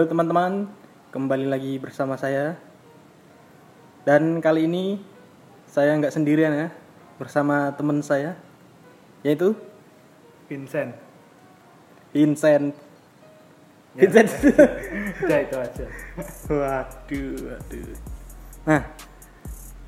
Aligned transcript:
Halo 0.00 0.16
teman-teman, 0.16 0.64
kembali 1.12 1.44
lagi 1.44 1.76
bersama 1.76 2.16
saya. 2.16 2.56
Dan 4.08 4.40
kali 4.40 4.64
ini 4.64 4.96
saya 5.68 5.92
nggak 5.92 6.16
sendirian 6.16 6.56
ya, 6.56 6.68
bersama 7.20 7.68
teman 7.76 8.00
saya, 8.00 8.32
yaitu 9.20 9.52
Vincent. 10.48 10.96
Vincent. 12.16 12.72
Ya. 13.92 14.08
Vincent. 14.08 14.32
Udah 15.20 15.38
itu 15.44 15.56
aja. 15.60 15.86
waduh, 16.48 17.36
waduh. 17.52 17.92
Nah, 18.64 18.82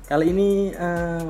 kali 0.05 0.25
ini 0.29 0.77
eh, 0.77 1.25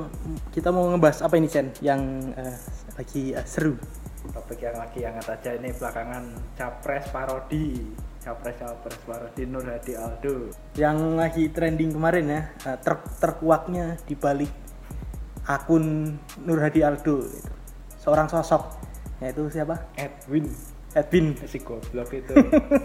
kita 0.52 0.68
mau 0.68 0.92
ngebahas 0.92 1.24
apa 1.24 1.40
ini 1.40 1.48
Chen? 1.48 1.72
Yang 1.80 2.00
eh, 2.36 2.56
lagi 3.00 3.32
eh, 3.32 3.46
seru. 3.48 3.80
Topik 4.28 4.60
yang 4.60 4.76
lagi 4.76 5.08
hangat 5.08 5.40
aja 5.40 5.56
ini 5.56 5.72
belakangan 5.72 6.36
capres 6.52 7.08
parodi. 7.08 7.80
Capres 8.24 8.56
capres 8.56 8.96
parodi 9.04 9.44
Nur 9.44 9.68
Hadi 9.68 10.00
Aldo. 10.00 10.48
Yang 10.80 10.98
lagi 11.12 11.44
trending 11.52 11.92
kemarin 11.92 12.24
ya, 12.24 12.40
eh, 12.72 12.78
ter 12.80 12.96
terkuaknya 13.20 14.00
di 14.08 14.16
balik 14.16 14.48
akun 15.44 16.16
Nur 16.40 16.56
Hadi 16.56 16.80
Aldo 16.80 17.20
itu. 17.20 17.52
Seorang 18.00 18.32
sosok 18.32 18.80
yaitu 19.20 19.44
siapa? 19.52 19.92
Edwin 20.00 20.48
Edwin 20.96 21.36
si 21.44 21.60
goblok 21.60 22.16
itu. 22.16 22.32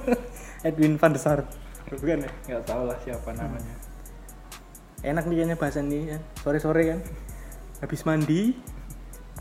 Edwin 0.67 0.99
van 0.99 1.15
der 1.15 1.23
Sar. 1.23 1.39
Bukan 1.87 2.27
ya? 2.27 2.31
Nggak 2.51 2.63
tahu 2.67 2.83
lah 2.91 2.99
siapa 2.99 3.31
namanya. 3.31 3.75
Enak 5.07 5.23
nih 5.23 5.35
kayaknya 5.39 5.55
bahasan 5.55 5.87
ini 5.87 6.19
kan. 6.19 6.21
Sore-sore 6.43 6.83
kan. 6.83 6.99
Habis 7.79 8.03
mandi, 8.03 8.59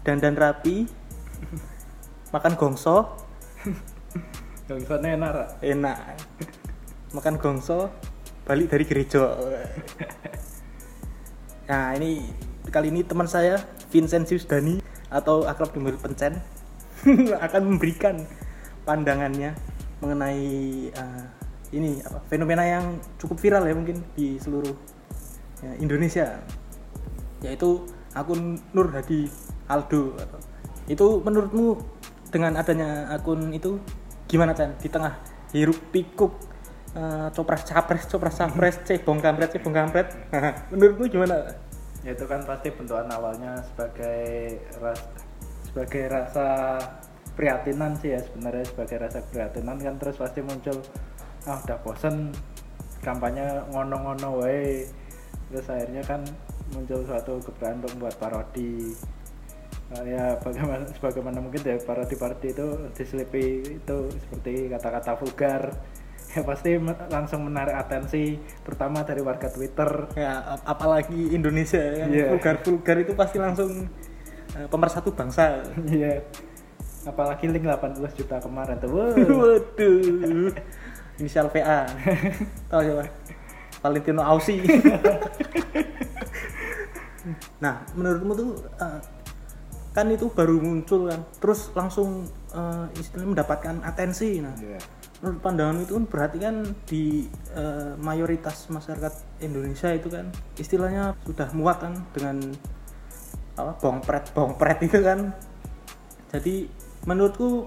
dandan 0.06 0.38
rapi, 0.38 0.86
makan 2.34 2.54
gongso, 2.54 3.18
Yang 4.68 4.84
sana 4.84 5.16
enak 5.16 5.30
Ra. 5.32 5.44
enak. 5.64 5.98
Makan 7.16 7.40
gongso, 7.40 7.88
balik 8.44 8.68
dari 8.68 8.84
gereja. 8.84 9.32
Nah, 11.68 11.92
ini 12.00 12.24
kali 12.72 12.88
ini 12.88 13.04
teman 13.04 13.28
saya 13.28 13.60
Vincentius 13.92 14.48
Dani 14.48 14.80
atau 15.12 15.44
akrab 15.44 15.68
dipanggil 15.68 16.00
Pencen 16.00 16.40
akan 17.44 17.62
memberikan 17.76 18.24
pandangannya 18.88 19.52
mengenai 20.00 20.48
eh, 20.88 21.24
ini 21.76 22.00
apa 22.00 22.24
fenomena 22.24 22.64
yang 22.64 22.96
cukup 23.20 23.36
viral 23.36 23.68
ya 23.68 23.76
mungkin 23.76 24.00
di 24.16 24.40
seluruh 24.40 24.72
ya, 25.60 25.76
Indonesia 25.76 26.40
yaitu 27.44 27.84
akun 28.16 28.56
Nur 28.72 28.88
Hadi 28.88 29.28
Aldo 29.68 30.16
itu 30.88 31.20
menurutmu 31.20 31.76
dengan 32.32 32.56
adanya 32.56 33.12
akun 33.12 33.52
itu 33.52 33.76
gimana 34.28 34.52
Chan 34.52 34.76
di 34.76 34.92
tengah 34.92 35.16
hiruk 35.56 35.88
pikuk 35.88 36.36
eh, 36.92 37.28
copras 37.32 37.64
capres 37.64 38.04
copras 38.04 38.36
capres 38.36 38.76
cebong 38.84 39.18
kampret 39.24 39.56
cebong 39.56 39.74
kampret. 39.74 40.12
Menurutmu 40.70 41.08
gimana? 41.08 41.48
Ya 42.04 42.14
itu 42.14 42.28
kan 42.28 42.44
pasti 42.44 42.68
bentukan 42.70 43.08
awalnya 43.10 43.58
sebagai 43.72 44.60
ras 44.78 45.00
sebagai 45.66 46.06
rasa 46.12 46.78
priatinan 47.34 47.96
sih 47.98 48.14
ya 48.14 48.20
sebenarnya 48.22 48.64
sebagai 48.68 48.96
rasa 49.02 49.20
priatinan 49.32 49.76
kan 49.80 49.94
terus 49.96 50.16
pasti 50.20 50.40
muncul 50.44 50.78
ah 51.46 51.58
udah 51.64 51.78
bosen 51.82 52.30
kampanye 53.00 53.64
ngono-ngono 53.72 54.44
wae. 54.44 54.84
Terus 55.48 55.66
akhirnya 55.72 56.04
kan 56.04 56.20
muncul 56.76 57.00
suatu 57.08 57.40
keberanian 57.40 57.80
untuk 57.80 57.90
membuat 57.96 58.16
parodi 58.20 58.92
Nah, 59.88 60.04
ya 60.04 60.36
bagaimana 60.36 60.84
sebagaimana 60.84 61.40
mungkin 61.40 61.64
ya 61.64 61.80
parodi-parodi 61.80 62.52
itu 62.52 62.66
diselipi 62.92 63.44
itu 63.80 63.96
seperti 64.12 64.68
kata-kata 64.68 65.16
vulgar 65.16 65.62
ya 66.36 66.44
pasti 66.44 66.76
me- 66.76 67.08
langsung 67.08 67.40
menarik 67.42 67.72
atensi 67.72 68.36
terutama 68.60 69.00
dari 69.00 69.24
warga 69.24 69.48
Twitter 69.48 69.88
ya 70.12 70.44
ap- 70.44 70.66
apalagi 70.68 71.32
Indonesia 71.32 71.80
yang 71.80 72.12
Iya. 72.12 72.26
vulgar 72.28 72.60
vulgar 72.60 72.96
itu 73.00 73.16
pasti 73.16 73.40
langsung 73.40 73.88
eh, 74.52 74.68
pemersatu 74.68 75.08
bangsa 75.10 75.64
Iya. 75.88 76.20
Apalagi 77.08 77.48
link 77.48 77.64
18 77.64 77.96
juta 78.12 78.36
kemarin 78.38 78.76
tuh. 78.76 78.92
Wow. 78.92 79.16
waduh 79.40 80.52
inisial 81.16 81.48
VA 81.48 81.88
tahu 82.68 82.80
siapa 82.84 83.04
Valentino 83.80 84.20
Ausi 84.20 84.60
nah 87.58 87.82
menurutmu 87.92 88.32
tuh 88.32 88.50
eh, 88.78 88.98
kan 89.98 90.06
itu 90.14 90.30
baru 90.30 90.62
muncul 90.62 91.10
kan 91.10 91.26
terus 91.42 91.74
langsung 91.74 92.22
eh, 92.54 92.86
istilahnya 92.94 93.34
mendapatkan 93.34 93.82
atensi 93.82 94.38
nah 94.38 94.54
Iya. 94.54 94.78
menurut 95.18 95.40
pandangan 95.42 95.82
itu 95.82 95.92
kan 95.98 96.04
berarti 96.06 96.38
kan 96.38 96.56
di 96.86 97.26
eh, 97.58 97.92
mayoritas 97.98 98.70
masyarakat 98.70 99.42
Indonesia 99.42 99.90
itu 99.90 100.06
kan 100.06 100.30
istilahnya 100.54 101.18
sudah 101.26 101.50
muak 101.58 101.82
kan 101.82 101.94
dengan 102.14 102.54
apa 103.58 103.74
bongpret 103.82 104.30
bongpret 104.30 104.78
itu 104.86 105.02
kan 105.02 105.34
jadi 106.30 106.70
menurutku 107.02 107.66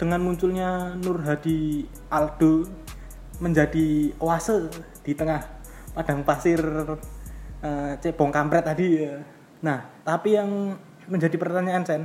dengan 0.00 0.24
munculnya 0.24 0.96
Nur 0.96 1.20
Hadi 1.20 1.84
Aldo 2.08 2.64
menjadi 3.44 4.16
oase 4.16 4.72
di 5.04 5.12
tengah 5.12 5.44
padang 5.92 6.24
pasir 6.24 6.64
eh, 7.60 7.92
cebong 8.00 8.32
kampret 8.32 8.64
tadi 8.64 9.04
ya. 9.04 9.20
nah 9.60 9.84
tapi 10.00 10.40
yang 10.40 10.80
menjadi 11.08 11.36
pertanyaan 11.36 11.84
Sen 11.84 12.02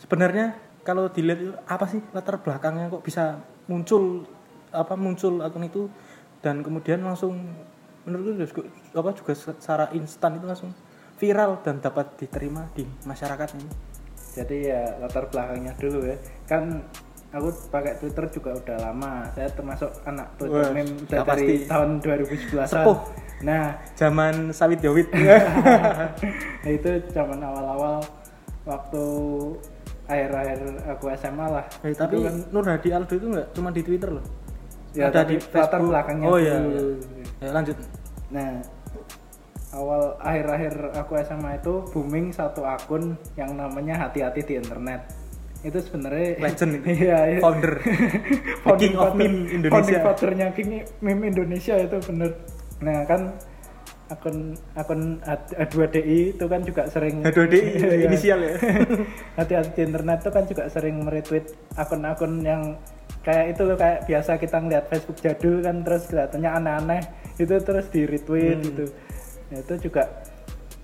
sebenarnya 0.00 0.56
kalau 0.84 1.08
dilihat 1.08 1.64
apa 1.64 1.88
sih 1.88 2.04
latar 2.12 2.40
belakangnya 2.40 2.92
kok 2.92 3.04
bisa 3.04 3.40
muncul 3.70 4.28
apa 4.74 4.94
muncul 4.98 5.40
akun 5.40 5.64
itu 5.64 5.88
dan 6.44 6.60
kemudian 6.60 7.00
langsung 7.00 7.40
menurutku 8.04 8.44
juga, 8.44 8.68
apa 9.00 9.10
juga 9.16 9.32
secara 9.32 9.88
instan 9.96 10.36
itu 10.36 10.44
langsung 10.44 10.70
viral 11.16 11.62
dan 11.64 11.80
dapat 11.80 12.12
diterima 12.20 12.68
di 12.76 12.84
masyarakat 13.08 13.48
ini 13.56 13.68
Jadi 14.34 14.66
ya 14.66 14.98
latar 14.98 15.30
belakangnya 15.30 15.78
dulu 15.78 16.02
ya. 16.10 16.18
Kan 16.50 16.82
aku 17.30 17.54
pakai 17.70 18.02
Twitter 18.02 18.26
juga 18.34 18.50
udah 18.58 18.76
lama. 18.90 19.30
Saya 19.30 19.46
termasuk 19.54 19.94
anak 20.02 20.26
Twitter 20.34 20.58
Wah, 20.58 20.74
meme 20.74 21.06
dari 21.06 21.22
pasti. 21.22 21.54
tahun 21.70 21.90
2011. 22.02 22.66
Sepuh. 22.66 22.98
Nah, 23.42 23.76
zaman 23.98 24.54
sawit 24.54 24.78
jawit 24.78 25.10
nah 26.64 26.70
itu 26.70 26.90
zaman 27.10 27.42
awal-awal 27.42 28.00
waktu 28.64 29.04
akhir-akhir 30.06 30.60
aku 30.96 31.04
SMA 31.18 31.46
lah. 31.48 31.64
Eh, 31.82 31.92
tapi 31.96 32.20
Itu 32.20 32.28
kan 32.28 32.36
Nur 32.52 32.64
Hadi 32.64 32.88
Aldo 32.94 33.14
itu 33.16 33.26
nggak 33.32 33.46
cuma 33.56 33.68
di 33.74 33.82
Twitter 33.82 34.10
loh 34.14 34.24
ya, 34.94 35.10
ada 35.10 35.26
di 35.26 35.36
latar 35.42 35.80
belakangnya 35.82 36.26
oh 36.30 36.38
iya, 36.38 36.54
iya. 36.62 36.82
Ya, 37.42 37.50
lanjut 37.50 37.76
Nah, 38.34 38.58
awal 39.70 40.18
akhir-akhir 40.18 40.74
aku 40.98 41.12
SMA 41.22 41.62
itu 41.62 41.74
booming 41.94 42.34
satu 42.34 42.66
akun 42.66 43.14
yang 43.38 43.54
namanya 43.54 43.94
hati-hati 44.08 44.42
di 44.42 44.54
internet. 44.58 45.06
Itu 45.62 45.78
sebenarnya 45.78 46.42
Legend 46.42 46.70
itu. 46.82 46.86
Iya, 47.06 47.18
iya. 47.30 47.38
founder 47.38 47.78
The 48.66 48.74
King 48.74 48.94
of 48.98 49.14
Meme 49.14 49.38
Indonesia. 49.54 49.78
Founding 49.78 50.02
fathernya 50.02 50.46
King 50.50 50.82
Meme 50.98 51.30
Indonesia 51.30 51.74
itu 51.78 51.96
bener. 52.10 52.34
Nah, 52.84 53.00
kan 53.02 53.32
akun 54.04 54.52
akun 54.76 55.00
H2DI 55.24 56.36
itu 56.36 56.44
kan 56.44 56.60
juga 56.60 56.84
sering 56.86 57.24
H2DI 57.24 57.60
Iya. 57.80 58.04
inisial 58.04 58.38
ya 58.38 58.52
hati-hati 59.40 59.72
di 59.72 59.82
internet 59.82 60.20
itu 60.20 60.30
kan 60.30 60.44
juga 60.44 60.62
sering 60.68 61.00
meretweet 61.00 61.48
akun-akun 61.74 62.44
yang 62.44 62.76
kayak 63.20 63.56
itu 63.56 63.64
loh 63.64 63.74
kayak 63.74 64.04
biasa 64.04 64.36
kita 64.36 64.60
ngeliat 64.60 64.84
Facebook 64.86 65.16
jadul 65.18 65.58
kan 65.58 65.80
terus 65.80 66.04
kelihatannya 66.04 66.50
aneh-aneh 66.52 67.00
itu 67.34 67.54
terus 67.58 67.88
di 67.88 68.04
retweet 68.04 68.60
Hmm. 68.60 68.66
gitu 68.66 68.84
Nah, 69.44 69.58
itu 69.60 69.74
juga 69.82 70.02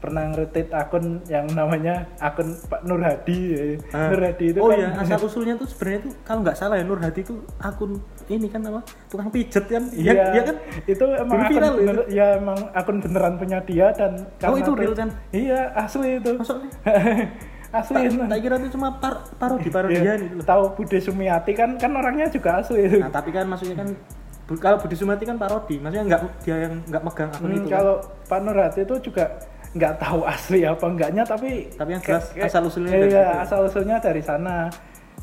pernah 0.01 0.27
nge-retweet 0.27 0.69
akun 0.71 1.05
yang 1.27 1.45
namanya 1.51 2.09
akun 2.17 2.57
Pak 2.63 2.83
Nur 2.83 2.99
Hadi 2.99 3.39
ya. 3.47 3.63
Ah. 3.93 4.09
Nur 4.09 4.21
Hadi 4.23 4.45
itu 4.49 4.59
oh 4.59 4.67
kan 4.67 4.79
iya 4.79 4.89
asal 5.05 5.21
usulnya 5.21 5.55
tuh 5.55 5.69
sebenarnya 5.69 6.01
tuh 6.03 6.13
kalau 6.23 6.41
nggak 6.41 6.57
salah 6.57 6.75
ya 6.75 6.85
Nur 6.85 6.97
Hadi 6.97 7.21
tuh 7.21 7.39
akun 7.59 8.01
ini 8.27 8.47
kan 8.47 8.65
apa 8.65 8.81
tukang 9.07 9.29
pijet 9.29 9.65
kan 9.67 9.85
iya 9.93 10.11
Iya, 10.11 10.25
iya 10.31 10.43
kan 10.43 10.57
itu 10.87 11.05
emang 11.07 11.29
Dulu 11.31 11.43
akun 11.43 11.53
viral 11.53 11.75
bener, 11.77 11.97
ya 12.09 12.27
emang 12.35 12.59
akun 12.73 12.97
beneran 12.99 13.35
punya 13.37 13.59
dia 13.61 13.87
dan 13.91 14.13
Oh, 14.43 14.57
itu 14.57 14.73
real, 14.73 14.93
Chan? 14.93 15.13
iya 15.31 15.69
asli 15.75 16.17
itu 16.17 16.31
maksudnya 16.33 16.73
asli 17.73 17.95
tak, 17.95 18.05
itu. 18.09 18.17
tak 18.25 18.39
kira 18.41 18.55
itu 18.59 18.69
cuma 18.73 18.89
par 18.97 19.15
parodi 19.37 19.63
Iya, 19.63 19.73
parodian 19.73 20.19
itu 20.19 20.35
loh. 20.35 20.45
tahu 20.45 20.63
Bude 20.75 20.99
Sumiati 20.99 21.53
kan 21.53 21.77
kan 21.77 21.93
orangnya 21.93 22.27
juga 22.27 22.59
asli 22.59 22.83
itu 22.83 22.99
nah 22.99 23.09
tapi 23.09 23.31
kan 23.31 23.45
maksudnya 23.45 23.77
kan 23.77 23.89
kalau 24.53 24.83
Budi 24.83 24.99
Sumati 24.99 25.23
kan 25.23 25.39
parodi 25.39 25.79
maksudnya 25.79 26.05
nggak 26.09 26.21
dia 26.43 26.57
yang 26.61 26.83
nggak 26.83 26.99
megang 27.01 27.31
akun 27.31 27.47
Hmm, 27.47 27.55
itu 27.55 27.69
kan. 27.69 27.75
kalau 27.77 27.95
Pak 28.27 28.39
Nur 28.41 28.59
Hadi 28.59 28.81
itu 28.83 28.95
juga 29.01 29.25
nggak 29.71 29.95
tahu 29.99 30.27
asli 30.27 30.67
apa 30.67 30.83
enggaknya 30.83 31.23
tapi 31.23 31.71
Tapi 31.71 31.91
yang 31.95 32.03
jelas 32.03 32.27
kayak- 32.31 32.51
asal-usulnya 32.51 32.91
iya, 32.93 33.07
dari 33.07 33.39
asal 33.41 33.59
usulnya 33.65 33.97
dari 33.99 34.23
sana. 34.23 34.67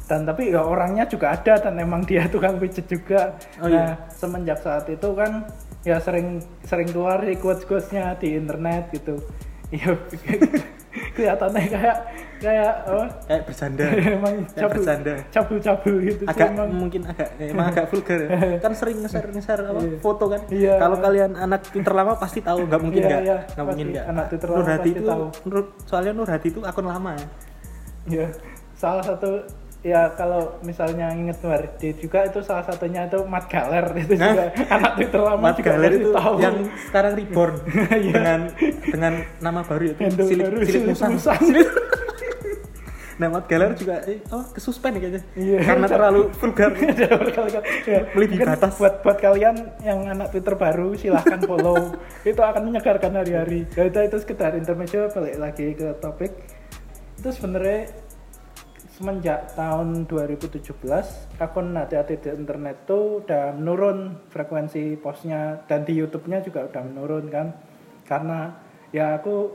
Dan 0.07 0.23
tapi 0.23 0.55
ya 0.55 0.63
orangnya 0.63 1.03
juga 1.03 1.35
ada 1.35 1.59
dan 1.59 1.75
emang 1.77 1.99
dia 2.01 2.23
tukang 2.31 2.55
pijet 2.55 2.87
juga. 2.87 3.35
Oh, 3.59 3.67
nah 3.67 3.91
iya. 3.91 4.07
semenjak 4.09 4.59
saat 4.59 4.87
itu 4.87 5.09
kan 5.11 5.43
ya 5.83 5.99
sering 5.99 6.39
sering 6.63 6.87
keluar 6.87 7.19
di 7.19 7.35
quotes 7.35 7.63
quotesnya 7.63 8.15
di 8.15 8.33
internet 8.33 8.87
gitu. 8.91 9.19
Ya 9.67 9.91
kelihatannya 11.13 11.63
kayak 11.67 11.97
kayak 12.37 12.73
apa 12.85 13.03
kayak 13.23 13.41
bercanda 13.43 13.85
emang 13.89 14.35
kayak 14.45 14.57
cabul 14.59 14.73
bercanda 14.75 15.13
cabul 15.27 15.57
cabul 15.57 15.95
gitu 15.99 16.21
sih 16.21 16.29
agak 16.29 16.49
emang. 16.51 16.69
mungkin 16.71 17.01
agak 17.03 17.27
emang 17.39 17.65
agak 17.67 17.85
vulgar 17.87 18.19
ya. 18.23 18.29
kan 18.57 18.71
sering 18.71 18.97
nge-share 19.01 19.25
apa 19.63 19.79
Iya. 19.79 19.97
foto 19.97 20.25
kan 20.27 20.41
Iya. 20.47 20.73
kalau 20.77 20.97
kalian 20.97 21.31
anak 21.33 21.61
Twitter 21.65 21.93
lama 21.93 22.13
pasti 22.15 22.39
tahu 22.39 22.59
nggak 22.63 22.79
mungkin 22.79 22.99
Iya, 22.99 23.09
nggak 23.09 23.21
iya, 23.23 23.37
nggak 23.47 23.65
mungkin 23.65 23.87
nggak 23.89 24.05
Anak 24.07 24.25
Twitter 24.27 24.47
Nur 24.47 24.63
pasti 24.63 24.89
itu 24.91 25.03
tahu. 25.03 25.23
menurut 25.43 25.67
soalnya 25.83 26.11
Nur 26.13 26.27
Hadi 26.27 26.47
itu 26.47 26.59
akun 26.61 26.85
lama 26.85 27.11
ya 27.13 27.27
ya 28.07 28.27
salah 28.73 29.01
satu 29.01 29.29
ya 29.87 30.11
kalau 30.13 30.59
misalnya 30.61 31.07
inget 31.09 31.39
Wardi 31.39 31.95
juga 31.95 32.27
itu 32.27 32.43
salah 32.43 32.59
satunya 32.61 33.07
itu 33.07 33.23
Mat 33.23 33.47
Galer 33.47 33.87
itu 34.03 34.13
Nah, 34.13 34.35
juga 34.35 34.45
anak 34.67 34.91
Twitter 34.95 35.21
lama 35.23 35.39
Mat 35.39 35.55
juga 35.55 35.69
Galer 35.71 35.91
itu 35.93 36.09
tahu. 36.11 36.35
yang 36.43 36.55
sekarang 36.83 37.13
reborn 37.15 37.53
Iya. 38.03 38.11
dengan 38.11 38.39
dengan 38.83 39.13
nama 39.39 39.61
baru 39.63 39.83
itu 39.87 39.99
Handle 40.03 40.27
Silik, 40.27 40.43
baru, 40.43 40.57
Silik 40.61 40.83
Musang. 40.85 41.13
Nah, 43.17 43.33
Mat 43.33 43.49
Galer 43.49 43.73
juga 43.73 44.05
eh, 44.05 44.21
oh, 44.29 44.45
kesuspend 44.53 44.93
nih 44.93 45.01
kayaknya. 45.01 45.21
Iya. 45.33 45.59
Karena 45.65 45.85
terlalu 45.89 46.21
vulgar. 46.37 46.69
Ya, 47.89 48.05
Melebihi 48.13 48.45
batas. 48.45 48.77
Buat 48.77 49.01
buat 49.01 49.17
kalian 49.17 49.57
yang 49.81 50.05
anak 50.05 50.29
Twitter 50.29 50.53
baru 50.53 50.93
silahkan 50.93 51.41
follow. 51.41 51.97
itu 52.21 52.37
akan 52.37 52.69
menyegarkan 52.69 53.17
hari-hari. 53.17 53.65
Ya 53.73 53.89
itu 53.89 53.97
itu 54.05 54.17
sekedar 54.21 54.53
intermezzo 54.53 55.09
balik 55.09 55.33
lagi 55.41 55.73
ke 55.73 55.97
topik. 55.97 56.29
Itu 57.17 57.33
sebenarnya 57.33 57.89
semenjak 58.97 59.53
tahun 59.53 60.09
2017 60.09 60.73
akun 61.37 61.67
hati-hati 61.71 62.17
di 62.17 62.29
internet 62.33 62.89
tuh 62.89 63.21
udah 63.21 63.53
menurun 63.53 64.17
frekuensi 64.27 64.97
postnya 64.97 65.61
dan 65.69 65.85
di 65.85 65.93
YouTube-nya 65.93 66.41
juga 66.41 66.65
udah 66.65 66.81
menurun 66.81 67.29
kan 67.29 67.53
karena 68.09 68.57
ya 68.89 69.13
aku 69.13 69.53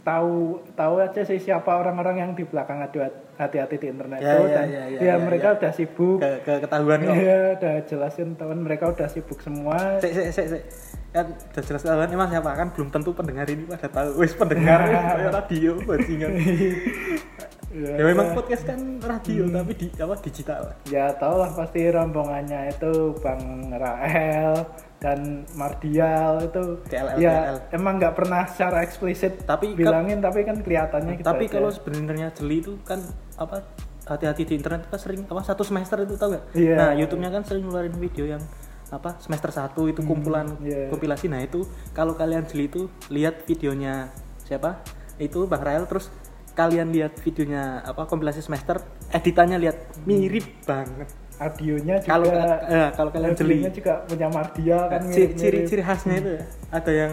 tahu 0.00 0.62
tahu 0.78 1.02
aja 1.02 1.26
sih 1.26 1.42
siapa 1.42 1.74
orang-orang 1.74 2.22
yang 2.22 2.30
di 2.38 2.46
belakang 2.46 2.78
hati- 2.78 3.02
hati-hati 3.34 3.76
di 3.76 3.86
internet 3.90 4.22
Ya, 4.22 4.32
tuh 4.32 4.46
ya, 4.46 4.54
dan 4.54 4.66
ya, 4.70 4.82
ya, 4.86 4.98
ya, 5.02 5.02
ya, 5.02 5.14
mereka 5.18 5.46
ya. 5.50 5.54
udah 5.58 5.72
sibuk 5.74 6.18
Ke, 6.22 6.30
ke 6.46 6.52
ketahuan 6.62 6.98
kok. 7.02 7.14
Iya, 7.18 7.38
udah 7.58 7.74
jelasin 7.82 8.28
teman 8.38 8.58
mereka 8.62 8.84
udah 8.86 9.08
sibuk 9.10 9.42
semua. 9.42 9.98
Sik, 9.98 10.12
sik, 10.14 10.26
sik, 10.30 10.46
sik. 10.46 10.62
Kan 11.10 11.26
udah 11.34 11.62
jelas 11.66 11.82
ketahuan 11.82 12.08
emang 12.08 12.30
siapa 12.30 12.50
kan 12.54 12.70
belum 12.70 12.88
tentu 12.88 13.10
pendengar 13.10 13.50
ini 13.50 13.66
pada 13.66 13.88
tahu. 13.90 14.22
Wis 14.22 14.32
pendengar 14.32 14.78
kayak 14.86 15.34
radio 15.34 15.74
bajingan. 15.82 16.30
Ya 17.76 18.04
memang 18.08 18.32
podcast 18.32 18.64
kan 18.64 18.80
radio 19.04 19.44
tapi 19.52 19.72
di 19.76 19.86
apa 20.00 20.14
digital. 20.24 20.72
Ya 20.88 21.12
tau 21.12 21.36
lah 21.36 21.52
pasti 21.52 21.84
rombongannya 21.92 22.72
itu 22.72 23.12
Bang 23.20 23.68
Rael 23.68 24.64
dan 24.96 25.44
Mardial 25.52 26.40
itu 26.40 26.80
CLL, 26.88 27.20
ya 27.20 27.36
CLL. 27.52 27.56
emang 27.76 28.00
nggak 28.00 28.14
pernah 28.16 28.48
secara 28.48 28.80
eksplisit 28.80 29.44
Tapi 29.44 29.76
bilangin 29.76 30.24
tapi 30.24 30.40
kan 30.48 30.64
kelihatannya 30.64 31.20
gitu 31.20 31.28
tapi 31.28 31.44
aja. 31.46 31.52
kalau 31.60 31.68
sebenarnya 31.68 32.32
jeli 32.32 32.64
itu 32.64 32.80
kan 32.80 33.04
apa 33.36 33.60
hati-hati 34.08 34.48
di 34.48 34.54
internet 34.56 34.88
kan 34.88 34.96
sering 34.96 35.28
apa 35.28 35.42
satu 35.44 35.66
semester 35.66 36.00
itu 36.00 36.16
tau 36.16 36.32
gak? 36.32 36.44
Iya. 36.56 36.74
Nah 36.80 36.90
YouTube-nya 36.96 37.28
kan 37.28 37.42
sering 37.44 37.68
ngeluarin 37.68 37.96
video 37.98 38.24
yang 38.24 38.42
apa 38.86 39.18
semester 39.18 39.50
satu 39.50 39.90
itu 39.90 40.00
kumpulan 40.00 40.46
iya. 40.62 40.88
kompilasi. 40.88 41.26
Nah 41.28 41.42
itu 41.42 41.66
kalau 41.92 42.16
kalian 42.16 42.46
jeli 42.48 42.70
itu 42.70 42.88
lihat 43.12 43.44
videonya 43.44 44.08
siapa? 44.46 44.80
Itu 45.20 45.44
Bang 45.50 45.66
Rael 45.66 45.84
terus 45.90 46.08
kalian 46.56 46.88
lihat 46.88 47.12
videonya 47.20 47.84
apa 47.84 48.02
kompilasi 48.04 48.40
semester 48.40 48.80
editannya 49.10 49.60
lihat 49.60 49.76
mirip 50.02 50.64
banget. 50.64 51.08
audionya 51.36 52.00
juga 52.00 52.08
Kalau 52.08 52.28
eh, 52.32 52.88
kalau 52.96 53.10
kalian 53.12 53.36
jeli 53.36 53.60
juga 53.68 54.00
punya 54.02 54.24
Mardial 54.26 54.88
kan 54.88 55.00
ciri, 55.04 55.36
mirip-mirip. 55.36 55.36
ciri 55.36 55.58
ciri 55.68 55.82
khasnya 55.84 56.14
itu 56.16 56.30
ya 56.32 56.42
ada 56.72 56.92
yang 56.96 57.12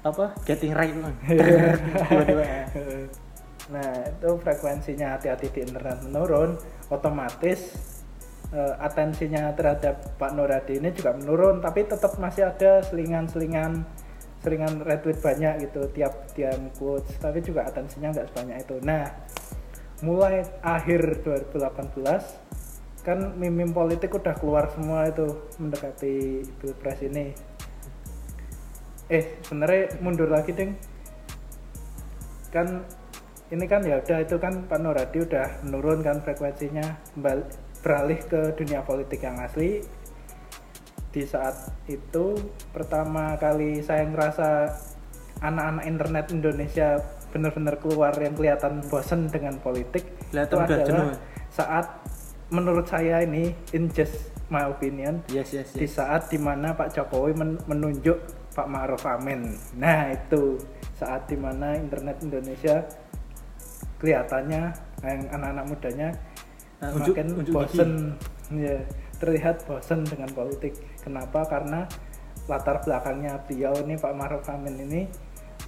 apa 0.00 0.24
getting 0.44 0.72
right 0.72 0.92
Iya. 1.26 1.72
tiba-tiba 2.06 2.44
Nah, 3.68 3.84
itu 4.00 4.30
frekuensinya 4.38 5.12
hati-hati 5.12 5.52
di 5.52 5.60
internet 5.60 6.00
menurun, 6.00 6.56
otomatis 6.88 7.76
eh, 8.48 8.74
atensinya 8.80 9.52
terhadap 9.52 10.16
Pak 10.16 10.32
Nur 10.32 10.48
Hadi 10.48 10.80
ini 10.80 10.88
juga 10.90 11.12
menurun, 11.12 11.60
tapi 11.60 11.84
tetap 11.84 12.16
masih 12.16 12.48
ada 12.48 12.80
selingan-selingan 12.82 13.84
selingan 14.42 14.82
retweet 14.86 15.18
banyak 15.18 15.66
gitu 15.66 15.90
tiap 15.94 16.30
tiap 16.34 16.58
quotes, 16.78 17.10
tapi 17.18 17.42
juga 17.42 17.66
atensinya 17.66 18.14
nggak 18.14 18.28
sebanyak 18.30 18.56
itu. 18.62 18.76
Nah, 18.86 19.04
mulai 20.02 20.46
akhir 20.62 21.26
2018 21.26 23.02
kan 23.02 23.18
meme 23.40 23.70
politik 23.72 24.14
udah 24.14 24.34
keluar 24.36 24.70
semua 24.70 25.08
itu 25.08 25.26
mendekati 25.58 26.44
pilpres 26.60 27.00
ini. 27.02 27.34
Eh, 29.08 29.40
sebenarnya 29.40 29.96
mundur 30.04 30.28
lagi 30.28 30.52
ding 30.52 30.76
kan 32.52 32.84
ini 33.48 33.64
kan 33.64 33.80
ya 33.80 34.00
udah 34.00 34.18
itu 34.24 34.36
kan 34.36 34.68
Pak 34.68 34.80
Nuradi 34.80 35.24
udah 35.24 35.64
menurun 35.64 36.04
kan 36.04 36.20
frekuensinya 36.20 36.84
beralih 37.16 38.20
ke 38.28 38.52
dunia 38.56 38.84
politik 38.84 39.24
yang 39.24 39.40
asli 39.40 39.80
di 41.08 41.24
saat 41.24 41.56
itu 41.88 42.36
pertama 42.70 43.34
kali 43.36 43.80
saya 43.80 44.04
ngerasa 44.04 44.68
anak-anak 45.40 45.84
internet 45.88 46.26
Indonesia 46.30 46.88
benar-benar 47.28 47.76
keluar 47.78 48.12
yang 48.16 48.34
kelihatan 48.34 48.84
bosen 48.88 49.28
dengan 49.28 49.56
politik 49.60 50.04
Kelihatan 50.28 50.52
itu 50.52 50.64
adalah 50.64 50.84
jenuh 50.84 51.06
ya? 51.08 51.16
saat 51.48 51.86
menurut 52.48 52.88
saya 52.88 53.20
ini 53.22 53.52
in 53.72 53.88
just 53.92 54.32
my 54.48 54.64
opinion 54.64 55.20
yes 55.28 55.52
yes 55.52 55.72
di 55.76 55.84
yes 55.84 55.96
saat 55.96 56.28
di 56.28 56.40
mana 56.40 56.72
Pak 56.72 56.96
Jokowi 56.96 57.32
men- 57.36 57.60
menunjuk 57.68 58.16
Pak 58.56 58.66
Ma'ruf 58.66 59.06
Amin. 59.06 59.54
Nah 59.78 60.10
itu 60.10 60.58
saat 60.98 61.30
di 61.30 61.38
mana 61.38 61.78
internet 61.78 62.18
Indonesia 62.24 62.82
kelihatannya 63.98 64.62
yang 65.04 65.20
anak-anak 65.30 65.64
mudanya 65.68 66.08
Nah, 66.78 66.94
unjuk- 66.94 67.18
makin 67.18 67.28
unjuk 67.42 67.54
bosen, 67.58 67.90
ya, 68.54 68.78
terlihat 69.18 69.66
bosen 69.66 70.06
dengan 70.06 70.30
politik. 70.30 70.78
Kenapa? 71.08 71.40
Karena 71.48 71.88
latar 72.44 72.84
belakangnya 72.84 73.40
beliau 73.48 73.72
ini 73.80 73.96
Pak 73.96 74.12
Ma'ruf 74.12 74.44
Amin 74.52 74.76
ini 74.76 75.08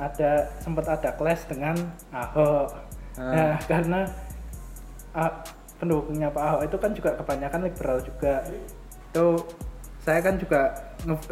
ada 0.00 0.48
sempat 0.60 0.88
ada 0.88 1.16
clash 1.16 1.48
dengan 1.48 1.76
Ahok. 2.12 2.68
Ah. 3.20 3.32
Nah, 3.32 3.52
karena 3.64 4.00
ah, 5.12 5.44
pendukungnya 5.80 6.28
Pak 6.32 6.44
Ahok 6.44 6.62
itu 6.68 6.76
kan 6.76 6.90
juga 6.92 7.10
kebanyakan 7.16 7.60
liberal 7.68 7.98
juga. 8.04 8.44
Itu 9.12 9.44
saya 10.00 10.24
kan 10.24 10.40
juga 10.40 10.72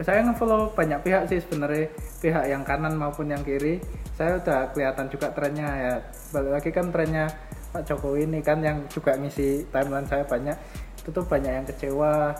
saya 0.05 0.21
ngefollow 0.29 0.73
banyak 0.77 1.01
pihak 1.01 1.23
sih 1.29 1.41
sebenarnya 1.41 1.89
pihak 2.21 2.45
yang 2.49 2.65
kanan 2.65 2.97
maupun 2.97 3.33
yang 3.33 3.41
kiri. 3.41 3.81
Saya 4.17 4.37
udah 4.37 4.73
kelihatan 4.77 5.09
juga 5.09 5.33
trennya 5.33 5.69
ya. 5.69 5.95
Balik 6.33 6.53
lagi 6.61 6.71
kan 6.73 6.93
trennya 6.93 7.33
Pak 7.73 7.85
Jokowi 7.89 8.29
ini 8.29 8.41
kan 8.45 8.61
yang 8.61 8.85
juga 8.93 9.17
ngisi 9.17 9.65
timeline 9.73 10.05
saya 10.05 10.25
banyak. 10.29 10.57
Itu 11.01 11.09
tuh 11.13 11.25
banyak 11.25 11.53
yang 11.53 11.65
kecewa 11.65 12.37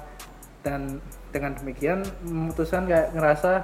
dan 0.61 1.01
dengan 1.39 1.55
demikian 1.55 2.03
memutuskan 2.21 2.83
kayak 2.85 3.15
ngerasa 3.15 3.63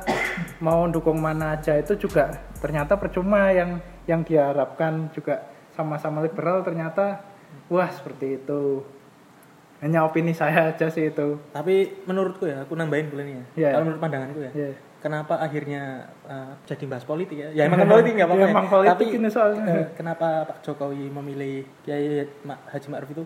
mau 0.58 0.86
dukung 0.86 1.18
mana 1.18 1.58
aja 1.58 1.74
itu 1.74 1.98
juga 1.98 2.30
ternyata 2.56 2.94
percuma 2.94 3.50
yang 3.50 3.76
yang 4.06 4.22
diharapkan 4.22 5.10
juga 5.10 5.42
sama-sama 5.70 6.22
liberal 6.22 6.62
ternyata 6.62 7.18
wah 7.66 7.90
seperti 7.90 8.38
itu. 8.38 8.86
Hanya 9.78 10.00
opini 10.00 10.32
saya 10.32 10.70
aja 10.70 10.88
sih 10.88 11.10
itu. 11.10 11.36
Tapi 11.50 12.06
menurutku 12.06 12.46
ya 12.46 12.62
aku 12.62 12.72
nambahin 12.72 13.10
boleh 13.10 13.24
nih 13.26 13.34
ya. 13.34 13.44
Iya. 13.54 13.68
kalau 13.74 13.84
menurut 13.84 14.00
pandanganku 14.00 14.40
ya 14.40 14.52
Iya. 14.54 14.68
kenapa 14.98 15.34
akhirnya 15.36 15.82
uh, 16.24 16.56
jadi 16.64 16.84
bahas 16.86 17.04
politik 17.04 17.36
ya? 17.36 17.48
Ya 17.52 17.62
emang 17.66 17.82
kan 17.82 17.90
politik 17.90 18.12
nggak 18.14 18.28
apa-apa 18.30 18.40
Ya, 18.40 18.48
emang 18.48 18.68
politik 18.70 18.90
tapi 18.94 19.04
ini 19.12 19.28
soalnya. 19.28 19.64
eh, 19.66 19.86
kenapa 19.92 20.26
Pak 20.46 20.58
Jokowi 20.62 21.10
memilih 21.10 21.66
Kiai 21.82 22.22
Haji 22.46 22.86
Ma'ruf 22.88 23.10
itu? 23.12 23.24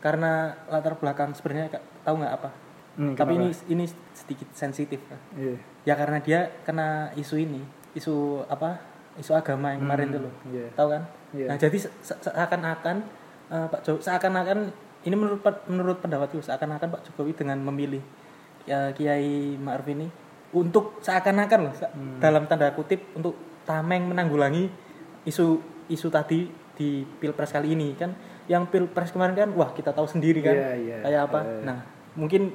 Karena 0.00 0.32
latar 0.66 0.96
belakang 0.96 1.34
sebenarnya 1.34 1.76
tahu 2.00 2.14
nggak 2.16 2.34
apa 2.40 2.48
Hmm, 2.92 3.14
tapi 3.14 3.32
ini 3.34 3.48
kenapa? 3.48 3.70
ini 3.70 3.84
sedikit 4.12 4.48
sensitif 4.52 5.00
ya. 5.02 5.18
Iya. 5.34 5.54
ya 5.82 5.94
karena 5.96 6.18
dia 6.18 6.40
kena 6.62 6.88
isu 7.12 7.36
ini 7.36 7.64
isu 7.92 8.14
apa 8.46 8.76
isu 9.14 9.32
agama 9.32 9.70
yang 9.70 9.80
kemarin 9.82 10.06
Hmm, 10.06 10.12
itu 10.12 10.20
loh 10.20 10.34
iya. 10.46 10.66
tahu 10.72 10.88
kan 10.90 11.02
Iya. 11.32 11.46
nah 11.48 11.56
jadi 11.56 11.76
se- 11.78 11.94
se- 11.98 12.20
seakan-akan 12.20 12.96
eh, 13.48 13.66
Pak 13.66 13.80
Jokowi 13.82 14.02
seakan-akan 14.02 14.58
ini 15.02 15.14
menurut 15.14 15.40
menurut 15.66 15.98
pendapatku 15.98 16.38
seakan-akan 16.38 16.88
Pak 16.90 17.02
Jokowi 17.06 17.32
dengan 17.34 17.58
memilih 17.60 18.00
ya, 18.62 18.92
Kiai 18.92 19.56
Ma'ruf 19.56 19.88
ini 19.88 20.06
untuk 20.52 21.00
seakan-akan 21.00 21.58
loh 21.62 21.74
se- 21.74 21.88
Hmm. 21.88 22.16
dalam 22.18 22.44
tanda 22.44 22.70
kutip 22.70 23.00
untuk 23.14 23.34
tameng 23.62 24.04
menanggulangi 24.06 24.68
isu 25.24 25.58
isu 25.88 26.08
tadi 26.08 26.44
di 26.72 26.88
pilpres 27.14 27.50
kali 27.50 27.72
ini 27.72 27.92
kan 27.94 28.12
yang 28.44 28.66
pilpres 28.66 29.10
kemarin 29.10 29.32
kan 29.34 29.48
wah 29.50 29.70
kita 29.70 29.90
tahu 29.90 30.04
sendiri 30.04 30.40
kan 30.40 30.52
Iya, 30.52 30.70
iya. 30.74 30.96
kayak 31.00 31.20
apa 31.26 31.40
Eh. 31.40 31.62
nah 31.62 31.78
mungkin 32.14 32.52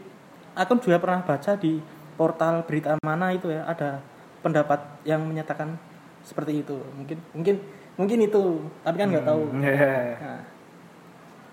aku 0.58 0.82
juga 0.82 0.98
pernah 0.98 1.22
baca 1.22 1.52
di 1.56 1.78
portal 2.18 2.66
berita 2.66 2.98
mana 3.00 3.30
itu 3.30 3.48
ya 3.48 3.62
ada 3.64 4.02
pendapat 4.42 4.82
yang 5.06 5.22
menyatakan 5.22 5.78
seperti 6.26 6.66
itu 6.66 6.76
mungkin 6.98 7.18
mungkin 7.32 7.56
mungkin 7.94 8.20
itu 8.20 8.44
tapi 8.82 8.98
kan 8.98 9.08
nggak 9.10 9.26
tahu 9.26 9.42
Iya. 9.58 10.18
nah, 10.18 10.42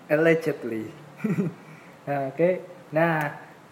allegedly. 0.09 0.85
nah, 2.07 2.29
oke. 2.29 2.49
Nah, 2.93 3.17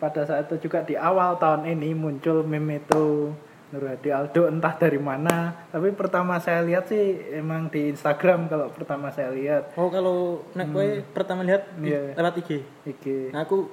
pada 0.02 0.26
saat 0.26 0.50
itu 0.50 0.66
juga 0.66 0.82
di 0.82 0.98
awal 0.98 1.38
tahun 1.38 1.70
ini 1.70 1.94
muncul 1.94 2.42
meme 2.42 2.82
itu 2.82 3.32
Nur 3.70 3.90
Hadi 3.90 4.10
Aldo 4.10 4.46
entah 4.46 4.78
dari 4.78 5.02
mana 5.02 5.66
tapi 5.70 5.90
pertama 5.94 6.38
saya 6.38 6.62
lihat 6.62 6.86
sih 6.86 7.02
emang 7.34 7.74
di 7.74 7.90
Instagram 7.90 8.46
kalau 8.46 8.70
pertama 8.70 9.10
saya 9.10 9.34
lihat 9.34 9.74
Oh 9.74 9.90
kalau 9.90 10.46
nek 10.54 10.70
kowe 10.70 10.86
pertama 11.10 11.42
lihat 11.42 11.74
Iya. 11.78 12.14
lewat 12.14 12.38
IG. 12.38 12.62
iki 12.86 13.34
Nah, 13.34 13.42
aku 13.42 13.66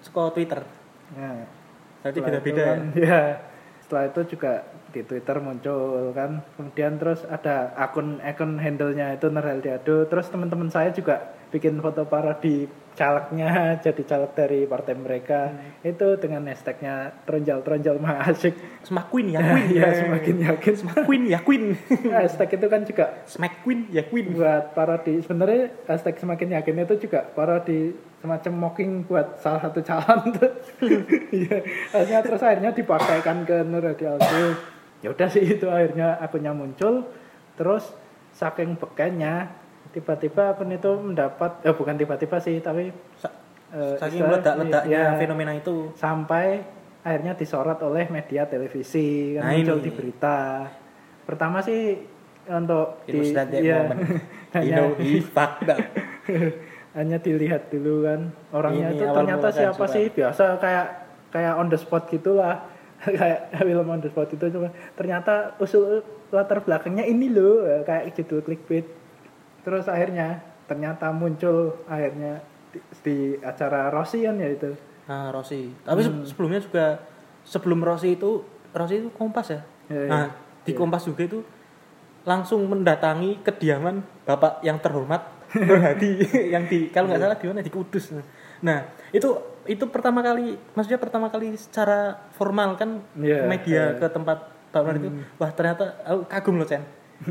suka 0.00 0.30
Twitter. 0.30 0.62
Nah, 1.16 1.46
setelah 2.00 2.12
itu 2.12 2.20
beda-beda 2.22 2.60
ya. 2.60 2.66
kan, 2.66 2.80
ya. 3.08 3.22
Setelah 3.80 4.04
itu 4.06 4.20
juga 4.36 4.52
di 4.94 5.00
Twitter 5.02 5.36
muncul 5.42 6.14
kan. 6.14 6.30
Kemudian 6.54 6.92
terus 6.98 7.26
ada 7.26 7.74
akun 7.74 8.22
akun 8.22 8.58
handle-nya 8.58 9.18
itu 9.18 9.26
Nur 9.30 9.42
Hadi 9.42 9.70
Aldo 9.70 10.06
terus 10.06 10.30
teman-teman 10.30 10.70
saya 10.70 10.94
juga 10.94 11.34
bikin 11.50 11.82
foto 11.82 12.06
parodi 12.06 12.70
calegnya 12.94 13.50
jadi 13.84 14.02
caleg 14.04 14.32
dari 14.34 14.60
partai 14.66 14.94
mereka. 14.98 15.40
Itu 15.80 16.18
dengan 16.20 16.46
hashtagnya 16.46 17.24
tronjol-tronjol 17.24 17.96
mah 17.96 18.28
asik. 18.28 18.54
Smack 18.84 19.08
Queen 19.08 19.32
ya 19.34 19.40
Queen. 19.40 19.68
ya 19.72 19.88
semakin 19.94 20.36
yakin. 20.46 20.74
Smack 20.76 20.98
Queen 21.06 21.22
ya 21.26 21.38
Queen. 21.42 21.64
hashtag 22.14 22.48
itu 22.56 22.66
kan 22.68 22.80
juga 22.84 23.04
Smack 23.26 23.54
Queen 23.64 23.88
ya 23.90 24.02
Queen. 24.06 24.36
buat 24.36 24.76
parodi 24.76 25.22
sebenarnya 25.24 25.72
hashtag 25.88 26.16
semakin 26.20 26.48
yakin 26.60 26.74
itu 26.86 26.94
juga 27.08 27.24
parodi 27.24 27.94
semacam 28.20 28.52
mocking 28.68 28.90
buat 29.08 29.40
salah 29.40 29.64
satu 29.64 29.80
calon. 29.80 30.20
Tuh 30.36 30.52
iya 31.32 31.64
akhirnya 31.94 32.20
terus 32.20 32.42
akhirnya 32.44 32.70
dipakaikan 32.76 33.48
ke 33.48 33.64
Nur 33.64 33.84
Hadi 33.84 34.04
Aldo 34.04 34.44
ya 35.00 35.08
udah 35.08 35.28
sih 35.32 35.44
itu 35.56 35.66
akhirnya 35.66 36.20
akunnya 36.20 36.52
muncul. 36.52 37.08
Terus 37.56 37.92
saking 38.36 38.76
bekennya 38.76 39.52
tiba-tiba 39.90 40.50
akun 40.50 40.70
itu 40.70 40.90
mendapat 40.92 41.60
eh 41.60 41.70
bukan 41.70 41.94
tiba-tiba 41.94 42.36
sih 42.38 42.58
tapi 42.58 42.90
Sa- 43.14 43.34
eh, 43.70 43.94
Saking 43.96 44.22
meledak-ledaknya 44.22 45.02
iya, 45.06 45.18
fenomena 45.18 45.52
itu. 45.52 45.90
sampai 45.94 46.62
akhirnya 47.00 47.32
disorot 47.32 47.80
oleh 47.80 48.06
media 48.06 48.44
televisi 48.44 49.34
kan 49.34 49.42
Nah, 49.42 49.52
muncul 49.56 49.78
ini. 49.78 49.84
di 49.84 49.90
berita 49.90 50.36
pertama 51.24 51.58
sih 51.60 51.96
untuk 52.46 53.02
It 53.04 53.14
di. 53.14 53.30
You 53.62 53.74
hanya, 54.52 54.82
up. 54.82 55.78
hanya 56.98 57.16
dilihat 57.16 57.70
dulu 57.70 58.02
kan 58.02 58.20
orangnya 58.50 58.90
Ini 58.90 58.96
itu 58.96 59.04
ternyata 59.06 59.46
mula 59.46 59.54
siapa 59.54 59.74
kehancuran. 59.76 59.94
sih 59.94 60.04
biasa 60.10 60.44
kayak 60.58 60.86
kayak 61.30 61.54
on 61.54 61.68
the 61.70 61.78
spot 61.78 62.10
gitulah 62.10 62.66
kayak 63.18 63.54
film 63.54 63.86
on 63.86 64.02
the 64.02 64.10
spot 64.10 64.26
itu 64.28 64.42
cuma 64.50 64.68
ternyata 64.92 65.54
usul 65.56 66.02
latar 66.28 66.60
belakangnya 66.60 67.06
ini 67.06 67.30
loh 67.30 67.62
kayak 67.82 68.10
judul 68.12 68.42
clickbait 68.42 68.84
terus 69.60 69.84
akhirnya 69.84 70.40
ternyata 70.64 71.10
muncul 71.10 71.56
akhirnya 71.84 72.40
di, 72.68 72.78
di 73.02 73.16
acara 73.38 73.88
Rossi 73.88 74.22
kan 74.22 74.36
ya 74.36 74.48
itu 74.48 74.70
Nah, 75.02 75.34
Rossi. 75.34 75.74
Tapi 75.82 76.00
Hmm. 76.00 76.22
se- 76.22 76.30
sebelumnya 76.30 76.62
juga 76.62 77.02
sebelum 77.42 77.82
Rossi 77.82 78.14
itu 78.14 78.46
Rossi 78.70 78.94
itu 78.96 79.10
Kompas 79.10 79.50
ya. 79.50 79.58
Iya, 79.86 80.00
iya. 80.00 80.08
Nah, 80.08 80.26
di 80.62 80.70
Iya. 80.70 80.78
Kompas 80.78 81.02
juga 81.02 81.26
itu 81.26 81.42
langsung 82.22 82.62
mendatangi 82.64 83.42
kediaman 83.42 84.06
Bapak 84.22 84.62
yang 84.62 84.78
terhormat 84.78 85.18
Nur 85.50 85.82
Hadi 85.82 86.14
yang 86.54 86.62
di 86.64 86.86
kalau 86.88 87.10
nggak 87.10 87.18
salah 87.18 87.34
di 87.34 87.46
mana 87.48 87.58
di 87.58 87.72
Kudus. 87.74 88.14
Nah, 88.62 88.86
itu 89.10 89.34
itu 89.66 89.82
pertama 89.88 90.22
kali 90.22 90.54
maksudnya 90.70 90.96
pertama 90.96 91.26
kali 91.26 91.58
secara 91.58 92.14
formal 92.30 92.78
kan 92.78 93.02
Iya, 93.18 93.50
media 93.50 93.82
iya. 93.90 93.98
ke 93.98 94.06
tempat 94.06 94.38
Pak 94.70 94.80
Nur 94.80 94.94
itu 94.94 95.08
wah 95.36 95.50
ternyata 95.50 95.98
aku 96.06 96.22
kagum 96.24 96.54
loh 96.54 96.70
Chen. 96.70 96.86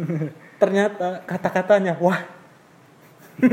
ternyata 0.59 1.23
kata-katanya 1.23 1.95
wah 1.97 2.19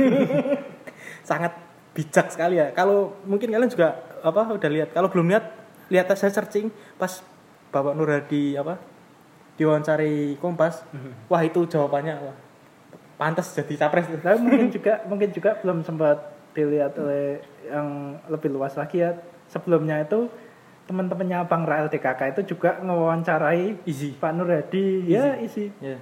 sangat 1.28 1.54
bijak 1.96 2.28
sekali 2.28 2.60
ya. 2.60 2.74
Kalau 2.76 3.16
mungkin 3.24 3.48
kalian 3.48 3.70
juga 3.70 3.96
apa 4.20 4.52
udah 4.52 4.70
lihat. 4.70 4.92
Kalau 4.92 5.08
belum 5.08 5.32
lihat, 5.32 5.44
lihat 5.88 6.10
saya 6.12 6.34
searching 6.34 6.68
pas 7.00 7.22
Bapak 7.70 7.96
Nur 7.96 8.10
Hadi 8.10 8.58
apa 8.58 8.76
diwawancari 9.56 10.36
Kompas. 10.36 10.84
Wah 11.30 11.42
itu 11.46 11.64
jawabannya 11.64 12.14
wah 12.20 12.36
pantas 13.16 13.48
jadi 13.56 13.88
capres. 13.88 14.12
tapi 14.20 14.36
mungkin 14.44 14.68
juga 14.68 15.00
mungkin 15.08 15.32
juga 15.32 15.56
belum 15.64 15.80
sempat 15.80 16.36
dilihat 16.52 16.92
oleh 17.00 17.40
yang 17.64 18.20
lebih 18.28 18.52
luas 18.52 18.76
lagi 18.76 19.00
ya 19.00 19.16
sebelumnya 19.48 20.04
itu 20.04 20.28
teman-temannya 20.84 21.48
Bang 21.48 21.64
Rael 21.64 21.88
DKK 21.88 22.36
itu 22.36 22.54
juga 22.56 22.78
ngewawancarai 22.84 23.88
Easy. 23.88 24.14
Pak 24.20 24.30
Nur 24.36 24.52
Hadi 24.52 25.08
ya 25.08 25.34
isi 25.40 25.72
Ya. 25.80 25.96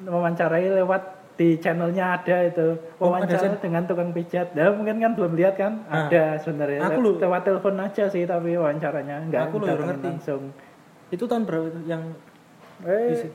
Mewawancarai 0.00 0.70
lewat 0.74 1.02
di 1.34 1.54
channelnya 1.56 2.16
ada 2.16 2.36
itu 2.44 2.74
Oh, 2.98 3.08
wawancara 3.08 3.38
Cen? 3.38 3.54
dengan 3.60 3.82
tukang 3.84 4.10
pijat 4.10 4.50
ya 4.52 4.68
mungkin 4.68 4.98
kan 4.98 5.14
belum 5.14 5.32
lihat 5.32 5.54
kan 5.54 5.86
Ah. 5.86 6.06
ada 6.06 6.34
sebenarnya 6.36 6.82
Aku 6.84 6.98
lu- 6.98 7.14
lewat 7.16 7.42
telepon 7.42 7.78
aja 7.78 8.04
sih 8.06 8.22
tapi 8.24 8.54
wawancaranya 8.54 9.22
enggak 9.22 9.46
Aku 9.46 9.56
lu 9.56 9.66
ngerti. 9.66 10.02
langsung 10.04 10.50
Itu 11.08 11.24
tahun 11.24 11.46
berapa 11.46 11.66
itu 11.68 11.80
yang 11.84 12.02
eh 12.82 13.10
Isi. 13.12 13.28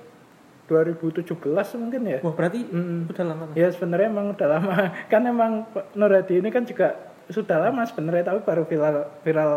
2017 0.65 1.36
mungkin 1.75 2.01
ya 2.05 2.17
wah 2.20 2.32
berarti 2.32 2.60
Mm. 2.65 3.08
udah 3.08 3.25
lama. 3.25 3.43
Ya 3.53 3.67
sebenarnya 3.67 4.08
emang 4.10 4.32
udah 4.32 4.48
lama. 4.50 4.75
Kan 5.12 5.22
emang 5.24 5.51
Pak 5.70 5.91
Nur 5.93 6.08
Hadi 6.10 6.39
ini 6.39 6.50
kan 6.50 6.63
juga 6.63 6.96
sudah 7.25 7.58
lama 7.62 7.84
sebenarnya 7.84 8.24
tapi 8.25 8.39
baru 8.41 8.63
viral 8.63 8.96
viral 9.22 9.51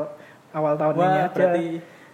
awal 0.52 0.74
tahun 0.74 0.94
ini 0.94 1.00
Wah, 1.00 1.10
aja. 1.20 1.30
berarti 1.30 1.66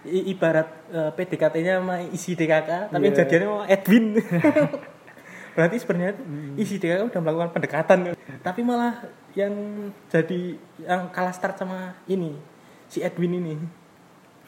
i- 0.05 0.31
ibarat 0.31 0.67
eh, 0.89 1.11
PDKT-nya 1.11 1.79
sama 1.79 1.95
isi 2.05 2.33
DKK, 2.33 2.91
tapi 2.91 3.03
yang 3.03 3.15
Iya. 3.15 3.19
jadiannya 3.23 3.47
sama 3.47 3.65
Edwin. 3.67 4.05
berarti 5.55 5.75
sebenarnya 5.77 6.17
itu 6.17 6.23
isi 6.57 6.75
DKK 6.81 7.13
udah 7.13 7.21
melakukan 7.21 7.51
pendekatan, 7.53 7.97
tapi 8.41 8.61
malah 8.65 9.05
yang 9.37 9.53
jadi 10.09 10.57
yang 10.81 11.13
kalah 11.13 11.33
start 11.33 11.57
sama 11.57 11.93
ini 12.05 12.33
si 12.89 13.05
Edwin 13.05 13.37
ini. 13.37 13.53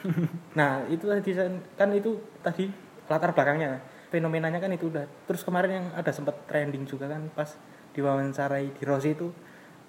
nah, 0.60 0.86
itu 0.90 1.06
tadi 1.06 1.32
kan 1.78 1.90
itu 1.94 2.18
tadi 2.42 2.70
latar 3.06 3.34
belakangnya. 3.34 3.82
Fenomenanya 4.10 4.62
kan 4.62 4.70
itu 4.70 4.90
udah. 4.90 5.06
Terus 5.26 5.42
kemarin 5.42 5.72
yang 5.82 5.88
ada 5.94 6.10
sempat 6.10 6.46
trending 6.46 6.86
juga 6.86 7.10
kan 7.10 7.26
pas 7.34 7.54
diwawancarai 7.94 8.74
di 8.74 8.84
Rossi 8.86 9.14
itu 9.14 9.30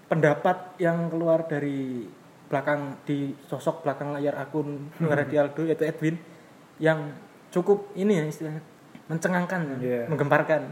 pendapat 0.07 0.79
yang 0.79 1.11
keluar 1.11 1.45
dari 1.45 2.07
belakang 2.47 2.99
di 3.03 3.35
sosok 3.51 3.83
belakang 3.83 4.15
layar 4.15 4.39
akun 4.39 4.91
Nur 5.03 5.13
Hadi 5.19 5.35
Aldo 5.35 5.67
yaitu 5.67 5.83
Edwin 5.83 6.17
yang 6.79 7.11
cukup 7.51 7.91
ini 7.99 8.23
ya 8.23 8.25
istilahnya 8.29 8.63
mencengangkan 9.07 9.79
Iya. 9.79 10.11
menggemparkan 10.11 10.63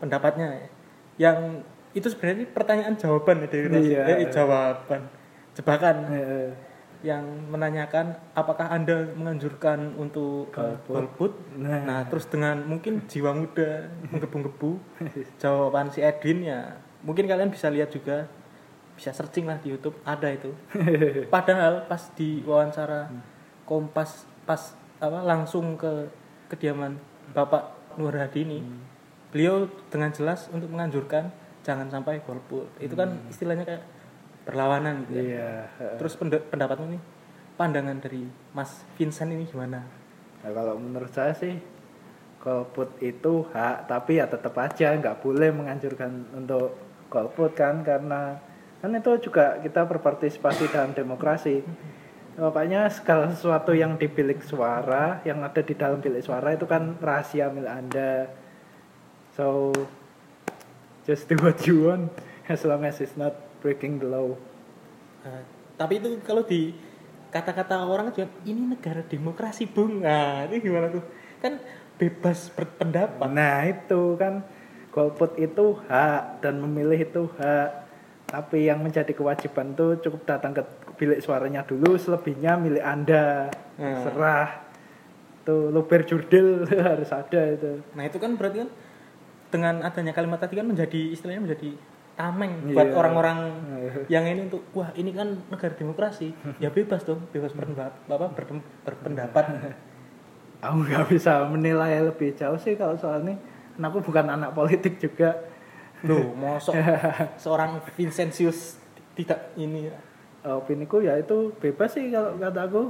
pendapatnya. 0.00 0.68
Yang 1.16 1.64
itu 1.96 2.06
sebenarnya 2.12 2.46
pertanyaan 2.52 2.94
jawaban 3.00 3.44
ya 3.44 3.48
dari 3.48 3.66
Iya. 3.68 4.00
Eh, 4.06 4.28
jawaban 4.28 5.08
jebakan. 5.56 5.96
Eh, 6.12 6.50
yang 6.98 7.22
menanyakan 7.46 8.10
apakah 8.34 8.74
anda 8.74 9.06
menganjurkan 9.14 9.94
untuk 9.94 10.50
uh, 10.58 10.74
golput? 10.82 11.30
Nah. 11.54 11.78
nah 11.86 12.00
terus 12.10 12.26
dengan 12.26 12.58
mungkin 12.66 13.06
jiwa 13.06 13.30
muda 13.38 13.86
menggebu-gebu 14.10 14.82
jawaban 15.42 15.94
si 15.94 16.02
Edwin 16.02 16.42
ya 16.42 16.74
mungkin 17.06 17.30
kalian 17.30 17.54
bisa 17.54 17.70
lihat 17.70 17.94
juga 17.94 18.26
bisa 18.98 19.14
searching 19.14 19.46
lah 19.46 19.62
di 19.62 19.70
YouTube 19.70 19.94
ada 20.02 20.26
itu 20.26 20.50
padahal 21.34 21.86
pas 21.86 22.10
di 22.18 22.42
wawancara 22.42 23.06
Kompas 23.62 24.26
pas 24.42 24.74
apa 24.98 25.22
langsung 25.22 25.78
ke 25.78 26.10
kediaman 26.50 26.98
Bapak 27.30 27.94
Nur 28.00 28.16
Hadi 28.16 28.42
ini 28.42 28.58
beliau 29.28 29.68
dengan 29.92 30.10
jelas 30.10 30.48
untuk 30.50 30.72
menganjurkan 30.72 31.30
jangan 31.62 31.86
sampai 31.92 32.24
golput 32.24 32.64
itu 32.80 32.96
kan 32.96 33.12
istilahnya 33.28 33.68
kayak 33.68 33.84
berlawanan 34.48 35.04
gitu 35.04 35.20
ya. 35.20 35.68
Iya. 35.76 36.00
Terus 36.00 36.16
penda- 36.16 36.40
pendapatmu 36.40 36.96
nih, 36.96 37.02
pandangan 37.60 38.00
dari 38.00 38.24
Mas 38.56 38.80
Vincent 38.96 39.28
ini 39.28 39.44
gimana? 39.44 39.84
Nah, 40.40 40.50
kalau 40.56 40.80
menurut 40.80 41.12
saya 41.12 41.36
sih 41.36 41.60
golput 42.40 42.96
itu 43.04 43.44
hak 43.52 43.90
tapi 43.90 44.16
ya 44.16 44.24
tetap 44.24 44.56
aja 44.56 44.96
nggak 44.96 45.20
boleh 45.20 45.52
menganjurkan 45.52 46.32
untuk 46.32 46.80
golput 47.12 47.52
kan 47.52 47.84
karena 47.84 48.40
kan 48.78 48.90
itu 48.94 49.30
juga 49.30 49.58
kita 49.58 49.82
berpartisipasi 49.86 50.70
dalam 50.70 50.94
demokrasi 50.94 51.66
Makanya 52.38 52.86
segala 52.86 53.34
sesuatu 53.34 53.74
yang 53.74 53.98
di 53.98 54.06
bilik 54.06 54.46
suara, 54.46 55.18
yang 55.26 55.42
ada 55.42 55.58
di 55.58 55.74
dalam 55.74 55.98
bilik 55.98 56.22
suara 56.22 56.54
itu 56.54 56.70
kan 56.70 56.94
rahasia 57.02 57.50
milik 57.50 57.66
Anda. 57.66 58.30
So, 59.34 59.74
just 61.02 61.26
do 61.26 61.34
what 61.42 61.58
you 61.66 61.90
want 61.90 62.14
as 62.46 62.62
long 62.62 62.86
as 62.86 63.02
it's 63.02 63.18
not 63.18 63.34
breaking 63.58 63.98
the 63.98 64.06
law. 64.06 64.38
Nah, 65.26 65.42
tapi 65.74 65.98
itu 65.98 66.14
kalau 66.22 66.46
di 66.46 66.78
kata-kata 67.34 67.82
orang 67.82 68.14
juga 68.14 68.30
ini 68.46 68.70
negara 68.70 69.02
demokrasi 69.04 69.68
bung 69.68 70.00
nah 70.00 70.48
ini 70.48 70.64
gimana 70.64 70.88
tuh 70.88 71.04
kan 71.44 71.60
bebas 72.00 72.48
berpendapat 72.56 73.28
Nah 73.28 73.68
itu 73.68 74.16
kan 74.16 74.40
golput 74.94 75.36
itu 75.36 75.76
hak 75.90 76.38
dan 76.38 76.62
memilih 76.62 77.02
itu 77.02 77.26
hak. 77.34 77.87
Tapi 78.28 78.68
yang 78.68 78.84
menjadi 78.84 79.08
kewajiban 79.10 79.72
tuh 79.72 79.96
cukup 79.98 80.28
datang 80.28 80.52
ke 80.52 80.60
bilik 81.00 81.24
suaranya 81.24 81.64
dulu, 81.64 81.96
selebihnya 81.96 82.60
milik 82.60 82.84
Anda. 82.84 83.48
Hmm. 83.80 84.04
Serah. 84.04 84.68
Tuh 85.42 85.72
luber 85.72 86.04
jurdil 86.04 86.68
harus 86.92 87.08
ada 87.08 87.40
itu. 87.48 87.80
nah 87.96 88.04
itu 88.04 88.20
kan 88.20 88.36
berarti 88.36 88.68
kan 88.68 88.70
dengan 89.48 89.74
adanya 89.80 90.12
kalimat 90.12 90.36
tadi 90.36 90.60
kan 90.60 90.68
menjadi 90.68 91.08
istilahnya 91.08 91.40
menjadi 91.40 91.72
tameng 92.20 92.68
Iya. 92.68 92.76
buat 92.76 92.90
orang-orang 92.92 93.38
yang 94.12 94.28
ini 94.28 94.50
untuk 94.52 94.60
wah 94.76 94.92
ini 94.92 95.08
kan 95.16 95.40
negara 95.48 95.72
demokrasi 95.72 96.36
ya 96.62 96.68
bebas 96.68 97.00
dong 97.08 97.24
bebas 97.32 97.56
berpendapat 97.56 97.96
bapak 98.04 98.28
berpendapat 98.84 99.44
aku 100.60 100.76
nggak 100.84 101.04
bisa 101.08 101.48
menilai 101.48 101.96
lebih 102.04 102.36
jauh 102.36 102.60
sih 102.60 102.76
kalau 102.76 103.00
soal 103.00 103.24
ini 103.24 103.40
karena 103.72 103.86
aku 103.88 104.04
bukan 104.04 104.26
anak 104.28 104.50
politik 104.52 105.00
juga 105.00 105.32
Loh, 106.06 106.34
mosok 106.36 106.78
seorang 107.42 107.82
Vincentius 107.96 108.78
tidak 109.18 109.50
ini 109.58 109.90
opiniku 110.46 111.02
ya 111.02 111.18
itu 111.18 111.50
bebas 111.58 111.98
sih 111.98 112.14
kalau 112.14 112.38
kata 112.38 112.60
aku 112.70 112.82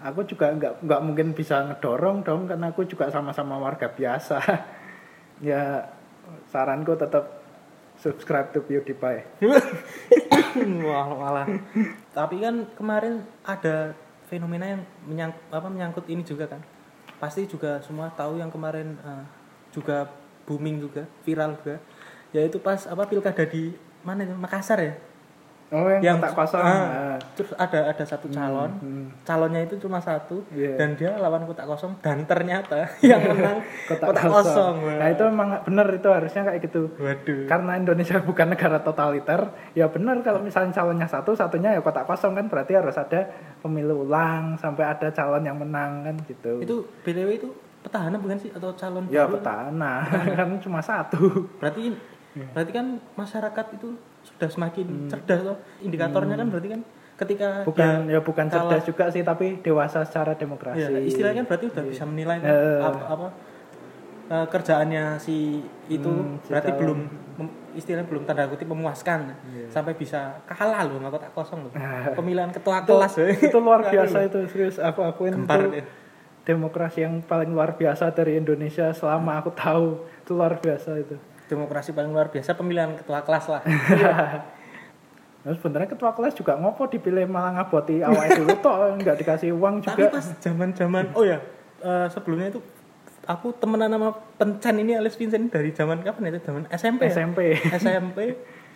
aku 0.00 0.20
juga 0.28 0.52
nggak 0.52 0.84
nggak 0.84 1.00
mungkin 1.00 1.32
bisa 1.32 1.64
ngedorong 1.64 2.20
dong 2.20 2.44
karena 2.44 2.68
aku 2.68 2.84
juga 2.84 3.08
sama-sama 3.08 3.56
warga 3.56 3.88
biasa 3.88 4.36
ya 5.48 5.88
saranku 6.52 6.92
tetap 7.00 7.40
subscribe 7.96 8.52
to 8.52 8.60
PewDiePie 8.64 9.24
Wah, 10.86 11.06
malah. 11.14 11.46
Tapi 12.10 12.42
kan 12.42 12.66
kemarin 12.74 13.22
ada 13.46 13.94
fenomena 14.26 14.66
yang 14.66 14.82
menyang, 15.06 15.32
apa, 15.50 15.68
menyangkut 15.70 16.06
ini 16.10 16.26
juga 16.26 16.50
kan. 16.50 16.58
Pasti 17.22 17.46
juga 17.46 17.78
semua 17.84 18.10
tahu 18.10 18.40
yang 18.40 18.50
kemarin 18.50 18.98
eh, 18.98 19.24
juga 19.70 20.10
booming 20.48 20.82
juga, 20.82 21.06
viral 21.22 21.54
juga. 21.62 21.78
Yaitu 22.30 22.62
pas 22.62 22.78
apa 22.86 23.06
pilkada 23.06 23.42
di 23.46 23.74
mana 24.06 24.24
itu? 24.24 24.34
Makassar 24.36 24.78
ya? 24.80 24.94
oh 25.70 25.86
yang, 26.02 26.18
kotak 26.18 26.34
kosong 26.34 26.62
ah, 26.66 27.14
Ah. 27.14 27.16
terus 27.38 27.54
ada 27.54 27.94
ada 27.94 28.04
satu 28.04 28.26
calon 28.26 28.70
hmm. 28.82 29.06
calonnya 29.22 29.62
itu 29.62 29.78
cuma 29.78 30.02
satu 30.02 30.42
Iya. 30.50 30.74
dan 30.74 30.98
dia 30.98 31.14
lawan 31.14 31.46
kotak 31.46 31.66
kosong 31.66 31.94
dan 32.02 32.26
ternyata 32.26 32.90
yang 33.06 33.22
menang 33.22 33.62
kotak, 33.88 34.10
kotak, 34.10 34.26
kosong. 34.26 34.74
kosong. 34.82 34.98
Nah 34.98 35.08
itu 35.14 35.22
emang 35.30 35.48
bener 35.62 35.86
itu 35.94 36.08
harusnya 36.10 36.42
kayak 36.42 36.60
gitu. 36.66 36.90
waduh 36.98 37.46
Karena 37.46 37.72
Indonesia 37.78 38.18
bukan 38.28 38.46
negara 38.50 38.82
totaliter, 38.82 39.40
ya 39.78 39.86
bener 39.86 40.18
kalau 40.26 40.42
misalnya 40.42 40.74
calonnya 40.74 41.06
satu, 41.06 41.38
satunya 41.38 41.78
ya 41.78 41.80
kotak 41.80 42.04
kosong 42.06 42.34
kan 42.34 42.50
berarti 42.50 42.74
harus 42.74 42.98
ada 42.98 43.30
pemilu 43.62 44.02
ulang 44.10 44.58
sampai 44.58 44.90
ada 44.90 45.06
calon 45.14 45.46
yang 45.46 45.54
menang 45.54 46.02
kan 46.02 46.14
gitu. 46.26 46.58
itu 46.58 46.76
btw 47.06 47.30
itu 47.38 47.48
petahana 47.80 48.18
bukan 48.18 48.36
sih 48.36 48.50
atau 48.52 48.74
calon 48.74 49.06
ya 49.08 49.24
petahana 49.30 50.02
kan 50.34 50.50
cuma 50.58 50.82
satu. 50.82 51.46
berarti 51.62 51.94
berarti 52.30 52.70
kan 52.70 52.86
masyarakat 53.14 53.66
itu 53.74 53.88
sudah 54.22 54.48
semakin 54.48 54.86
cerdas 55.06 55.42
loh 55.42 55.58
indikatornya 55.80 56.34
kan 56.34 56.46
berarti 56.46 56.68
kan 56.70 56.80
ketika 57.16 57.48
Bukan 57.62 58.06
dia 58.06 58.16
ya 58.16 58.20
bukan 58.20 58.46
kalah- 58.46 58.70
cerdas 58.70 58.84
juga 58.86 59.04
sih 59.08 59.20
tapi 59.20 59.60
dewasa 59.60 60.00
secara 60.02 60.32
demokrasi. 60.32 60.80
ya, 60.80 61.00
istilahnya 61.00 61.42
kan 61.42 61.48
berarti 61.48 61.66
udah 61.68 61.84
bisa 61.84 62.04
menilai 62.04 62.38
kan 62.38 62.48
Eh. 62.48 62.80
apa, 62.80 63.00
apa 63.08 63.26
eh, 64.30 64.46
kerjaannya 64.46 65.04
si 65.16 65.58
itu 65.86 66.06
Hmm, 66.08 66.38
berarti 66.42 66.70
belum 66.72 66.98
istilahnya 67.72 68.06
belum 68.06 68.22
tanda 68.24 68.46
kutip 68.46 68.66
memuaskan 68.66 69.36
Iya. 69.44 69.66
sampai 69.68 69.92
bisa 69.92 70.38
kalah 70.44 70.86
loh 70.86 70.96
nggak 70.98 71.12
kotak 71.12 71.32
kosong 71.32 71.66
loh. 71.66 71.72
Pemilihan 72.18 72.48
ketua 72.48 72.80
itu, 72.80 72.88
kelas 72.88 73.12
loh. 73.16 73.28
itu 73.28 73.58
luar 73.58 73.80
biasa 73.84 74.16
itu 74.22 74.38
serius. 74.46 74.76
Aku 74.78 75.02
akuin 75.02 75.34
Gempar 75.36 75.66
itu 75.68 75.82
demokrasi 76.40 77.04
yang 77.04 77.20
paling 77.20 77.50
luar 77.50 77.74
biasa 77.74 78.10
dari 78.10 78.34
Indonesia 78.34 78.88
selama 78.90 79.38
aku 79.38 79.50
tahu. 79.52 79.86
Itu 80.20 80.34
luar 80.34 80.56
biasa 80.56 80.96
itu. 80.96 81.14
Demokrasi 81.50 81.90
paling 81.90 82.08
luar 82.08 82.30
biasa 82.30 82.54
pemilihan 82.54 82.94
ketua 82.94 83.20
kelas 83.20 83.50
lah 83.50 83.62
Nah, 85.40 85.56
sebenarnya 85.56 85.88
ketua 85.88 86.12
kelas 86.12 86.36
juga 86.36 86.52
ngopo 86.52 86.84
dipilih 86.84 87.24
malah 87.24 87.56
ngaboti 87.56 88.04
awal 88.04 88.28
dulu 88.28 88.60
toh 88.60 88.76
nggak 89.00 89.16
dikasih 89.16 89.56
uang 89.56 89.80
tapi 89.80 90.04
juga. 90.04 90.12
pas 90.12 90.26
zaman 90.36 90.68
zaman 90.76 91.04
oh 91.16 91.24
ya 91.24 91.40
eh, 91.80 92.06
sebelumnya 92.12 92.52
itu 92.52 92.60
aku 93.24 93.56
temenan 93.56 93.88
sama 93.88 94.12
pencan 94.36 94.76
ini 94.76 95.00
Alice 95.00 95.16
Vincent 95.16 95.48
dari 95.48 95.72
zaman 95.72 96.04
kapan 96.04 96.28
itu 96.28 96.44
zaman 96.44 96.68
SMP 96.68 97.08
ya? 97.08 97.12
SMP. 97.16 97.38
SMP 97.72 98.18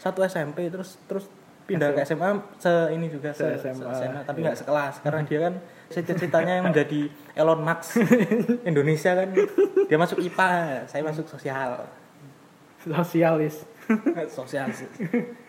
satu 0.00 0.24
SMP 0.24 0.72
terus 0.72 0.96
terus 1.04 1.28
pindah 1.64 1.92
ke 1.92 2.00
SMA 2.00 2.32
se 2.56 2.72
ini 2.92 3.12
juga 3.12 3.36
se, 3.36 3.44
Se 3.56 3.60
se- 3.60 3.72
SMA. 3.76 3.92
SMA, 3.92 4.20
tapi 4.24 4.38
nggak 4.40 4.56
sekelas 4.56 4.94
karena 5.00 5.20
dia 5.28 5.38
kan 5.42 5.54
cita-citanya 5.92 6.52
yang 6.56 6.72
menjadi 6.72 7.12
Elon 7.36 7.60
Musk 7.60 8.00
Indonesia 8.64 9.12
kan 9.12 9.28
dia 9.84 9.98
masuk 10.00 10.16
IPA 10.18 10.48
saya 10.88 11.04
masuk 11.04 11.28
sosial 11.28 11.84
Sosialis. 12.84 13.64
sosial 14.32 14.72
sih. 14.72 14.88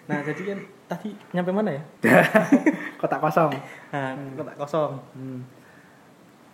nah 0.05 0.19
jadi 0.19 0.41
kan 0.43 0.59
tadi 0.85 1.15
nyampe 1.31 1.55
mana 1.55 1.71
ya 1.71 1.83
Kotak 2.99 3.23
kosong. 3.23 3.51
nah 3.91 4.11
kotak 4.35 4.55
kosong 4.55 4.91
Hmm. 5.15 5.39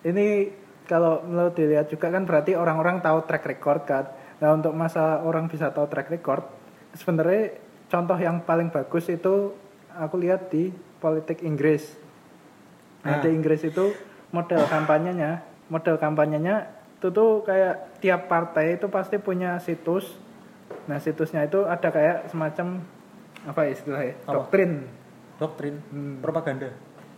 Ini 0.01 0.49
kalau 0.85 1.21
lo 1.25 1.49
dilihat 1.49 1.89
juga 1.89 2.09
kan 2.09 2.25
berarti 2.25 2.53
orang-orang 2.53 3.01
tahu 3.01 3.21
track 3.25 3.45
record 3.45 3.81
kan. 3.85 4.05
Nah 4.41 4.53
untuk 4.53 4.73
masa 4.73 5.21
orang 5.21 5.45
bisa 5.45 5.69
tahu 5.69 5.85
track 5.85 6.09
record, 6.09 6.41
sebenarnya 6.93 7.57
contoh 7.85 8.17
yang 8.17 8.41
paling 8.41 8.73
bagus 8.73 9.05
itu 9.07 9.53
aku 9.93 10.15
lihat 10.17 10.49
di 10.49 10.73
politik 10.97 11.41
Inggris. 11.41 11.93
Nah, 13.01 13.17
Ah. 13.17 13.21
di 13.21 13.29
Inggris 13.29 13.61
itu 13.61 13.93
model 14.29 14.65
kampanyenya, 14.65 15.41
model 15.67 15.97
kampanyenya 15.97 16.69
itu 16.97 17.09
tuh 17.09 17.41
kayak 17.41 17.97
tiap 17.97 18.25
partai 18.25 18.77
itu 18.77 18.85
pasti 18.87 19.17
punya 19.17 19.57
situs. 19.57 20.17
Nah 20.83 20.97
situsnya 20.97 21.43
itu 21.43 21.61
ada 21.63 21.87
kayak 21.87 22.27
semacam 22.27 22.81
apa 23.41 23.61
istilahnya 23.65 24.13
Apa? 24.21 24.33
doktrin 24.39 24.85
doktrin 25.35 25.75
Hmm. 25.87 26.17
propaganda 26.19 26.69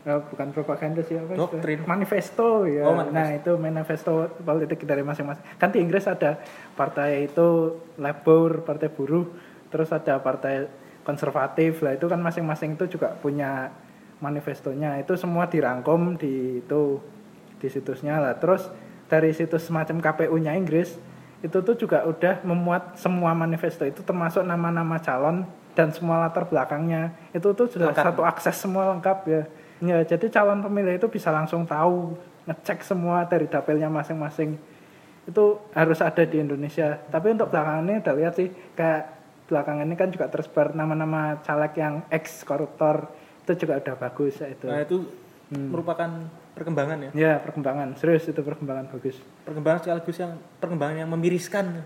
Eh, 0.03 0.19
bukan 0.25 0.51
propaganda 0.51 0.99
sih 0.99 1.15
apa? 1.15 1.31
Doktrin. 1.33 1.79
manifesto 1.83 2.63
ya 2.65 2.83
Oh, 2.83 2.91
manifesto. 2.93 3.15
nah 3.15 3.27
itu 3.29 3.51
manifesto 3.57 4.11
politik 4.37 4.83
dari 4.83 4.99
masing-masing 4.99 5.43
kan 5.57 5.69
di 5.69 5.79
Inggris 5.79 6.03
ada 6.05 6.43
partai 6.73 7.25
itu 7.25 7.47
Labour 7.97 8.61
partai 8.61 8.87
buruh 8.87 9.23
terus 9.67 9.89
ada 9.89 10.19
partai 10.19 10.67
konservatif 11.01 11.79
lah 11.79 11.93
itu 11.93 12.03
kan 12.05 12.19
masing-masing 12.19 12.75
itu 12.75 12.87
juga 12.89 13.15
punya 13.15 13.71
manifestonya 14.19 14.95
itu 14.97 15.15
semua 15.15 15.45
dirangkum 15.45 16.15
di 16.15 16.59
itu 16.59 16.99
di 17.57 17.67
situsnya 17.67 18.19
lah 18.19 18.35
terus 18.35 18.67
dari 19.05 19.31
situs 19.31 19.63
semacam 19.63 19.99
KPU-nya 19.99 20.51
Inggris 20.53 20.95
itu 21.43 21.57
tuh 21.59 21.75
juga 21.75 22.07
udah 22.07 22.39
memuat 22.41 22.95
semua 22.95 23.35
manifesto 23.35 23.83
itu 23.83 23.99
termasuk 23.99 24.41
nama-nama 24.41 24.95
calon 24.97 25.43
dan 25.75 25.91
semua 25.91 26.23
latar 26.23 26.47
belakangnya. 26.47 27.11
Itu 27.35 27.51
tuh 27.51 27.67
sudah 27.67 27.91
Lengkap. 27.91 28.05
satu 28.07 28.21
akses 28.23 28.55
semua 28.55 28.95
lengkap 28.95 29.17
ya. 29.27 29.43
Ya 29.83 29.97
jadi 30.07 30.31
calon 30.31 30.63
pemilih 30.63 30.95
itu 30.95 31.11
bisa 31.11 31.29
langsung 31.29 31.67
tahu 31.67 32.15
ngecek 32.47 32.79
semua 32.81 33.27
dari 33.27 33.51
dapilnya 33.51 33.91
masing-masing. 33.91 34.55
Itu 35.27 35.59
harus 35.75 35.99
ada 35.99 36.23
di 36.23 36.39
Indonesia. 36.39 37.03
Tapi 37.07 37.35
untuk 37.35 37.51
belakangan 37.51 37.83
ini 37.83 37.99
udah 37.99 38.15
lihat 38.15 38.33
sih 38.33 38.47
kayak 38.71 39.03
belakangan 39.43 39.83
ini 39.83 39.95
kan 39.95 40.07
juga 40.07 40.31
tersebar 40.31 40.71
nama-nama 40.71 41.43
caleg 41.43 41.75
yang 41.75 42.07
ex 42.07 42.47
koruptor 42.47 43.11
itu 43.43 43.67
juga 43.67 43.83
udah 43.83 43.95
bagus 43.99 44.39
ya 44.39 44.47
itu. 44.47 44.71
Nah 44.71 44.79
itu 44.79 45.03
Hmm. 45.43 45.69
merupakan 45.69 46.09
perkembangan 46.53 46.97
ya? 46.97 47.11
Ya 47.13 47.33
perkembangan. 47.41 47.97
Serius 47.97 48.29
itu 48.29 48.41
perkembangan 48.41 48.89
bagus. 48.93 49.17
Perkembangan 49.45 49.79
sekaligus 49.83 50.17
yang 50.21 50.33
perkembangan 50.61 50.95
yang 51.05 51.09
memiriskan. 51.11 51.85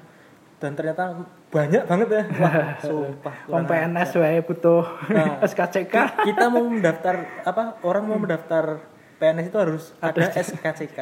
Dan 0.57 0.73
ternyata 0.73 1.27
banyak 1.53 1.83
banget 1.85 2.07
ya. 2.11 2.23
Wah 2.41 2.75
sumpah 2.83 3.35
kurang 3.47 3.65
PNS 3.65 4.09
wae 4.19 4.39
butuh 4.43 4.83
Nah. 5.09 5.39
SKCK 5.49 5.95
kita 6.27 6.45
mau 6.51 6.65
mendaftar 6.67 7.45
apa 7.45 7.79
orang 7.85 8.03
mau 8.09 8.17
mendaftar 8.19 8.81
PNS 9.17 9.49
itu 9.49 9.57
harus 9.57 9.83
ada 9.97 10.29
SKCK 10.29 10.99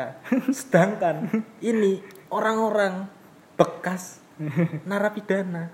sedangkan 0.56 1.28
ini 1.60 2.00
orang-orang 2.32 3.12
bekas 3.60 4.24
narapidana 4.90 5.72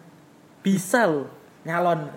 bisa 0.65 1.06
loh 1.06 1.30
nyalon 1.65 2.10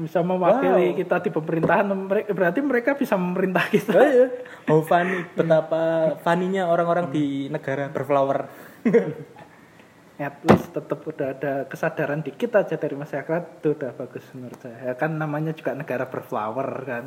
bisa 0.00 0.24
mewakili 0.24 0.92
Wow. 0.92 0.98
kita 0.98 1.16
di 1.20 1.30
pemerintahan 1.30 1.86
berarti 2.32 2.60
mereka 2.64 2.96
bisa 2.96 3.14
memerintah 3.20 3.64
kita. 3.68 3.92
Oh, 3.92 4.06
iya. 4.06 4.26
oh 4.72 4.82
funny 4.82 5.28
betapa 5.36 6.14
funny-nya 6.24 6.66
orang-orang 6.66 7.12
di 7.12 7.46
negara 7.52 7.92
berflower. 7.92 8.38
At 10.20 10.36
least 10.44 10.76
tetap 10.76 11.00
udah 11.00 11.32
ada 11.32 11.52
kesadaran 11.64 12.20
dikit 12.20 12.52
aja 12.52 12.76
dari 12.76 12.92
masyarakat 12.92 13.64
itu 13.64 13.72
udah 13.72 13.90
bagus 13.96 14.24
menurut 14.36 14.60
saya. 14.60 14.92
Ya 14.92 14.94
kan 14.96 15.16
namanya 15.16 15.56
juga 15.56 15.72
negara 15.72 16.04
berflower 16.08 16.68
kan. 16.84 17.04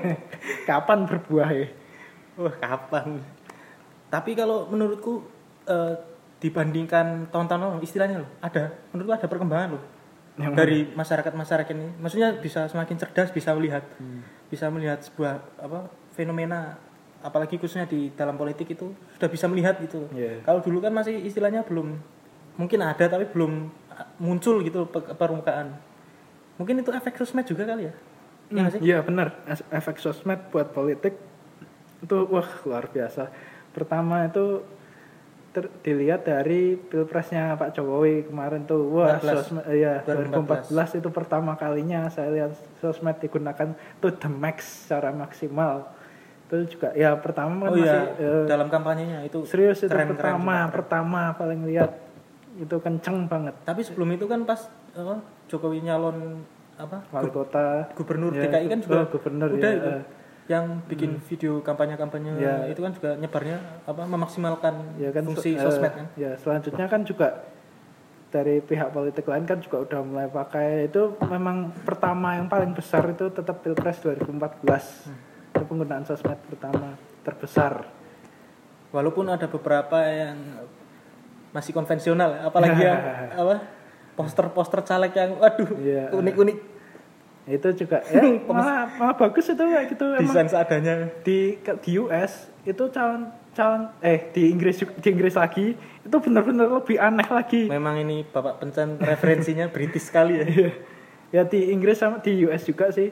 Kapan 0.68 1.04
berbuah 1.04 1.48
ya? 1.52 1.68
Wah 2.40 2.54
kapan? 2.56 3.20
Tapi 4.08 4.32
kalau 4.32 4.64
menurutku 4.72 5.28
eh, 5.68 5.94
dibandingkan 6.38 7.28
tahun-tahun 7.34 7.60
lalu 7.60 7.82
istilahnya 7.82 8.22
loh 8.22 8.30
ada 8.38 8.70
menurutku 8.94 9.14
ada 9.18 9.26
perkembangan 9.26 9.68
loh 9.74 9.84
Yang 10.38 10.54
dari 10.54 10.78
masyarakat 10.88 11.32
masyarakat 11.32 11.74
ini 11.74 11.88
maksudnya 11.98 12.30
bisa 12.32 12.66
semakin 12.66 12.96
cerdas 12.96 13.28
bisa 13.28 13.50
melihat 13.52 13.82
Hmm. 13.98 14.22
bisa 14.46 14.70
melihat 14.70 15.02
sebuah 15.02 15.42
apa 15.58 15.90
fenomena 16.14 16.78
apalagi 17.18 17.58
khususnya 17.58 17.84
di 17.84 18.14
dalam 18.14 18.34
politik 18.34 18.70
itu 18.70 18.94
sudah 19.18 19.26
bisa 19.26 19.44
melihat 19.44 19.74
gitu 19.78 20.06
Iya. 20.10 20.40
kalau 20.42 20.62
dulu 20.62 20.78
kan 20.78 20.94
masih 20.94 21.18
istilahnya 21.18 21.66
belum 21.66 21.98
mungkin 22.54 22.78
ada 22.78 23.04
tapi 23.04 23.26
belum 23.26 23.66
uh, 23.90 24.06
muncul 24.18 24.62
gitu 24.62 24.86
pe- 24.86 25.10
permukaan 25.12 25.74
mungkin 26.54 26.78
itu 26.78 26.90
efek 26.90 27.18
sosmed 27.18 27.42
juga 27.42 27.66
kali 27.66 27.90
ya 27.90 27.94
Iya 28.48 28.64
sih? 28.70 28.80
Iya 28.80 28.98
benar, 29.02 29.44
efek 29.68 30.00
sosmed 30.00 30.40
buat 30.48 30.72
politik 30.72 31.12
itu 32.00 32.16
wah 32.26 32.48
luar 32.64 32.88
biasa. 32.88 33.28
Pertama 33.76 34.24
itu 34.24 34.64
ter- 35.48 35.72
dilihat 35.80 36.22
dari 36.22 36.76
pilpresnya 36.76 37.56
Pak 37.56 37.74
Jokowi 37.74 38.28
kemarin 38.28 38.64
tuh, 38.64 38.88
wah 38.92 39.16
14. 39.16 39.32
sosmed, 39.32 39.64
iya 39.72 40.04
2014. 40.04 40.70
2014 40.70 41.00
itu 41.00 41.08
pertama 41.08 41.52
kalinya 41.56 42.06
saya 42.08 42.28
lihat 42.30 42.52
sosmed 42.78 43.16
digunakan 43.18 43.72
to 43.98 44.08
the 44.12 44.30
max 44.30 44.86
secara 44.86 45.10
maksimal. 45.10 45.94
itu 46.48 46.80
juga 46.80 46.96
ya 46.96 47.12
pertama 47.12 47.68
kan 47.68 47.76
oh 47.76 47.76
masih 47.76 47.84
iya 47.84 47.98
eh, 48.16 48.44
dalam 48.48 48.72
kampanyenya 48.72 49.20
itu 49.20 49.44
serius 49.44 49.84
itu 49.84 49.92
keren, 49.92 50.16
pertama 50.16 50.64
keren. 50.64 50.72
pertama 50.80 51.20
paling 51.36 51.60
lihat 51.68 51.92
itu 52.56 52.72
kenceng 52.80 53.28
banget 53.28 53.52
tapi 53.68 53.84
sebelum 53.84 54.16
itu 54.16 54.24
kan 54.24 54.48
pas 54.48 54.64
apa, 54.96 55.20
Jokowi 55.44 55.84
nyalon 55.84 56.40
apa 56.80 57.04
wali 57.12 57.28
kota 57.28 57.92
gubernur 57.92 58.32
Ya, 58.32 58.48
DKI 58.48 58.64
kan 58.64 58.78
juga 58.80 58.96
oh, 58.96 59.06
gubernur, 59.12 59.48
udah 59.60 59.68
ya. 59.68 59.76
itu 59.76 59.90
yang 60.48 60.80
bikin 60.84 61.20
video 61.22 61.60
kampanye-kampanye 61.60 62.40
Ya. 62.40 62.64
itu 62.66 62.80
kan 62.80 62.90
juga 62.90 63.14
nyebarnya 63.14 63.84
apa 63.84 64.02
memaksimalkan 64.02 64.96
ya 64.96 65.12
kan 65.12 65.22
fungsi 65.22 65.52
eh, 65.52 65.60
sosmed 65.60 65.92
kan? 65.92 66.06
ya 66.16 66.32
selanjutnya 66.34 66.88
kan 66.88 67.04
juga 67.04 67.44
dari 68.28 68.60
pihak 68.60 68.88
politik 68.90 69.24
lain 69.24 69.44
kan 69.44 69.56
juga 69.56 69.80
udah 69.84 70.00
mulai 70.02 70.28
pakai. 70.28 70.88
Itu 70.88 71.16
memang 71.22 71.72
pertama 71.80 72.36
yang 72.36 72.44
paling 72.44 72.72
besar 72.72 73.00
itu 73.08 73.28
tetap 73.28 73.60
pilpres 73.60 74.00
2014 74.00 75.08
itu 75.48 75.64
penggunaan 75.64 76.04
sosmed 76.04 76.36
pertama 76.44 76.92
terbesar. 77.22 77.88
Walaupun 78.88 79.28
ada 79.28 79.44
beberapa 79.44 80.00
yang 80.04 80.36
masih 81.52 81.72
konvensional 81.72 82.36
apalagi 82.42 82.76
yang 82.78 83.00
apa 83.40 83.64
poster-poster 84.12 84.80
caleg 84.82 85.12
yang 85.12 85.32
waduh 85.36 85.72
Iya. 85.74 86.12
unik-unik 86.12 86.56
itu 87.48 87.68
juga 87.84 88.04
ya 88.12 88.20
malah, 88.48 88.92
malah 89.00 89.16
bagus 89.16 89.48
itu 89.48 89.64
kayak 89.64 89.86
gitu 89.88 90.04
emang. 90.12 90.28
desain 90.28 90.48
seadanya. 90.52 91.08
Di 91.24 91.56
di 91.80 91.90
US 91.96 92.52
itu 92.68 92.84
calon 92.92 93.32
calon 93.56 93.88
eh 94.04 94.28
di 94.36 94.52
Inggris 94.52 94.84
di 94.84 95.08
Inggris 95.08 95.34
lagi 95.34 95.72
itu 95.74 96.16
benar-benar 96.20 96.68
lebih 96.68 97.00
aneh 97.00 97.24
lagi. 97.24 97.72
Memang 97.72 98.04
ini 98.04 98.22
bapak 98.28 98.60
pencen 98.60 99.00
referensinya 99.00 99.66
British 99.74 100.12
sekali 100.12 100.44
ya. 100.44 100.46
Ya 101.28 101.42
di 101.48 101.72
Inggris 101.72 101.96
sama 101.96 102.20
di 102.20 102.44
US 102.44 102.68
juga 102.68 102.92
sih. 102.92 103.08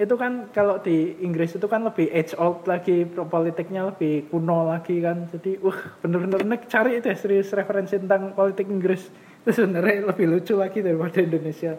Itu 0.00 0.16
kan 0.16 0.48
kalau 0.54 0.80
di 0.80 1.20
Inggris 1.20 1.52
itu 1.52 1.66
kan 1.68 1.84
lebih 1.84 2.08
age 2.08 2.32
old 2.38 2.64
lagi 2.64 3.04
politiknya 3.04 3.90
lebih 3.90 4.30
kuno 4.30 4.70
lagi 4.70 5.02
kan. 5.02 5.26
Jadi 5.34 5.58
wah 5.60 5.76
bener-bener 6.00 6.46
nek 6.46 6.70
cari 6.70 7.02
itu 7.02 7.10
ya, 7.10 7.16
serius 7.18 7.50
referensi 7.52 7.98
tentang 7.98 8.32
politik 8.38 8.70
Inggris. 8.70 9.10
Itu 9.44 9.50
sebenarnya 9.50 10.08
lebih 10.08 10.30
lucu 10.30 10.54
lagi 10.56 10.80
daripada 10.80 11.20
Indonesia. 11.20 11.74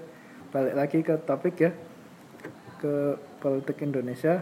Balik 0.51 0.75
lagi 0.75 0.99
ke 0.99 1.15
topik 1.23 1.55
ya 1.57 1.71
ke 2.81 2.95
politik 3.37 3.77
Indonesia 3.79 4.41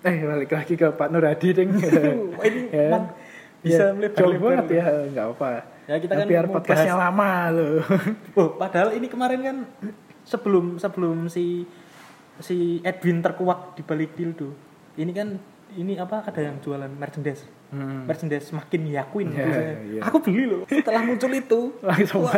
eh 0.00 0.16
balik 0.22 0.54
lagi 0.54 0.74
ke 0.74 0.88
Pak 0.88 1.08
Nur 1.10 1.26
Hadi 1.26 1.48
ding 1.52 1.74
ini 2.46 2.60
Ya. 2.70 3.10
bisa 3.58 3.84
Ya, 3.84 3.92
melebar 3.92 4.14
jauh 4.16 4.38
banget 4.38 4.66
ya 4.72 4.84
nggak 5.10 5.26
apa 5.34 5.50
Ya, 5.84 5.96
kita 5.96 6.12
kan 6.14 6.26
biar 6.26 6.46
podcastnya 6.46 6.94
bahas- 6.94 7.04
lama 7.08 7.30
loh 7.50 7.80
Oh, 8.38 8.48
padahal 8.54 8.92
ini 8.92 9.08
kemarin 9.08 9.40
kan 9.40 9.56
sebelum 10.22 10.76
sebelum 10.76 11.26
si 11.26 11.64
si 12.38 12.78
Edwin 12.80 13.18
terkuak 13.18 13.74
di 13.74 13.82
balik 13.82 14.14
dildo. 14.14 14.52
Ini 14.94 15.10
kan 15.10 15.34
ini 15.74 15.96
apa 15.96 16.22
ada 16.22 16.38
yang 16.38 16.60
jualan 16.60 16.86
merchandise. 16.86 17.42
Hmm. 17.68 18.04
Merchandise 18.04 18.52
makin 18.52 18.86
yakin. 18.86 19.26
Ya, 19.28 19.42
tulisannya. 19.42 19.74
iya. 19.88 20.00
Aku 20.04 20.16
beli 20.20 20.44
loh. 20.44 20.62
Setelah 20.64 21.02
muncul 21.02 21.32
itu, 21.32 21.60
langsung 21.82 22.22
wah, 22.22 22.36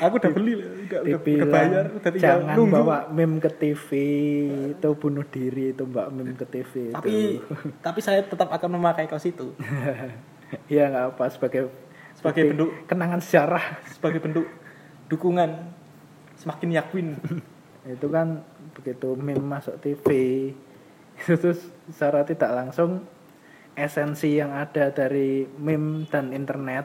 aku 0.00 0.14
udah 0.16 0.30
beli. 0.30 0.52
Udah, 0.54 0.66
udah, 0.66 1.00
udah 1.02 1.20
dibilang 1.20 1.50
bayar, 1.50 1.84
udah 1.92 2.10
tinggal 2.10 2.24
jangan 2.40 2.54
nunggu. 2.54 2.74
bawa 2.74 2.98
meme 3.08 3.36
ke 3.38 3.50
TV 3.52 3.88
itu 4.70 4.88
bunuh 4.92 5.24
diri 5.24 5.64
itu 5.70 5.84
mbak 5.84 6.06
meme 6.08 6.34
ke 6.34 6.46
TV 6.46 6.72
Tapi 6.90 7.10
itu. 7.36 7.44
tapi 7.78 7.98
saya 7.98 8.20
tetap 8.20 8.48
akan 8.48 8.70
memakai 8.72 9.04
kaos 9.04 9.22
itu 9.24 9.52
ya 10.72 10.86
nggak 10.86 11.04
apa 11.10 11.24
sebagai 11.28 11.70
Sebagai 12.12 12.42
bentuk- 12.48 12.74
kenangan 12.84 13.16
sejarah 13.18 13.64
sebagai 13.86 14.18
bentuk 14.18 14.44
dukungan 15.06 15.72
semakin 16.34 16.68
yakin. 16.74 17.06
itu 17.94 18.06
kan 18.08 18.44
begitu 18.72 19.14
meme 19.14 19.40
masuk 19.40 19.78
TV 19.78 20.08
itu 21.18 21.32
terus 21.34 21.60
secara 21.86 22.22
tidak 22.22 22.50
langsung 22.50 23.04
esensi 23.72 24.34
yang 24.34 24.50
ada 24.50 24.90
dari 24.90 25.48
meme 25.54 26.04
dan 26.06 26.30
internet 26.30 26.84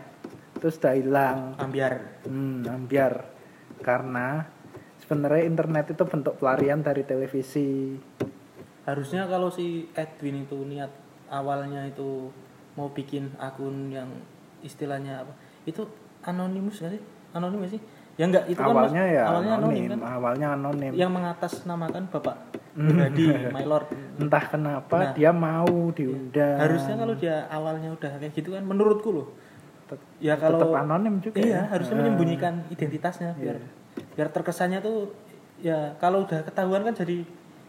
terus 0.55 0.79
udah 0.79 0.93
hilang 0.93 1.39
Ambiar. 1.57 2.23
Hmm, 2.23 2.63
ambiar. 2.65 3.13
Karena 3.79 4.47
sebenarnya 4.97 5.43
internet 5.45 5.93
itu 5.93 6.03
bentuk 6.03 6.39
pelarian 6.39 6.81
dari 6.81 7.03
televisi. 7.03 7.99
Harusnya 8.85 9.25
kalau 9.25 9.49
si 9.49 9.89
Edwin 9.93 10.45
itu 10.45 10.57
niat 10.61 10.89
awalnya 11.27 11.85
itu 11.85 12.29
mau 12.73 12.89
bikin 12.89 13.33
akun 13.37 13.89
yang 13.89 14.09
istilahnya 14.61 15.25
apa? 15.25 15.33
Itu 15.65 15.89
anonimus 16.21 16.81
gak 16.81 16.93
sih? 16.93 17.01
Anonim 17.33 17.65
gak 17.65 17.73
sih? 17.75 17.81
Ya 18.15 18.31
enggak, 18.31 18.47
itu 18.47 18.61
awalnya 18.63 19.03
kan 19.03 19.11
ya 19.11 19.23
awalnya 19.27 19.53
anonim, 19.59 19.75
anonim, 19.75 19.89
kan. 19.91 19.99
awalnya 20.07 20.47
anonim. 20.55 20.91
Yang 20.95 21.11
mengatasnamakan 21.11 22.03
Bapak 22.07 22.35
Pribadi, 22.71 23.27
My 23.55 23.65
Lord. 23.67 23.87
Entah 24.15 24.45
kenapa 24.47 24.97
Nah. 25.01 25.11
dia 25.11 25.31
mau 25.35 25.67
diundang. 25.91 26.55
Harusnya 26.55 26.95
kalau 26.95 27.15
dia 27.19 27.43
awalnya 27.51 27.91
udah 27.91 28.11
kayak 28.15 28.31
gitu 28.31 28.55
kan 28.55 28.63
menurutku 28.63 29.11
loh. 29.11 29.27
Ya 30.17 30.35
kalau 30.39 30.57
tetap 30.57 30.81
anonim 30.81 31.21
juga. 31.21 31.37
Iya, 31.37 31.53
ya. 31.53 31.61
harusnya 31.69 31.95
Ah. 31.95 32.01
menyembunyikan 32.01 32.53
identitasnya 32.73 33.37
biar 33.37 33.57
biar 34.17 34.27
terkesannya 34.33 34.79
tuh 34.81 35.13
ya 35.61 35.93
kalau 36.01 36.25
udah 36.25 36.41
ketahuan 36.43 36.83
kan 36.83 36.95
jadi 36.97 37.23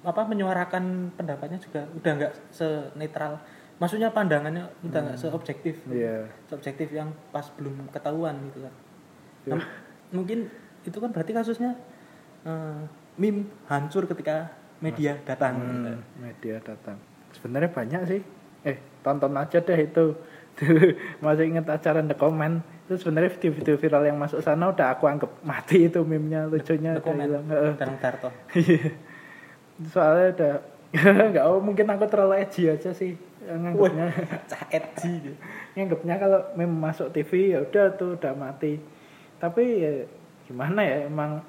apa 0.06 0.22
menyuarakan 0.24 1.12
pendapatnya 1.18 1.58
juga 1.58 1.84
udah 1.92 2.12
nggak 2.16 2.32
senetral. 2.50 3.42
Maksudnya 3.76 4.08
pandangannya 4.08 4.64
udah 4.86 5.00
nggak 5.12 5.18
seobjektif. 5.20 5.84
Iya. 5.92 6.24
Seobjektif 6.48 6.88
yang 6.94 7.12
pas 7.34 7.44
belum 7.60 7.92
ketahuan 7.92 8.38
gitu 8.48 8.64
kan. 8.64 8.74
Iya. 9.44 9.52
Nah, 9.52 9.66
mungkin 10.14 10.48
itu 10.86 10.96
kan 10.96 11.10
berarti 11.12 11.32
kasusnya 11.36 11.76
eh, 12.46 12.80
meme 13.18 13.50
hancur 13.66 14.06
ketika 14.08 14.48
media 14.80 15.18
datang. 15.26 15.58
gitu. 15.60 15.92
Hmm, 15.92 16.00
media 16.22 16.56
datang. 16.62 16.96
Sebenarnya 17.34 17.70
banyak 17.74 18.00
sih. 18.08 18.20
Eh, 18.64 18.76
tonton 19.02 19.34
aja 19.36 19.58
deh 19.60 19.78
itu. 19.78 20.14
Dulu 20.56 20.96
masih 21.24 21.44
inget 21.52 21.66
acara 21.68 22.00
The 22.00 22.16
Comment 22.16 22.64
itu 22.86 23.02
sebenarnya 23.02 23.34
video-video 23.34 23.74
viral 23.82 24.02
yang 24.06 24.18
masuk 24.18 24.38
sana 24.40 24.70
udah 24.70 24.94
aku 24.94 25.10
anggap 25.10 25.42
mati 25.42 25.90
itu 25.90 26.00
meme-nya 26.06 26.46
lucunya 26.46 26.96
The 26.96 27.02
Comment. 27.02 27.30
Heeh. 27.50 27.72
Danang 27.76 27.98
Darto. 27.98 28.30
Iya. 28.56 28.94
Soalnya 29.92 30.28
udah 30.32 30.54
nggak 31.32 31.44
oh, 31.44 31.60
mungkin 31.60 31.86
aku 31.92 32.04
terlalu 32.08 32.40
edgy 32.40 32.70
aja 32.70 32.90
sih 32.94 33.12
nganggapnya 33.46 34.06
Cah 34.50 34.64
edgy 34.72 35.12
gitu. 35.22 35.36
nganggapnya 35.78 36.14
kalau 36.18 36.40
meme 36.58 36.76
masuk 36.78 37.12
TV 37.14 37.54
ya 37.54 37.62
udah 37.62 37.94
tuh 37.94 38.18
udah 38.18 38.32
mati 38.34 38.80
tapi 39.36 39.62
ya 39.82 39.92
gimana 40.48 40.80
ya 40.82 41.06
emang 41.06 41.44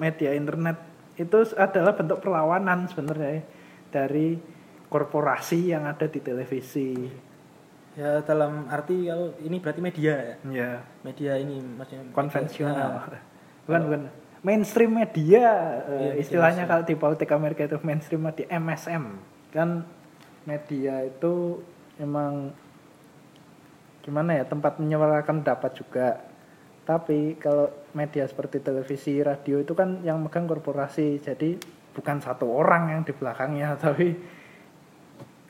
media 0.00 0.32
internet 0.32 0.80
itu 1.20 1.38
adalah 1.54 1.92
bentuk 1.92 2.24
perlawanan 2.24 2.88
sebenarnya 2.88 3.44
dari 3.92 4.40
korporasi 4.88 5.76
yang 5.76 5.84
ada 5.84 6.08
di 6.08 6.18
televisi 6.24 6.96
Ya 7.98 8.22
dalam 8.22 8.70
arti 8.70 9.10
kalau 9.10 9.34
ini 9.42 9.58
berarti 9.58 9.80
media 9.82 10.14
ya. 10.14 10.34
ya. 10.46 10.70
Media 11.02 11.32
ini 11.42 11.58
maksudnya 11.58 12.14
konvensional. 12.14 12.90
Nah, 13.02 13.22
bukan 13.66 13.80
bukan. 13.88 14.00
Mainstream 14.40 14.96
media 14.96 15.44
eh, 15.84 16.00
Iya, 16.00 16.12
istilahnya 16.16 16.64
media 16.64 16.72
kalau 16.72 16.84
di 16.88 16.94
politik 16.96 17.28
Amerika 17.34 17.60
itu 17.66 17.76
mainstream 17.84 18.24
media 18.24 18.48
MSM 18.56 19.04
kan 19.52 19.84
media 20.48 21.04
itu 21.04 21.60
emang 22.00 22.54
gimana 24.00 24.40
ya 24.40 24.44
tempat 24.48 24.80
menyuarakan 24.80 25.44
pendapat 25.44 25.72
juga. 25.76 26.08
Tapi 26.88 27.36
kalau 27.36 27.68
media 27.92 28.24
seperti 28.24 28.64
televisi 28.64 29.20
radio 29.20 29.60
itu 29.60 29.76
kan 29.76 30.00
yang 30.00 30.24
megang 30.24 30.48
korporasi. 30.48 31.20
Jadi 31.20 31.60
bukan 31.92 32.22
satu 32.22 32.48
orang 32.48 32.96
yang 32.96 33.00
di 33.02 33.12
belakangnya 33.12 33.76
tapi 33.84 34.14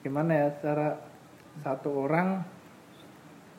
gimana 0.00 0.32
ya 0.32 0.48
secara 0.56 1.09
satu 1.60 2.08
orang. 2.08 2.44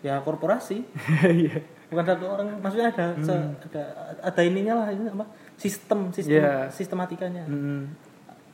Ya 0.02 0.18
korporasi. 0.20 0.82
Iya. 1.26 1.62
bukan 1.92 2.08
satu 2.08 2.24
orang 2.24 2.48
maksudnya 2.64 2.88
ada 2.88 3.12
se- 3.20 3.52
ada 3.68 3.84
ada 4.24 4.42
ininya 4.42 4.80
lah 4.80 4.88
ini 4.96 5.12
apa? 5.12 5.28
Sistem 5.60 6.08
sistem 6.16 6.40
Iya. 6.40 6.72
sistematikanya. 6.72 7.44
Hmm, 7.44 7.92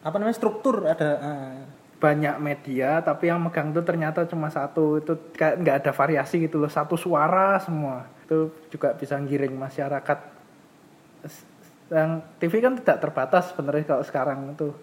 apa 0.01 0.15
namanya? 0.17 0.35
Struktur 0.35 0.89
ada 0.89 1.09
ah. 1.21 1.53
banyak 1.97 2.37
media 2.37 3.01
tapi 3.01 3.29
yang 3.29 3.41
megang 3.41 3.73
tuh 3.73 3.85
ternyata 3.85 4.25
cuma 4.25 4.49
satu. 4.49 4.97
Itu 4.97 5.31
kayak 5.37 5.61
nggak 5.61 5.75
ada 5.85 5.91
variasi 5.93 6.49
gitu 6.49 6.57
loh. 6.57 6.69
Satu 6.69 6.97
suara 6.97 7.61
semua. 7.61 8.09
Itu 8.25 8.51
juga 8.73 8.97
bisa 8.97 9.15
ngiring 9.15 9.53
masyarakat. 9.53 10.19
Yang 11.87 12.09
TV 12.41 12.53
kan 12.59 12.73
tidak 12.75 12.97
terbatas 12.99 13.53
sebenarnya 13.55 13.85
kalau 13.87 14.03
sekarang 14.03 14.39
itu 14.51 14.73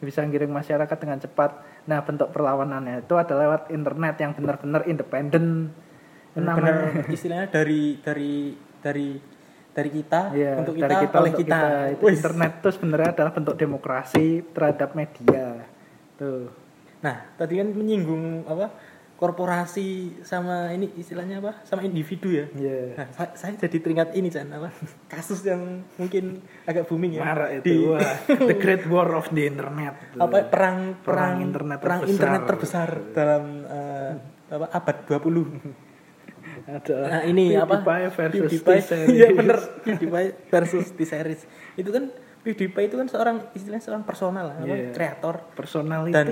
bisa 0.00 0.24
ngiring 0.24 0.52
masyarakat 0.52 0.96
dengan 0.96 1.18
cepat 1.20 1.50
nah 1.84 2.00
bentuk 2.00 2.32
perlawanannya 2.32 3.04
itu 3.04 3.14
adalah 3.16 3.40
lewat 3.48 3.62
internet 3.72 4.14
yang 4.20 4.32
benar-benar 4.32 4.82
independen. 4.88 5.70
Benar 6.34 6.56
istilahnya 7.14 7.46
dari 7.52 8.00
dari 8.02 8.56
dari 8.82 9.08
dari 9.74 9.90
kita 9.90 10.20
Iya, 10.30 10.52
untuk 10.62 10.74
dari 10.78 10.94
kita, 10.94 11.04
kita 11.10 11.16
oleh 11.18 11.32
untuk 11.34 11.42
kita, 11.42 11.60
Itu 11.98 12.04
internet 12.10 12.52
itu 12.62 12.68
sebenarnya 12.78 13.10
adalah 13.10 13.32
bentuk 13.34 13.54
demokrasi 13.58 14.26
terhadap 14.54 14.90
media. 14.94 15.66
Tuh. 16.14 16.46
Nah 17.02 17.16
tadi 17.36 17.58
kan 17.58 17.68
menyinggung 17.74 18.46
apa 18.46 18.70
korporasi 19.24 19.88
sama 20.20 20.68
ini 20.68 20.92
istilahnya 20.94 21.40
apa 21.40 21.62
sama 21.62 21.80
individu 21.80 22.28
ya 22.28 22.44
Iya. 22.50 22.92
Nah, 22.94 23.08
sa- 23.10 23.32
saya 23.32 23.56
jadi 23.56 23.76
teringat 23.78 24.12
ini 24.12 24.28
Chan 24.28 24.46
apa 24.48 24.68
kasus 25.06 25.40
yang 25.42 25.62
mungkin 25.94 26.38
agak 26.62 26.84
booming 26.84 27.16
ya 27.16 27.24
Marah 27.24 27.48
di 27.54 27.72
itu. 27.72 27.88
Wah, 27.88 28.04
the 28.50 28.54
Great 28.54 28.84
War 28.84 29.08
of 29.12 29.30
the 29.30 29.44
Internet. 29.44 29.96
apa 30.14 30.36
perang 30.44 31.00
perang 31.00 31.00
Perang 31.00 31.34
internet 31.40 31.78
perang 31.78 32.00
terbesar. 32.00 32.12
internet 32.12 32.42
terbesar 32.44 32.88
dalam 33.10 33.42
eh, 33.64 34.10
apa 34.50 34.66
abad 34.70 34.96
20 35.08 35.84
Ada 36.66 36.96
Nah, 37.02 37.22
ini 37.24 37.52
apa? 37.52 37.80
PewDiePie 37.80 38.08
versus 38.10 38.52
PewDiePie. 38.54 39.08
Iya 39.16 39.28
bener. 39.32 39.58
PewDiePie 39.80 40.28
versus 40.48 40.86
T-Series. 40.92 41.40
Itu 41.74 41.90
kan 41.90 42.12
PewDiePie 42.40 42.84
itu 42.84 42.96
kan 42.96 43.06
seorang 43.06 43.36
istilahnya 43.50 43.80
seorang 43.82 44.02
personal 44.02 44.52
apa, 44.54 44.64
Iya. 44.64 44.92
kreator 44.92 45.48
Personality. 45.52 46.12
dan 46.12 46.26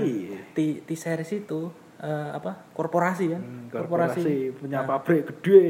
T- 0.52 0.80
T-Series 0.82 1.32
itu 1.38 1.72
eh, 2.02 2.28
apa? 2.34 2.74
korporasi 2.74 3.24
kan. 3.30 3.40
Hmm, 3.40 3.64
korporasi 3.70 4.52
punya 4.58 4.82
pabrik 4.82 5.22
gede. 5.30 5.64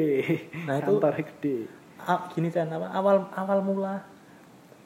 Nah, 0.64 0.80
itu- 0.80 0.98
gede. 0.98 1.56
Ah, 2.02 2.26
gini 2.32 2.50
kan 2.50 2.66
apa? 2.66 2.90
Awal 2.90 3.30
awal 3.36 3.58
mula 3.62 4.02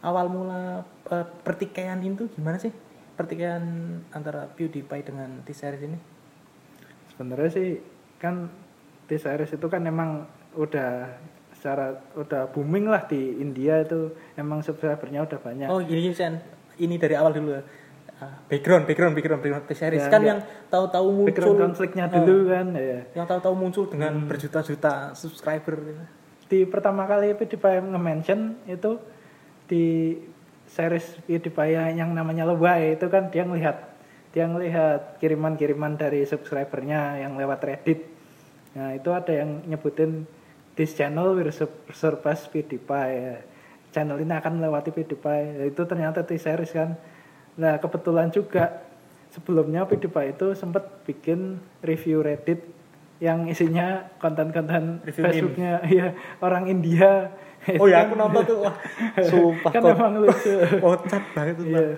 awal 0.04 0.26
mula 0.28 0.84
eh, 1.08 1.26
pertikaian 1.40 2.02
itu 2.02 2.28
gimana 2.34 2.58
sih? 2.58 2.74
Pertikaian 3.16 3.64
antara 4.12 4.44
PewDiePie 4.52 5.06
dengan 5.06 5.40
T-Series 5.46 5.88
ini? 5.88 5.98
Sebenarnya 7.14 7.48
sih 7.48 7.80
kan 8.20 8.52
T-Series 9.08 9.56
itu 9.56 9.66
kan 9.72 9.80
emang 9.88 10.28
udah 10.52 11.08
secara 11.56 11.96
udah 12.12 12.52
booming 12.52 12.92
lah 12.92 13.08
di 13.08 13.40
India 13.40 13.80
itu 13.80 14.12
emang 14.36 14.60
subscribernya 14.60 15.24
udah 15.24 15.38
banyak. 15.40 15.68
Oh 15.72 15.80
gini 15.80 16.12
Chan, 16.12 16.36
ini 16.76 17.00
dari 17.00 17.16
awal 17.16 17.32
dulu. 17.32 17.56
Ah, 17.56 17.64
background, 18.48 18.84
background, 18.88 19.12
background, 19.12 19.40
background 19.42 19.64
T-Series 19.68 20.04
Ya, 20.04 20.10
kan 20.10 20.20
ya. 20.24 20.28
yang 20.32 20.40
tahu-tahu 20.72 21.06
muncul 21.12 21.28
Background 21.28 21.58
konfliknya 21.60 22.04
Ah, 22.08 22.12
dulu 22.16 22.48
kan 22.48 22.66
ya. 22.72 23.00
yang 23.12 23.26
tahu-tahu 23.28 23.54
muncul 23.54 23.84
dengan 23.86 24.12
Hmm. 24.16 24.28
berjuta-juta 24.28 25.12
subscriber 25.12 25.74
gitu. 25.76 26.02
Di 26.46 26.60
pertama 26.64 27.04
kali 27.04 27.34
PewDiePie 27.34 27.82
nge-mention 27.84 28.40
itu 28.64 28.96
di 29.66 30.16
series 30.66 31.18
PewDiePie 31.26 31.98
yang 31.98 32.10
namanya 32.10 32.46
Lebay 32.46 32.96
itu 32.96 33.06
kan 33.06 33.28
dia 33.28 33.42
ngelihat 33.42 33.94
dia 34.30 34.44
ngelihat 34.44 35.16
kiriman-kiriman 35.16 35.96
dari 35.96 36.22
subscribernya 36.22 37.18
yang 37.18 37.40
lewat 37.40 37.60
Reddit. 37.64 38.04
Nah, 38.76 38.92
itu 38.92 39.08
ada 39.08 39.32
yang 39.32 39.64
nyebutin 39.64 40.28
this 40.76 40.92
channel 40.92 41.32
will 41.32 41.48
sur- 41.48 41.72
surpass 41.90 42.44
PewDiePie. 42.46 43.40
Channel 43.90 44.20
ini 44.20 44.32
akan 44.36 44.60
melewati 44.60 44.92
PewDiePie. 44.92 45.72
Itu 45.72 45.88
ternyata 45.88 46.20
T-series 46.22 46.68
kan. 46.68 47.00
Nah, 47.56 47.80
kebetulan 47.80 48.28
juga 48.28 48.84
sebelumnya 49.32 49.84
PewDiePie 49.84 50.36
itu 50.36 50.52
sempat 50.56 51.04
bikin 51.04 51.60
review 51.84 52.24
Reddit 52.24 52.64
yang 53.16 53.48
isinya 53.48 54.12
konten-konten 54.20 55.00
Facebooknya 55.08 55.80
ya 55.98 56.12
orang 56.44 56.68
India. 56.68 57.32
Oh 57.80 57.88
ya, 57.88 58.04
aku 58.04 58.14
nonton 58.14 58.44
tuh. 58.44 58.58
Wah, 58.64 58.76
sumpah 59.32 59.70
kan 59.72 59.82
emang 59.82 60.20
lucu. 60.20 60.52
Kocak 60.84 61.24
banget 61.32 61.54
tuh. 61.56 61.66
Iya. 61.66 61.96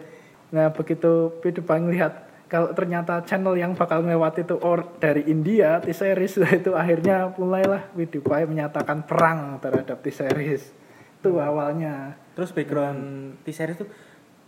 Nah 0.55 0.66
begitu 0.73 1.35
PewDiePie 1.42 1.83
ngelihat 1.85 2.12
kalau 2.49 2.73
ternyata 2.73 3.21
channel 3.29 3.53
yang 3.61 3.77
bakal 3.77 4.01
lewat 4.01 4.40
itu 4.40 4.57
or 4.64 4.97
dari 4.97 5.29
India 5.29 5.85
T-Series 5.85 6.40
itu 6.64 6.73
akhirnya 6.73 7.37
mulailah 7.37 7.92
PewDiePie 7.92 8.49
menyatakan 8.49 9.05
perang 9.05 9.61
terhadap 9.61 10.01
T-Series 10.01 10.73
itu 11.18 11.31
awalnya 11.37 12.16
Terus 12.38 12.55
background 12.55 13.35
T-Series 13.42 13.83
tuh 13.83 13.90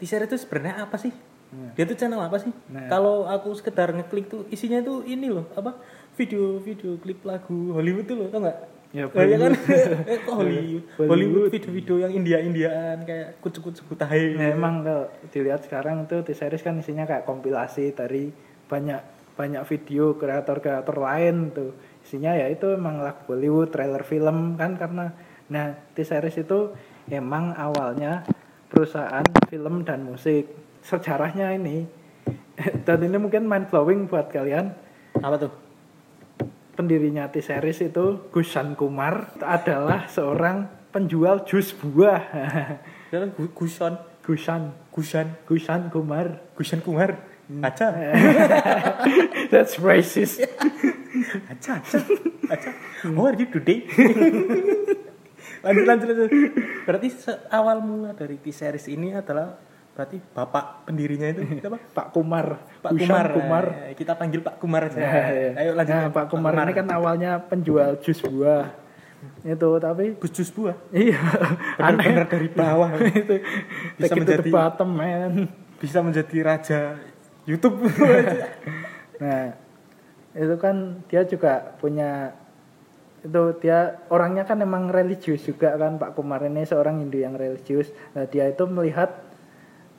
T-Series 0.00 0.28
itu 0.32 0.36
sebenarnya 0.40 0.88
apa 0.88 0.96
sih? 0.96 1.12
Nah. 1.50 1.76
Dia 1.76 1.84
tuh 1.84 1.96
channel 1.98 2.22
apa 2.22 2.40
sih? 2.40 2.52
Nah. 2.72 2.88
Kalau 2.88 3.28
aku 3.28 3.52
sekedar 3.52 3.92
ngeklik 3.92 4.32
tuh 4.32 4.48
isinya 4.48 4.80
tuh 4.80 5.04
ini 5.04 5.28
loh, 5.28 5.44
apa? 5.52 5.76
Video-video 6.16 6.96
klip 6.98 7.20
lagu 7.22 7.76
Hollywood 7.76 8.08
tuh 8.08 8.16
loh, 8.16 8.28
tau 8.32 8.40
nggak? 8.40 8.58
Ya, 8.90 9.06
Oh, 9.06 9.22
iya 9.22 9.38
kan? 9.38 9.54
Eh, 10.10 10.18
kok 10.24 10.34
Hollywood? 10.34 10.84
Hollywood 10.98 11.50
video-video 11.54 11.94
yang 12.02 12.12
India-Indiaan 12.16 13.06
kayak 13.06 13.38
kucuk-kucuk 13.38 13.94
tahe. 13.94 14.34
Nah, 14.34 14.50
emang 14.50 14.82
kalau 14.82 15.06
dilihat 15.30 15.62
sekarang 15.62 16.10
itu 16.10 16.24
T-Series 16.26 16.64
kan 16.64 16.74
isinya 16.80 17.06
kayak 17.06 17.22
kompilasi 17.22 17.94
dari 17.94 18.34
banyak 18.66 19.20
banyak 19.38 19.62
video 19.64 20.20
kreator-kreator 20.20 21.00
lain 21.00 21.48
tuh 21.54 21.72
isinya 22.04 22.36
ya 22.36 22.52
itu 22.52 22.76
emang 22.76 23.00
lagu 23.00 23.24
Bollywood 23.24 23.72
trailer 23.72 24.04
film 24.04 24.60
kan 24.60 24.76
karena 24.76 25.16
nah 25.48 25.72
T-Series 25.96 26.44
itu 26.44 26.76
emang 27.08 27.56
awalnya 27.56 28.28
perusahaan 28.70 29.26
film 29.50 29.82
dan 29.84 30.06
musik. 30.06 30.48
Sejarahnya 30.80 31.52
ini. 31.58 31.84
Dan 32.86 33.04
ini 33.04 33.18
mungkin 33.20 33.44
mind 33.44 33.68
blowing 33.68 34.08
buat 34.08 34.32
kalian. 34.32 34.72
Apa 35.20 35.36
tuh? 35.36 35.52
pendirinya 36.80 37.28
T-Series 37.28 37.92
itu 37.92 38.32
Gushan 38.32 38.72
Kumar 38.72 39.36
adalah 39.44 40.08
seorang 40.08 40.64
penjual 40.88 41.44
jus 41.44 41.76
buah. 41.76 42.24
Dia 43.12 43.20
kan 43.20 43.36
Gu- 43.36 43.52
Gushon, 43.52 44.00
Gushan 44.24 44.72
Gushan, 44.88 45.36
Gushan 45.44 45.92
Kumar. 45.92 46.40
Gushan 46.56 46.80
Kumar. 46.80 47.20
Aca, 47.50 47.90
that's 49.50 49.74
racist. 49.82 50.38
Aca, 51.50 51.82
aca, 51.82 51.98
aca. 52.46 52.70
How 53.02 53.26
are 53.26 53.34
you 53.34 53.50
today? 53.50 53.82
Lanjut, 55.60 55.84
lanjut, 55.84 56.06
lanjut. 56.08 56.30
Berarti 56.84 57.08
awal 57.48 57.76
mula 57.80 58.10
dari 58.12 58.36
T-Series 58.36 58.86
ini 58.88 59.12
adalah 59.12 59.56
berarti 59.90 60.16
bapak 60.22 60.88
pendirinya 60.88 61.28
itu 61.28 61.44
siapa? 61.60 61.76
Pak 61.92 62.06
Kumar 62.14 62.46
Pak 62.80 62.92
Kumar. 62.96 63.26
Kumar 63.34 63.64
Eh, 63.84 63.94
kita 63.94 64.16
panggil 64.16 64.40
Pak 64.40 64.56
Kumar 64.56 64.88
aja. 64.88 64.96
Ya, 64.96 65.24
ya. 65.28 65.50
Ayo 65.60 65.70
lanjut. 65.76 65.92
Nah, 65.92 66.08
Pak 66.08 66.26
Kumar 66.30 66.52
ini 66.56 66.72
kan 66.72 66.86
awalnya 66.88 67.36
penjual 67.42 68.00
jus 68.00 68.22
buah 68.22 68.70
itu 69.44 69.68
tapi 69.76 70.16
Gus 70.16 70.32
Jus 70.32 70.48
buah. 70.48 70.72
iya 70.96 71.20
Benar-benar 71.76 72.24
dari 72.24 72.48
bawah. 72.48 72.88
itu 73.04 73.36
Bisa 74.00 74.16
menjadi- 74.16 74.48
bottom 74.48 74.90
man 74.96 75.32
Bisa 75.76 76.00
menjadi 76.00 76.36
raja 76.40 76.80
YouTube. 77.44 77.84
nah 79.22 79.52
itu 80.32 80.54
kan 80.56 81.04
dia 81.04 81.26
juga 81.26 81.76
punya 81.76 82.32
itu 83.20 83.42
dia 83.60 84.00
orangnya 84.08 84.48
kan 84.48 84.64
emang 84.64 84.88
religius 84.88 85.44
juga 85.44 85.76
kan 85.76 86.00
Pak 86.00 86.16
Kumar. 86.16 86.40
Ini 86.40 86.64
seorang 86.64 87.04
Hindu 87.04 87.20
yang 87.20 87.36
religius. 87.36 87.92
Nah, 88.16 88.24
dia 88.24 88.48
itu 88.48 88.64
melihat 88.64 89.12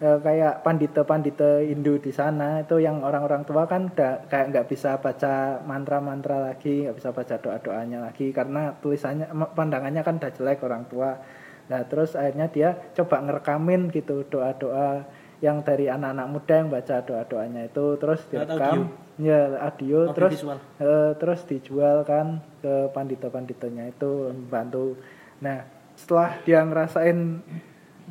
eh, 0.01 0.17
kayak 0.17 0.65
pandita-pandita 0.65 1.62
Hindu 1.62 2.01
di 2.01 2.10
sana 2.10 2.65
itu 2.65 2.81
yang 2.81 3.05
orang-orang 3.05 3.45
tua 3.45 3.69
kan 3.69 3.93
udah 3.93 4.25
kayak 4.25 4.45
nggak 4.49 4.67
bisa 4.73 4.97
baca 4.97 5.62
mantra-mantra 5.62 6.41
lagi 6.41 6.89
nggak 6.89 6.97
bisa 6.97 7.10
baca 7.13 7.36
doa-doanya 7.38 8.10
lagi 8.10 8.34
karena 8.34 8.73
tulisannya 8.81 9.29
pandangannya 9.53 10.01
kan 10.01 10.17
udah 10.17 10.31
jelek 10.34 10.65
orang 10.65 10.89
tua. 10.89 11.21
Nah 11.69 11.81
terus 11.86 12.17
akhirnya 12.17 12.49
dia 12.49 12.73
coba 12.97 13.21
ngerekamin 13.21 13.93
gitu 13.93 14.25
doa-doa 14.25 15.05
yang 15.41 15.65
dari 15.65 15.89
anak-anak 15.89 16.27
muda 16.29 16.53
yang 16.57 16.69
baca 16.73 16.95
doa-doanya 17.05 17.69
itu. 17.69 17.86
Terus 18.01 18.21
direkam 18.29 18.89
ya 19.19 19.58
audio 19.60 20.08
Audio 20.08 20.15
terus 20.15 20.32
visual. 20.38 20.58
Eh, 20.80 21.12
terus 21.17 21.39
dijual 21.50 21.97
kan 22.06 22.39
ke 22.62 22.88
pandita-panditanya 22.93 23.89
itu 23.91 24.32
membantu. 24.32 24.95
Nah, 25.41 25.65
setelah 25.97 26.38
dia 26.45 26.62
ngerasain 26.62 27.41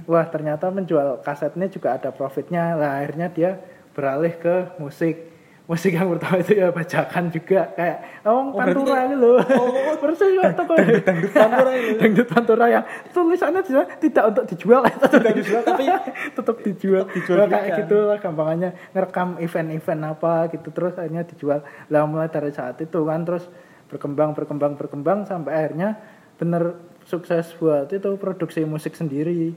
wah 0.04 0.26
ternyata 0.28 0.68
menjual 0.68 1.22
kasetnya 1.22 1.70
juga 1.70 1.96
ada 1.96 2.10
profitnya, 2.10 2.74
lah 2.76 3.00
akhirnya 3.00 3.30
dia 3.30 3.50
beralih 3.94 4.34
ke 4.36 4.76
musik. 4.82 5.29
Musik 5.70 5.94
yang 5.94 6.10
pertama 6.10 6.42
itu 6.42 6.58
ya 6.58 6.74
bajakan 6.74 7.30
juga 7.30 7.70
kayak 7.78 8.26
oh, 8.26 8.50
berarti 8.50 8.74
pantura 8.74 8.98
gitu 9.06 9.16
loh. 9.22 9.38
Oh, 9.38 9.94
Persis 10.02 10.30
juga 10.34 10.50
toko 10.50 10.74
dangdut 10.74 11.30
pantura 11.30 11.72
itu. 11.78 11.94
Dangdut 11.94 12.26
pantura 12.26 12.64
yang 12.66 12.84
tulisannya 13.14 13.62
juga 13.62 13.82
tidak 14.02 14.24
untuk 14.34 14.44
dijual, 14.50 14.82
Tidak 14.82 15.30
dijual, 15.38 15.62
tapi 15.62 15.86
tetap 16.42 16.56
dijual. 16.66 17.06
Tetap 17.06 17.14
dijual 17.14 17.46
kayak 17.46 17.86
gitu 17.86 17.96
lah 18.02 18.18
gampangannya 18.18 18.70
ngerekam 18.90 19.38
event-event 19.38 20.02
apa 20.10 20.32
gitu 20.50 20.68
terus 20.74 20.98
akhirnya 20.98 21.22
dijual. 21.22 21.62
Lah 21.86 22.02
mulai 22.02 22.26
dari 22.26 22.50
saat 22.50 22.74
itu 22.82 23.06
kan 23.06 23.22
terus 23.22 23.46
berkembang 23.86 24.34
berkembang 24.34 24.74
berkembang 24.74 25.22
sampai 25.30 25.54
akhirnya 25.54 26.02
bener 26.34 26.82
sukses 27.06 27.46
buat 27.62 27.86
itu 27.94 28.10
produksi 28.18 28.66
musik 28.66 28.98
sendiri. 28.98 29.54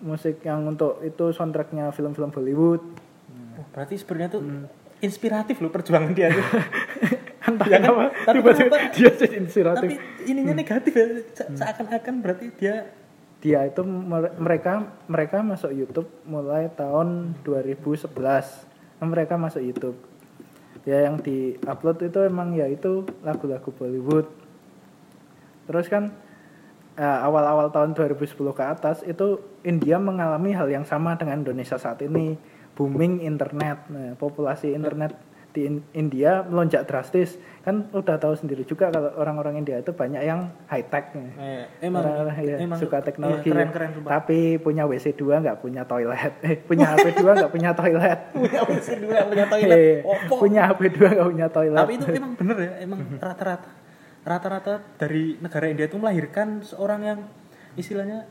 Musik 0.00 0.40
yang 0.40 0.64
untuk 0.64 1.04
itu 1.04 1.36
soundtracknya 1.36 1.92
film-film 1.92 2.32
Bollywood. 2.32 2.80
Oh, 3.60 3.64
berarti 3.76 4.00
sebenarnya 4.00 4.40
tuh 4.40 4.42
inspiratif 5.02 5.58
loh 5.58 5.68
perjuangan 5.68 6.10
dia 6.10 6.30
tuh. 6.30 6.42
Entah 7.42 7.66
Ya 7.66 7.76
kan? 7.76 7.80
kenapa 7.84 8.04
Tapi 8.22 8.36
tiba-tiba 8.38 8.76
dia 8.88 9.10
jadi 9.12 9.34
inspiratif. 9.36 9.88
Tapi 9.90 9.94
ininya 10.24 10.54
negatif 10.54 10.92
ya. 10.94 11.06
Se- 11.34 11.50
Seakan-akan 11.52 12.14
berarti 12.18 12.46
dia 12.54 12.86
dia 13.38 13.66
itu 13.66 13.82
mer- 13.82 14.38
mereka 14.38 14.72
mereka 15.04 15.42
masuk 15.42 15.70
YouTube 15.70 16.06
mulai 16.22 16.70
tahun 16.70 17.34
2011 17.42 18.06
Nah, 18.96 19.10
mereka 19.10 19.34
masuk 19.34 19.58
YouTube 19.58 19.98
ya 20.82 21.02
yang 21.02 21.18
di 21.18 21.58
upload 21.60 21.98
itu 22.00 22.22
emang 22.22 22.54
ya 22.54 22.66
itu 22.66 23.02
lagu-lagu 23.20 23.66
Bollywood 23.68 24.30
terus 25.64 25.86
kan 25.86 26.14
eh, 26.94 27.18
awal-awal 27.18 27.70
tahun 27.70 27.94
2010 27.94 28.30
ke 28.52 28.62
atas 28.62 29.02
itu 29.02 29.38
India 29.62 29.98
mengalami 29.98 30.50
hal 30.50 30.66
yang 30.66 30.82
sama 30.82 31.14
dengan 31.14 31.42
Indonesia 31.42 31.74
saat 31.74 31.98
ini 32.02 32.34
booming 32.72 33.20
internet. 33.20 33.78
Nah, 33.88 34.16
populasi 34.16 34.72
internet 34.72 35.12
di 35.52 35.68
In- 35.68 35.84
India 35.92 36.40
melonjak 36.42 36.88
drastis. 36.88 37.36
Kan 37.60 37.92
udah 37.92 38.16
tahu 38.16 38.32
sendiri 38.32 38.64
juga 38.64 38.88
kalau 38.88 39.12
orang-orang 39.20 39.60
India 39.60 39.76
itu 39.76 39.92
banyak 39.92 40.24
yang 40.24 40.48
high 40.64 40.88
tech 40.88 41.12
Eh, 41.12 41.68
emang, 41.84 42.00
Orang-orang, 42.02 42.36
iya, 42.40 42.56
emang 42.56 42.80
suka 42.80 43.04
teknologi. 43.04 43.52
iya, 43.52 43.54
keren 43.54 43.68
ya. 43.68 43.72
keren 43.76 43.90
sumpah. 43.92 44.10
tapi 44.16 44.56
punya 44.56 44.88
WC 44.88 45.12
2 45.12 45.44
nggak 45.44 45.58
punya 45.60 45.84
toilet. 45.84 46.32
Eh 46.40 46.56
punya 46.56 46.96
HP 46.96 47.20
2 47.20 47.36
nggak 47.36 47.52
punya 47.52 47.70
toilet. 47.76 48.18
Punya 48.32 48.60
WC 48.64 48.88
punya 49.28 49.46
toilet. 49.46 49.76
Eh, 49.76 49.96
Opo. 50.02 50.34
punya 50.40 50.60
HP 50.72 50.80
2 50.96 51.14
nggak 51.20 51.28
punya 51.28 51.48
toilet. 51.52 51.78
Tapi 51.84 51.92
itu 52.00 52.06
emang 52.16 52.32
bener 52.32 52.56
ya 52.56 52.72
emang 52.80 53.00
rata-rata 53.20 53.70
rata-rata 54.22 54.78
dari 55.02 55.34
negara 55.42 55.66
India 55.66 55.90
itu 55.90 55.98
melahirkan 55.98 56.62
seorang 56.62 57.00
yang 57.02 57.18
istilahnya 57.74 58.22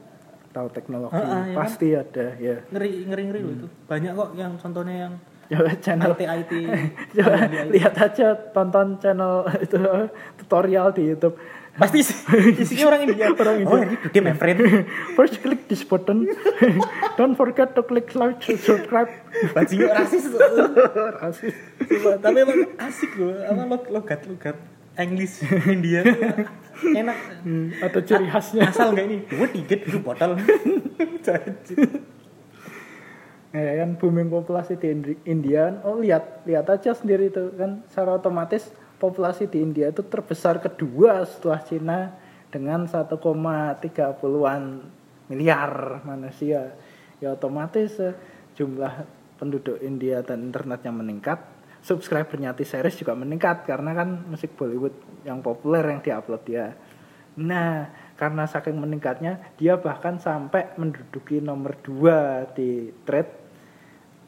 tahu 0.52 0.68
teknologi. 0.70 1.16
Ah, 1.16 1.24
ah, 1.24 1.44
ya 1.48 1.56
kan? 1.56 1.58
pasti 1.64 1.88
ada 1.96 2.26
ya. 2.38 2.56
Ngeri 2.70 2.90
ngeri 3.08 3.24
ngeri 3.32 3.40
loh 3.42 3.54
itu. 3.56 3.68
Banyak 3.88 4.12
kok 4.14 4.30
yang 4.36 4.54
contohnya 4.60 4.96
yang 5.08 5.14
coba 5.52 5.76
channel 5.84 6.16
IT 6.16 6.24
IT 6.24 6.54
coba 7.20 7.40
lihat 7.76 7.94
aja 8.00 8.28
tonton 8.56 8.88
channel 9.04 9.44
itu 9.66 9.80
tutorial 10.44 10.96
di 10.96 11.12
YouTube. 11.12 11.36
Pasti 11.72 12.04
isi- 12.04 12.28
isinya 12.68 12.92
orang 12.92 13.02
India. 13.08 13.32
Orang 13.32 13.56
oh 13.64 13.80
India. 13.80 13.96
ini 13.96 13.96
dia 14.12 14.22
my 14.24 14.36
friend. 14.36 14.60
First 15.16 15.40
click 15.40 15.72
this 15.72 15.88
button. 15.88 16.28
Don't 17.16 17.40
forget 17.40 17.72
to 17.80 17.82
click 17.88 18.12
like 18.12 18.44
subscribe. 18.44 19.08
bajingan 19.56 19.88
rasis 19.96 20.28
Rasis. 21.20 21.56
Tapi 22.20 22.38
emang 22.44 22.76
asik 22.76 23.12
loh. 23.16 23.40
Apa 23.40 23.64
log 23.72 23.84
logat 23.88 24.28
logat 24.28 24.60
English 24.96 25.40
India 25.76 26.02
enak 26.82 27.18
Hmm, 27.42 27.74
atau 27.78 28.02
ciri 28.02 28.26
khasnya. 28.26 28.70
asal 28.70 28.94
nggak 28.94 29.06
ini 29.06 29.18
dua 29.26 29.46
tiga 29.48 29.76
itu 29.78 29.98
botol 29.98 30.38
Janji. 31.26 31.74
Ya 33.52 33.84
kan 33.84 34.00
booming 34.00 34.30
populasi 34.30 34.76
di 34.76 34.88
Indi- 34.90 35.22
India. 35.26 35.82
Oh 35.84 36.00
lihat 36.00 36.46
lihat 36.46 36.70
aja 36.70 36.94
sendiri 36.94 37.28
itu 37.28 37.52
kan 37.54 37.84
secara 37.86 38.16
otomatis 38.16 38.70
populasi 38.96 39.46
di 39.46 39.60
India 39.60 39.90
itu 39.90 40.02
terbesar 40.02 40.58
kedua 40.58 41.26
setelah 41.26 41.60
Cina 41.62 42.00
dengan 42.48 42.88
1,30-an 42.88 44.64
miliar 45.28 46.00
manusia. 46.02 46.72
Ya 47.18 47.34
otomatis 47.34 47.98
eh, 47.98 48.16
jumlah 48.56 49.04
penduduk 49.36 49.82
India 49.82 50.22
dan 50.22 50.48
internetnya 50.48 50.90
meningkat, 50.90 51.40
subscribernya 51.82 52.54
T-Series 52.54 53.02
juga 53.02 53.18
meningkat 53.18 53.66
karena 53.66 53.98
kan 53.98 54.30
musik 54.30 54.54
Bollywood 54.54 54.94
yang 55.26 55.42
populer 55.42 55.82
yang 55.82 56.02
diupload 56.02 56.42
dia. 56.46 56.78
Nah, 57.42 57.90
karena 58.14 58.46
saking 58.46 58.78
meningkatnya, 58.78 59.42
dia 59.58 59.82
bahkan 59.82 60.22
sampai 60.22 60.78
menduduki 60.78 61.42
nomor 61.42 61.74
dua 61.82 62.46
di 62.54 62.94
thread 63.02 63.28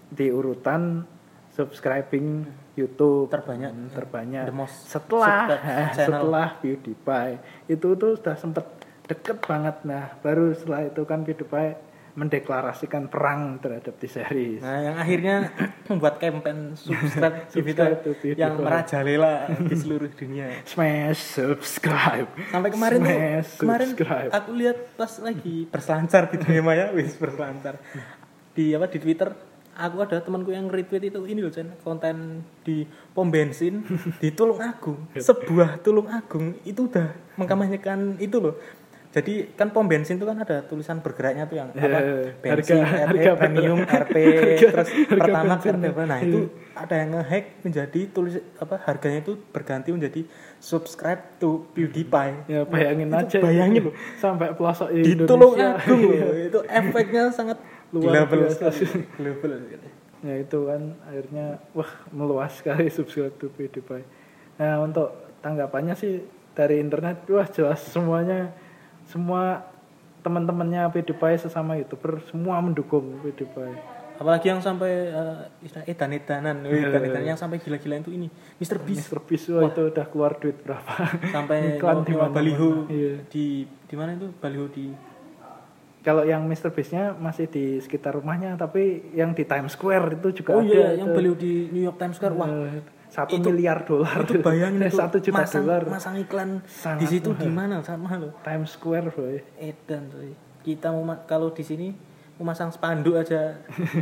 di 0.10 0.34
urutan 0.34 1.06
subscribing 1.54 2.50
YouTube. 2.74 3.30
Terbanyak. 3.30 3.70
Hmm, 3.70 3.89
terbanyak. 3.94 4.44
The 4.50 4.56
most 4.56 4.89
setelah 4.89 5.46
setelah 5.98 6.48
PewDiePie. 6.58 7.38
Itu 7.70 7.94
tuh 7.94 8.18
sudah 8.18 8.34
sempet 8.34 8.66
deket 9.06 9.38
banget. 9.46 9.86
Nah 9.86 10.18
baru 10.26 10.58
setelah 10.58 10.89
itu 10.89 11.02
kan 11.06 11.22
PewDiePie 11.22 11.92
mendeklarasikan 12.13 13.10
perang 13.10 13.58
terhadap 13.58 13.97
T-Series 13.97 14.62
Nah, 14.62 14.80
yang 14.80 14.95
akhirnya 14.97 15.36
membuat 15.89 16.21
campaign 16.21 16.78
subscribe 16.78 17.49
Subscribe 17.49 17.99
to 18.06 18.12
yang 18.38 18.58
merajalela 18.58 19.49
di 19.58 19.76
seluruh 19.76 20.10
dunia. 20.13 20.62
smash 20.63 21.19
subscribe 21.19 22.30
Sampai 22.54 22.69
kemarin 22.69 22.97
tuh, 23.02 23.10
Smash 23.10 23.49
kemarin 23.58 23.88
subscribe. 23.93 24.30
aku 24.30 24.49
lihat 24.54 24.78
pas 24.93 25.12
lagi 25.19 25.56
berselancar 25.67 26.30
di 26.30 26.38
dunia 26.38 26.62
maya, 26.62 26.86
wis 26.93 27.17
berselancar. 27.17 27.82
Di 28.54 28.78
apa 28.78 28.86
di 28.86 29.02
Twitter, 29.02 29.34
aku 29.73 30.06
ada 30.06 30.21
temanku 30.21 30.54
yang 30.54 30.69
retweet 30.69 31.10
itu 31.10 31.26
ini 31.26 31.41
loh 31.41 31.49
Chen, 31.49 31.73
konten 31.82 32.45
di 32.62 32.86
pom 32.86 33.34
bensin 33.34 33.82
di 34.21 34.30
Tulung 34.30 34.62
Agung. 34.62 35.10
Sebuah 35.17 35.82
Tulung 35.82 36.06
Agung 36.06 36.54
itu 36.62 36.86
udah 36.86 37.10
mengkampanyekan 37.41 38.21
itu 38.21 38.38
loh. 38.38 38.56
Jadi 39.13 39.54
kan 39.54 39.69
pom 39.69 39.86
bensin 39.86 40.17
itu 40.17 40.26
kan 40.26 40.34
ada 40.36 40.65
tulisan 40.65 40.97
bergeraknya 40.97 41.45
tuh 41.45 41.54
yang 41.56 41.69
apa? 41.69 41.78
Eh, 41.78 42.34
bensin, 42.41 42.82
harga- 42.82 43.06
RP, 43.06 43.13
harga 43.13 43.32
premium, 43.38 43.80
RP, 43.80 44.15
harga- 44.41 44.71
terus 44.73 44.89
harga 44.89 45.06
pertama. 45.08 45.54
RP. 45.56 45.97
Nah 46.04 46.19
itu 46.19 46.39
ada 46.73 46.95
yang 46.97 47.10
ngehack 47.13 47.45
menjadi 47.62 47.99
tulis 48.10 48.34
apa 48.58 48.76
harganya 48.82 49.21
itu 49.21 49.38
berganti 49.47 49.93
menjadi 49.93 50.26
subscribe 50.58 51.21
to 51.38 51.69
PewDiePie. 51.71 52.49
ya 52.49 52.65
bayangin 52.65 53.08
Itu 53.08 53.17
aja. 53.19 53.38
bayangin 53.39 53.82
loh. 53.88 53.93
Sampai 54.17 54.49
pelosok 54.52 54.89
di 54.89 55.13
Indonesia. 55.13 55.78
Agung 55.78 56.02
loh 56.10 56.34
itu 56.34 56.60
efeknya 56.65 57.23
sangat 57.30 57.58
Luar 57.93 58.26
biasa. 58.26 58.73
global 59.13 59.62
ya 60.23 60.39
itu 60.39 60.58
kan 60.65 60.82
akhirnya 61.04 61.45
wah 61.71 61.91
meluas 62.10 62.56
sekali 62.56 62.89
subscribe 62.89 63.38
to 63.38 63.52
PewDiePie. 63.52 64.08
Nah 64.58 64.82
untuk 64.82 65.13
tanggapannya 65.38 65.93
sih 65.93 66.26
dari 66.52 66.80
internet 66.80 67.28
wah 67.28 67.45
jelas 67.45 67.78
semuanya 67.84 68.49
semua 69.06 69.66
teman-temannya 70.20 70.88
PewDiePie 70.89 71.38
sesama 71.38 71.76
youtuber 71.76 72.24
semua 72.28 72.60
mendukung 72.60 73.20
PewDiePie 73.20 73.76
apalagi 74.13 74.46
yang 74.48 74.62
sampai 74.62 75.10
uh, 75.10 75.44
istilah 75.60 75.84
edan-edanan 75.84 76.63
edan-edanan 76.63 77.34
yang 77.34 77.39
sampai 77.39 77.58
gila-gilaan 77.58 78.02
itu 78.02 78.13
ini 78.13 78.28
Mr. 78.56 78.78
Beast 78.80 79.10
Mr. 79.10 79.20
Beast 79.20 79.46
wah, 79.52 79.68
itu 79.68 79.82
udah 79.89 80.06
keluar 80.08 80.38
duit 80.38 80.56
berapa 80.62 80.94
sampai 81.28 81.58
Iklan 81.82 82.06
di 82.06 82.13
mana-mana. 82.13 82.32
baliho 82.32 82.70
Iya. 82.88 83.13
di 83.28 83.46
di 83.66 83.96
mana 83.98 84.13
itu 84.13 84.30
baliho 84.38 84.70
di 84.70 84.94
kalau 86.04 86.24
yang 86.24 86.44
Mr. 86.46 86.72
Beast-nya 86.72 87.16
masih 87.16 87.48
di 87.48 87.80
sekitar 87.80 88.12
rumahnya 88.13 88.54
tapi 88.56 89.12
yang 89.16 89.32
di 89.32 89.44
Times 89.44 89.72
Square 89.74 90.20
itu 90.20 90.44
juga 90.44 90.52
oh 90.56 90.62
ada 90.62 90.72
iya 90.72 90.88
yang 91.00 91.10
baliho 91.10 91.32
di 91.34 91.72
New 91.72 91.80
York 91.82 91.96
Times 91.96 92.16
Square 92.16 92.36
wah 92.36 92.48
Eh, 92.48 92.80
satu 93.13 93.38
itu- 93.38 93.45
miliar 93.47 93.80
dolar. 93.84 94.26
itu 94.26 94.41
bayangin 94.41 94.82
Eh, 94.82 94.89
itu 94.89 94.97
satu 94.97 95.17
juta 95.17 95.38
masang, 95.39 95.62
dolar. 95.62 95.82
masang 95.86 96.15
iklan 96.17 96.49
Sangat 96.65 96.97
di 96.97 97.06
situ 97.08 97.30
mahal. 97.30 97.43
gimana? 97.43 97.76
Sama 97.80 98.10
lo 98.15 98.34
Times 98.41 98.69
Square 98.71 99.08
boy. 99.10 99.38
Edan 99.56 100.10
tuh 100.10 100.34
kita 100.60 100.89
mau 100.89 101.06
ma- 101.06 101.21
kalau 101.23 101.49
di 101.49 101.62
sini 101.62 101.93
mau 102.34 102.47
masang 102.47 102.67
spanduk 102.67 103.13
aja. 103.15 103.54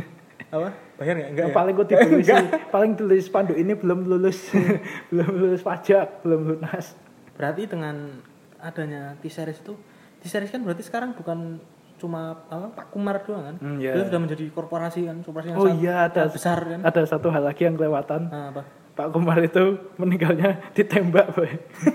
Apa? 0.50 0.68
Bayar 0.96 1.14
nggak? 1.14 1.30
Enggak 1.30 1.46
ya? 1.46 1.54
paling 1.54 1.72
kok 1.74 1.86
ditulis 1.86 2.28
paling 2.74 2.92
tulis 2.94 3.22
spanduk 3.22 3.54
ini 3.54 3.72
belum 3.72 4.04
lulus. 4.06 4.48
Belum 5.08 5.28
lulus 5.30 5.60
pajak 5.60 6.20
belum 6.22 6.40
lunas. 6.46 6.96
Berarti 7.32 7.64
dengan 7.64 8.20
adanya 8.58 9.16
T-Series 9.18 9.60
itu 9.60 9.74
T-Series 10.20 10.48
kan 10.50 10.62
berarti 10.62 10.82
sekarang 10.82 11.12
bukan 11.12 11.56
cuma 11.96 12.34
apa 12.42 12.68
Pak 12.72 12.86
Kumar 12.88 13.20
doang 13.20 13.44
kan? 13.44 13.56
Hmm, 13.58 13.78
iya. 13.78 13.92
dia 13.92 14.04
sudah 14.04 14.18
menjadi 14.18 14.44
korporasi 14.48 15.04
kan 15.04 15.16
korporasi 15.18 15.48
yang 15.48 15.56
oh 15.56 15.66
sangat- 15.66 15.80
iya 15.80 15.94
ada 16.04 16.22
besar 16.26 16.58
kan? 16.60 16.80
ada 16.80 17.00
satu 17.02 17.28
hal 17.28 17.42
lagi 17.42 17.62
yang 17.62 17.74
kelewatan. 17.74 18.26
Nah, 18.26 18.50
apa 18.50 18.62
Pak 18.92 19.08
Kumar 19.08 19.40
itu 19.40 19.80
meninggalnya 19.96 20.60
ditembak 20.76 21.32
boy. 21.32 21.48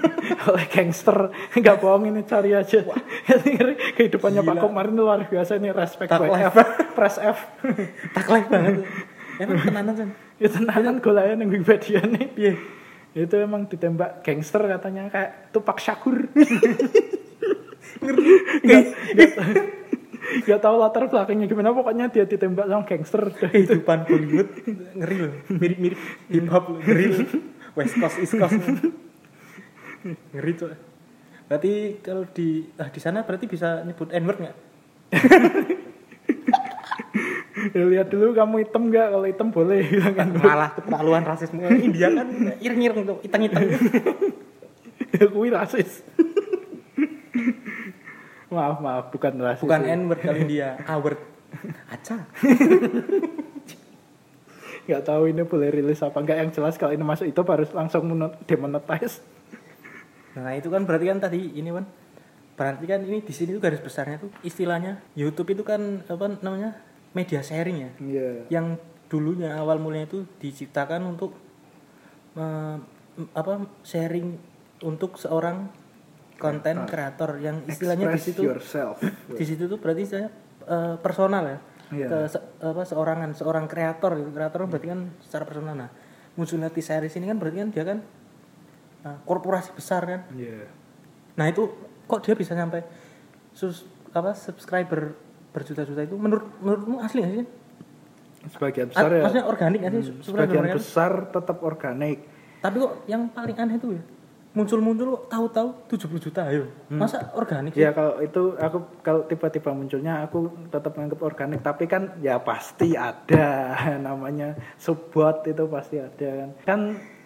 Oleh 0.50 0.66
gangster. 0.66 1.30
Nggak 1.54 1.78
bohong 1.78 2.10
ini 2.10 2.26
cari 2.26 2.58
aja. 2.58 2.82
Kehidupannya 3.98 4.42
Pak 4.42 4.56
Gila. 4.58 4.64
Kumar 4.66 4.90
ini 4.90 4.98
luar 4.98 5.30
biasa 5.30 5.62
ini 5.62 5.70
respect 5.70 6.10
Tak. 6.10 6.26
F 6.26 6.56
press 6.98 7.22
F. 7.22 7.38
Tak 8.18 8.26
banget. 8.26 8.82
Emang 9.38 9.62
tenanan 9.62 9.94
kan 9.94 10.10
itu 10.38 10.54
tenanan 10.54 11.02
golanya 11.02 11.42
yang 11.42 11.50
Wikipedia 11.50 12.02
nih 12.06 12.28
iya 12.38 12.54
itu 13.18 13.36
emang 13.42 13.66
ditembak 13.66 14.22
gangster 14.22 14.62
katanya 14.62 15.10
kayak 15.10 15.50
Tupac 15.50 15.82
Shakur 15.82 16.30
Gak 20.48 20.60
tahu 20.60 20.76
latar 20.80 21.08
belakangnya 21.08 21.48
gimana 21.48 21.72
pokoknya 21.72 22.12
dia 22.12 22.28
ditembak 22.28 22.68
sama 22.68 22.84
gangster. 22.84 23.24
Kehidupan 23.32 24.08
Bollywood 24.08 24.50
ngeri 24.98 25.18
loh 25.24 25.34
mirip-mirip 25.52 26.00
hip 26.30 26.46
hop 26.52 26.66
ngeri 26.84 27.06
loh 27.12 27.28
West 27.80 27.96
Coast 27.96 28.18
East 28.20 28.36
Coast. 28.36 28.60
Ngeri 30.36 30.52
tuh 30.56 30.76
berarti 31.48 32.04
kalau 32.04 32.28
di 32.28 32.68
ah, 32.76 32.92
di 32.92 33.00
sana 33.00 33.24
berarti 33.24 33.48
bisa 33.48 33.88
nyebut 33.88 34.12
N 34.12 34.24
word 34.28 34.40
nggak? 34.44 34.58
Ya, 37.74 37.84
lihat 37.84 38.08
dulu 38.14 38.38
kamu 38.38 38.64
hitam 38.64 38.94
gak 38.94 39.12
kalau 39.12 39.28
hitam 39.28 39.50
boleh 39.50 39.82
bilang 39.90 40.14
kan. 40.14 40.30
Malah 40.30 40.78
keterlaluan 40.78 41.26
rasisme. 41.26 41.60
India 41.82 42.14
kan 42.14 42.28
ireng-ireng 42.64 43.02
tuh 43.04 43.18
iteng-iteng 43.26 43.66
ya 45.18 45.26
kui 45.32 45.50
rasis 45.50 46.04
maaf 48.48 48.80
maaf 48.80 49.12
bukan 49.12 49.34
rasis 49.44 49.64
bukan 49.64 49.82
N 49.84 50.08
word 50.08 50.20
kalau 50.24 50.40
India 50.46 50.80
A 50.88 50.96
word 51.00 51.20
aca. 51.92 52.18
Nggak 54.88 55.04
tahu 55.04 55.28
ini 55.28 55.44
boleh 55.44 55.68
rilis 55.68 56.00
apa 56.00 56.16
enggak 56.24 56.38
yang 56.40 56.52
jelas 56.56 56.80
kalau 56.80 56.96
ini 56.96 57.04
masuk 57.04 57.28
itu 57.28 57.42
harus 57.44 57.70
langsung 57.76 58.08
demonetize. 58.48 59.20
Nah 60.40 60.56
itu 60.56 60.72
kan 60.72 60.88
berarti 60.88 61.06
kan 61.12 61.20
tadi 61.20 61.60
ini 61.60 61.76
kan 61.76 61.86
berarti 62.58 62.86
kan 62.88 63.04
ini 63.04 63.20
di 63.20 63.34
sini 63.36 63.54
tuh 63.54 63.62
garis 63.62 63.84
besarnya 63.84 64.18
tuh 64.24 64.32
istilahnya 64.42 65.04
YouTube 65.14 65.54
itu 65.54 65.68
kan 65.68 66.08
apa 66.08 66.40
namanya 66.40 66.80
media 67.12 67.44
sharing 67.44 67.78
ya. 67.84 67.92
Iya. 68.00 68.30
Yang 68.48 68.80
dulunya 69.12 69.56
awal 69.60 69.80
mulanya 69.80 70.08
itu 70.08 70.24
diciptakan 70.40 71.04
untuk 71.04 71.36
eh, 72.40 72.76
apa 73.36 73.54
sharing 73.84 74.40
untuk 74.88 75.18
seorang 75.18 75.68
konten 76.38 76.86
kreator 76.86 77.42
yang 77.42 77.66
istilahnya 77.66 78.14
di 78.14 78.22
situ 78.22 78.42
yourself. 78.46 79.02
di 79.28 79.44
situ 79.46 79.66
tuh 79.66 79.78
berarti 79.78 80.02
istilahnya 80.06 80.32
eh, 80.66 80.96
personal 81.02 81.44
ya. 81.46 81.60
Iya. 81.88 82.08
ke 82.12 82.18
se- 82.28 82.46
apa 82.60 82.84
seorangan 82.84 83.32
seorang 83.32 83.66
kreator 83.66 84.20
gitu. 84.20 84.30
Kreator 84.32 84.68
berarti 84.68 84.88
kan 84.88 85.00
secara 85.24 85.44
personal. 85.48 85.76
Nah 85.76 85.90
munculnya 86.36 86.70
T-series 86.70 87.16
ini 87.18 87.26
kan 87.26 87.38
berarti 87.42 87.58
kan 87.58 87.70
dia 87.74 87.84
kan 87.88 87.98
uh, 89.08 89.18
korporasi 89.26 89.74
besar 89.74 90.06
kan. 90.06 90.22
Iya. 90.38 90.70
nah 91.34 91.46
itu 91.46 91.70
kok 92.06 92.22
dia 92.22 92.34
bisa 92.34 92.54
sampai 92.54 92.82
sus 93.54 93.86
apa 94.14 94.34
subscriber 94.34 95.14
berjuta-juta 95.50 96.02
itu 96.06 96.14
menurut 96.18 96.46
menurutmu 96.62 96.98
asli 97.02 97.22
nggak 97.26 97.34
sih? 97.34 97.46
Sebagian 98.54 98.88
A- 98.88 98.92
besar 98.94 99.10
ya. 99.10 99.22
maksudnya 99.26 99.46
organik 99.48 99.80
sih? 99.82 99.90
Hmm, 100.12 100.22
sebagian 100.22 100.66
besar 100.76 101.12
tetap 101.32 101.58
organik. 101.64 102.20
tapi 102.58 102.82
kok 102.82 102.94
yang 103.06 103.30
paling 103.30 103.54
aneh 103.54 103.76
itu 103.78 103.88
ya 103.96 104.04
muncul-muncul 104.58 105.30
tahu-tahu 105.30 105.70
70 105.86 106.26
juta 106.26 106.42
ayo. 106.50 106.66
Masa 106.90 107.30
organik 107.38 107.78
sih? 107.78 107.86
Ya 107.86 107.94
kalau 107.94 108.18
itu 108.20 108.58
aku 108.58 108.78
kalau 109.06 109.22
tiba-tiba 109.30 109.70
munculnya 109.72 110.26
aku 110.26 110.50
tetap 110.74 110.98
menganggap 110.98 111.22
organik. 111.22 111.60
Tapi 111.62 111.86
kan 111.86 112.18
ya 112.18 112.42
pasti 112.42 112.98
ada 112.98 113.78
namanya 114.08 114.58
subbot 114.76 115.46
itu 115.46 115.64
pasti 115.70 116.02
ada 116.02 116.30
kan. 116.34 116.50
Kan 116.66 116.80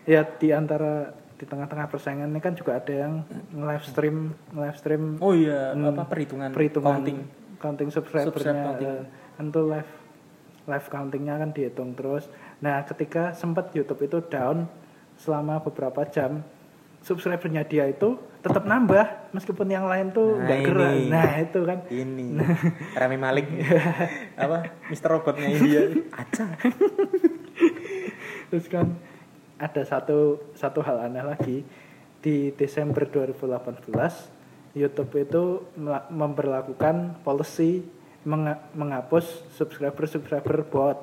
ya 0.04 0.28
di 0.28 0.52
antara 0.52 1.16
di 1.40 1.50
tengah-tengah 1.50 1.90
persaingan 1.90 2.30
ini 2.30 2.38
kan 2.38 2.54
juga 2.54 2.78
ada 2.78 2.94
yang 2.94 3.24
live 3.56 3.86
stream 3.88 4.36
live 4.54 4.78
stream. 4.78 5.18
Oh 5.24 5.32
iya 5.32 5.72
Hmm, 5.74 5.96
apa 5.96 6.06
perhitungan, 6.06 6.52
perhitungan 6.52 7.00
counting. 7.00 7.20
Counting 7.58 7.90
subscribernya. 7.90 8.30
Subscribe 8.30 8.62
counting. 8.68 8.90
eh, 8.92 9.04
kan 9.40 9.46
tuh 9.50 9.66
live 9.66 9.92
live 10.62 10.88
countingnya 10.88 11.36
kan 11.40 11.50
dihitung 11.50 11.98
terus. 11.98 12.30
Nah 12.60 12.86
ketika 12.86 13.34
sempat 13.34 13.74
YouTube 13.74 14.04
itu 14.04 14.22
down 14.28 14.70
selama 15.18 15.62
beberapa 15.62 16.06
jam 16.06 16.46
subscribernya 17.02 17.66
dia 17.66 17.86
itu 17.86 18.14
tetap 18.42 18.66
nambah 18.66 19.34
meskipun 19.34 19.68
yang 19.68 19.86
lain 19.86 20.10
tuh 20.10 20.38
Nah, 20.38 20.60
gerak 20.62 20.92
ini. 20.96 21.10
nah 21.10 21.30
itu 21.38 21.60
kan. 21.62 21.80
Ini. 21.88 22.28
Rami 23.00 23.18
Malik. 23.18 23.46
Apa? 24.38 24.70
Mister 24.90 25.10
Robotnya 25.10 25.50
India. 25.50 25.82
Aca 26.10 26.46
terus 28.50 28.68
kan 28.68 28.98
ada 29.56 29.82
satu 29.86 30.42
satu 30.54 30.82
hal 30.82 31.06
aneh 31.06 31.22
lagi. 31.22 31.58
Di 32.22 32.54
Desember 32.54 33.10
2018 33.10 33.90
YouTube 34.78 35.14
itu 35.18 35.44
memperlakukan 36.10 37.26
policy 37.26 37.82
menga- 38.22 38.62
menghapus 38.78 39.50
subscriber 39.50 40.06
subscriber 40.06 40.62
bot. 40.62 40.98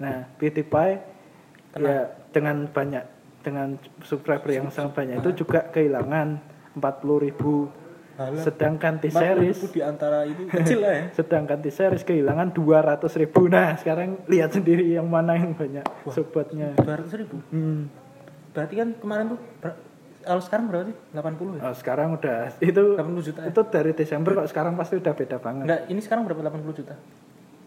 Nah, 0.00 0.24
PewDiePie 0.40 1.04
ya 1.76 2.08
dengan 2.32 2.64
banyak 2.64 3.04
dengan 3.40 3.74
subscriber 4.00 4.50
yang 4.50 4.68
sangat 4.68 4.92
banyak 4.94 5.16
itu 5.18 5.30
juga 5.38 5.62
kehilangan 5.64 6.38
40.000 6.74 7.24
ribu. 7.24 7.70
Alah. 8.14 8.42
Sedangkan 8.42 8.98
T-Series 8.98 9.70
di 9.70 9.78
antara 9.78 10.26
itu 10.26 10.42
kecil 10.48 10.82
lah 10.82 10.90
ya 10.90 11.04
sedangkan 11.18 11.58
T-Series 11.60 12.02
kehilangan 12.02 12.50
200.000 12.50 13.14
ribu. 13.16 13.46
Nah, 13.46 13.78
sekarang 13.78 14.18
lihat 14.26 14.50
sendiri 14.50 14.90
yang 14.90 15.06
mana 15.06 15.34
yang 15.34 15.54
banyak 15.54 15.86
sobatnya. 16.04 16.74
dua 16.74 16.98
ratus 16.98 17.14
ribu 17.14 17.38
Hmm. 17.48 17.86
berarti 18.50 18.74
kan 18.74 18.88
kemarin 18.96 19.24
tuh 19.30 19.40
kalau 20.18 20.42
sekarang 20.42 20.66
berapa 20.66 20.84
sih 20.84 20.96
80 21.14 21.56
ya 21.56 21.60
Oh, 21.62 21.74
sekarang 21.78 22.08
udah 22.12 22.38
itu 22.58 22.84
80 22.98 23.22
juta 23.22 23.38
ya? 23.38 23.48
itu 23.48 23.60
dari 23.70 23.92
Desember 23.94 24.30
kok 24.34 24.48
sekarang 24.50 24.74
pasti 24.74 24.94
udah 24.98 25.14
beda 25.14 25.36
banget. 25.38 25.64
enggak 25.64 25.80
ini 25.86 26.00
sekarang 26.02 26.22
berapa 26.26 26.42
80 26.42 26.74
juta 26.74 26.94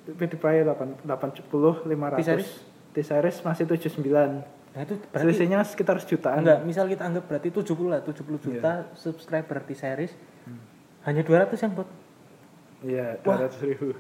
PewDiePie 0.04 0.68
8 0.68 1.08
80 1.08 1.88
500. 1.88 2.20
T-Series? 2.20 2.52
T-Series 2.92 3.38
masih 3.40 3.64
79. 3.66 4.61
Nah 4.72 4.82
itu 4.82 4.96
berarti 5.06 5.26
Selisihnya 5.28 5.60
sekitar 5.62 6.00
sejutaan. 6.00 6.42
enggak 6.42 6.64
misal 6.64 6.86
kita 6.86 7.04
anggap 7.04 7.28
berarti 7.28 7.52
70 7.52 7.68
lah 7.88 8.00
70 8.00 8.24
juta 8.40 8.72
subscriber 8.94 9.60
di 9.62 9.76
series 9.76 10.14
hanya 11.02 11.22
200 11.22 11.52
yang 11.58 11.74
bot 11.74 11.90
Iya, 12.82 13.14
200 13.22 13.62
ribu. 13.62 13.94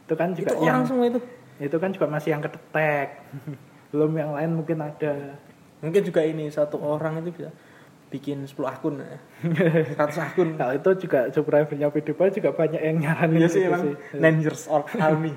itu 0.00 0.14
kan 0.14 0.32
juga 0.32 0.48
itu 0.48 0.62
yang 0.62 0.80
orang 0.80 0.86
semua 0.86 1.04
itu 1.06 1.20
itu 1.56 1.76
kan 1.76 1.88
juga 1.88 2.06
masih 2.06 2.30
yang 2.30 2.40
kedetek. 2.40 3.08
Belum 3.92 4.12
yang 4.12 4.32
lain 4.32 4.50
mungkin 4.54 4.78
ada. 4.78 5.36
mungkin 5.78 6.00
juga 6.00 6.20
ini 6.20 6.48
satu 6.48 6.76
orang 6.76 7.20
itu 7.20 7.32
bisa 7.34 7.52
bikin 8.06 8.40
10 8.40 8.56
akun 8.64 8.96
ya. 8.96 9.18
100 10.00 10.16
akun 10.22 10.48
Kalau 10.54 10.72
itu 10.72 10.90
juga 11.02 11.28
subscribernya 11.28 11.90
PewDiePie 11.90 12.32
juga 12.34 12.50
banyak 12.52 12.78
yang 12.78 12.96
nyaranin 12.98 13.36
Iya 13.36 13.48
sih 13.50 13.60
gitu 13.62 13.76
sih. 13.82 14.68
old 14.68 14.86
army 14.96 15.32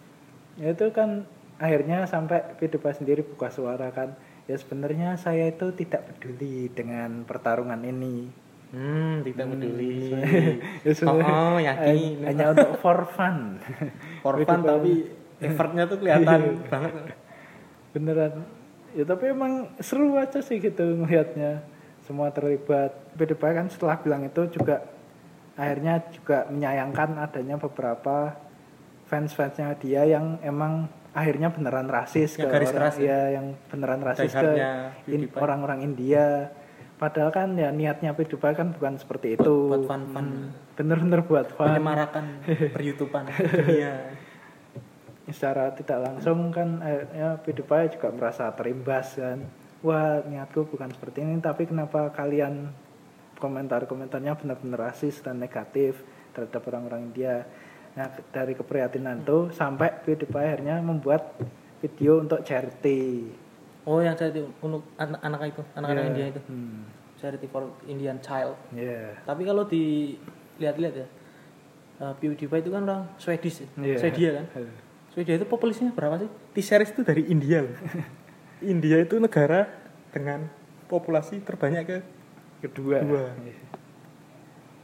Ya 0.60 0.74
itu 0.74 0.84
kan 0.90 1.24
akhirnya 1.58 2.06
sampai 2.06 2.56
PewDiePie 2.56 2.94
sendiri 2.94 3.22
buka 3.26 3.50
suara 3.50 3.90
kan. 3.90 4.14
Ya 4.48 4.56
sebenarnya 4.56 5.20
saya 5.20 5.52
itu 5.52 5.68
tidak 5.76 6.08
peduli 6.08 6.72
dengan 6.72 7.26
pertarungan 7.28 7.82
ini. 7.84 8.30
hmm 8.68 9.24
tidak 9.24 9.48
peduli 9.48 10.12
Ya 10.86 10.92
sebenarnya 10.92 11.34
oh 11.36 11.56
yakin 11.60 11.96
hanya 12.24 12.44
untuk 12.52 12.70
for 12.80 13.04
fun. 13.08 13.60
for 14.24 14.36
fun 14.44 14.60
tapi 14.60 15.08
effortnya 15.40 15.84
tuh 15.84 15.98
kelihatan 16.00 16.40
Iya. 16.48 16.64
banget 16.68 16.92
beneran. 17.92 18.32
Ya 18.96 19.04
tapi 19.04 19.24
emang 19.28 19.68
seru 19.80 20.16
aja 20.16 20.40
sih 20.40 20.60
gitu 20.60 20.84
ngelihatnya. 20.96 21.60
Semua 22.08 22.32
terlibat. 22.32 22.96
PewDiePie 23.20 23.52
kan 23.52 23.66
setelah 23.68 24.00
bilang 24.00 24.24
itu 24.24 24.48
juga 24.48 24.80
akhirnya 25.58 26.00
juga 26.08 26.46
menyayangkan 26.48 27.18
adanya 27.20 27.58
beberapa 27.58 28.32
fans-fansnya 29.08 29.76
dia 29.76 30.04
yang 30.04 30.38
emang 30.40 30.86
akhirnya 31.18 31.48
beneran 31.48 31.86
rasis 31.86 32.34
Yang 32.34 32.40
ke 32.40 32.46
garis 32.48 32.68
orang 32.68 32.76
keras 32.78 32.96
ya? 32.96 33.04
ya, 33.04 33.20
yang 33.34 33.46
beneran 33.66 34.00
rasis 34.00 34.30
ke 34.30 34.38
Die-hardnya 34.38 34.70
in- 35.06 35.32
orang-orang 35.34 35.78
India. 35.82 36.54
Padahal 36.94 37.30
kan 37.30 37.54
ya 37.54 37.70
niatnya 37.70 38.10
PewDiePie 38.10 38.54
kan 38.54 38.70
bukan 38.70 38.94
seperti 38.96 39.34
itu. 39.34 39.54
buat 39.68 39.84
fun 39.84 40.02
fun 40.08 40.26
Bener-bener 40.74 41.22
buat 41.22 41.46
fun. 41.52 41.68
menyemarakan 41.68 42.24
peryutupan 42.74 43.26
dunia 43.28 44.14
secara 45.28 45.68
tidak 45.70 45.98
langsung 46.00 46.48
kan 46.48 46.80
akhirnya 46.80 47.36
PewDiePie 47.38 47.94
juga 47.94 48.08
merasa 48.10 48.48
terimbas 48.50 49.12
kan 49.12 49.44
wah 49.78 50.24
niatku 50.24 50.64
bukan 50.66 50.88
seperti 50.88 51.20
ini 51.20 51.36
tapi 51.38 51.68
kenapa 51.68 52.08
kalian 52.10 52.72
komentar-komentarnya 53.38 54.34
benar-benar 54.34 54.90
rasis 54.90 55.20
dan 55.20 55.36
negatif 55.36 56.00
terhadap 56.32 56.64
orang-orang 56.64 57.12
India 57.12 57.44
nah 57.96 58.08
dari 58.30 58.52
keprihatinan 58.54 59.24
itu 59.24 59.50
sampai 59.54 59.90
PewDiePie 60.04 60.38
akhirnya 60.38 60.76
membuat 60.82 61.34
video 61.78 62.22
untuk 62.22 62.42
charity 62.42 63.30
oh 63.86 64.02
yang 64.02 64.14
saya 64.18 64.34
untuk 64.60 64.84
anak 65.00 65.20
anak 65.22 65.40
itu 65.54 65.62
anak-anak 65.74 66.02
Ya, 66.04 66.10
India 66.12 66.26
itu 66.36 66.40
hmm, 66.46 66.80
charity 67.16 67.46
for 67.48 67.64
Indian 67.86 68.18
child 68.20 68.54
ya 68.74 69.16
tapi 69.24 69.42
kalau 69.48 69.64
dilihat-lihat 69.66 70.94
ya 70.94 71.06
uh, 72.02 72.14
PewDiePie 72.18 72.60
itu 72.62 72.70
kan 72.70 72.82
orang 72.86 73.02
Swedish 73.18 73.62
ya? 73.62 73.68
Iya. 73.78 73.96
Swedia 73.98 74.30
kan 74.42 74.46
Swedia 75.14 75.34
itu 75.40 75.46
populasinya 75.48 75.90
berapa 75.90 76.22
sih 76.22 76.30
T-series 76.54 76.90
itu 76.94 77.02
dari 77.02 77.26
India 77.26 77.66
loh 77.66 77.74
India 78.74 78.98
itu 78.98 79.18
negara 79.18 79.66
dengan 80.10 80.46
populasi 80.90 81.42
terbanyak 81.44 81.82
ke 81.86 81.98
kedua 82.64 83.02
Dua. 83.02 83.26